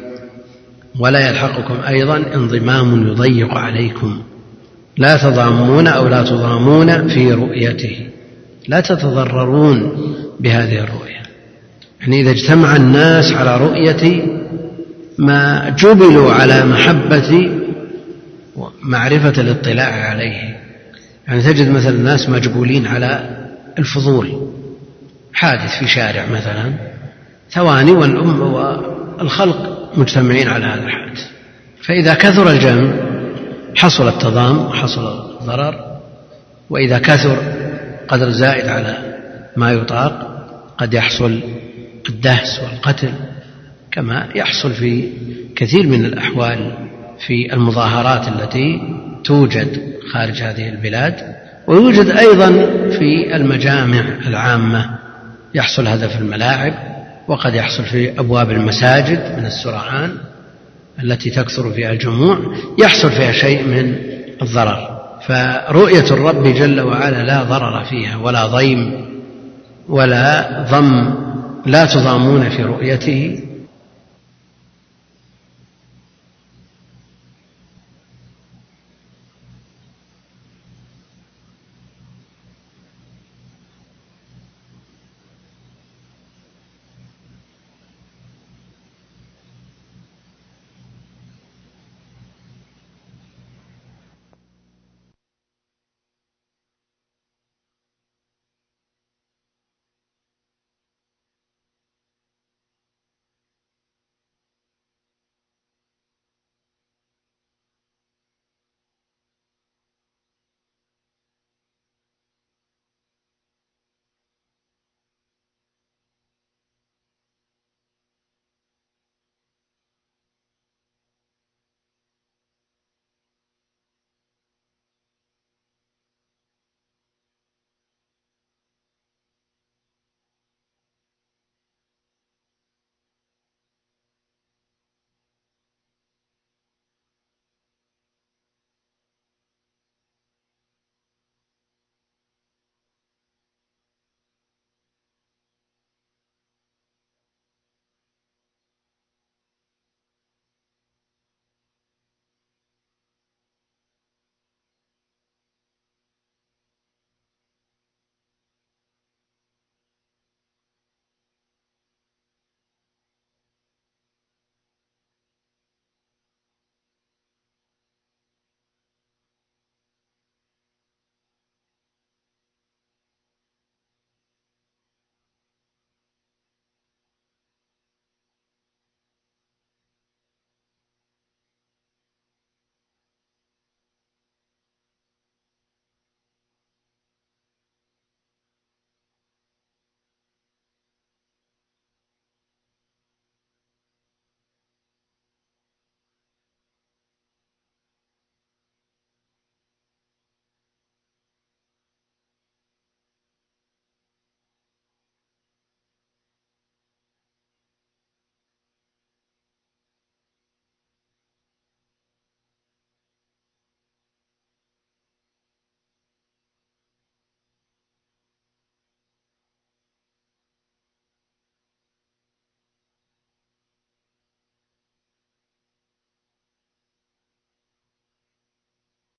[0.99, 4.21] ولا يلحقكم أيضا انضمام يضيق عليكم.
[4.97, 8.07] لا تضامون أو لا تضامون في رؤيته.
[8.67, 9.91] لا تتضررون
[10.39, 11.21] بهذه الرؤية.
[12.01, 14.25] يعني إذا اجتمع الناس على رؤية
[15.17, 17.51] ما جبلوا على محبة
[18.81, 20.57] معرفة الاطلاع عليه.
[21.27, 23.37] يعني تجد مثلا الناس مجبولين على
[23.79, 24.51] الفضول
[25.33, 26.73] حادث في شارع مثلا
[27.51, 31.21] ثواني والأم والخلق مجتمعين على هذا الحادث.
[31.81, 32.93] فإذا كثر الجمع
[33.75, 35.75] حصل التضام وحصل الضرر
[36.69, 37.37] وإذا كثر
[38.07, 38.97] قدر زائد على
[39.55, 40.35] ما يطاق
[40.77, 41.41] قد يحصل
[42.09, 43.13] الدهس والقتل
[43.91, 45.09] كما يحصل في
[45.55, 46.73] كثير من الأحوال
[47.27, 48.81] في المظاهرات التي
[49.23, 51.35] توجد خارج هذه البلاد
[51.67, 52.49] ويوجد أيضا
[52.97, 54.99] في المجامع العامة
[55.53, 56.73] يحصل هذا في الملاعب
[57.27, 60.17] وقد يحصل في أبواب المساجد من السرعان
[61.03, 62.39] التي تكثر فيها الجموع
[62.79, 63.95] يحصل فيها شيء من
[64.41, 64.94] الضرر.
[65.27, 69.05] فرؤية الرب جل وعلا لا ضرر فيها ولا ضيم
[69.89, 71.13] ولا ضم
[71.65, 73.39] لا تضامون في رؤيته.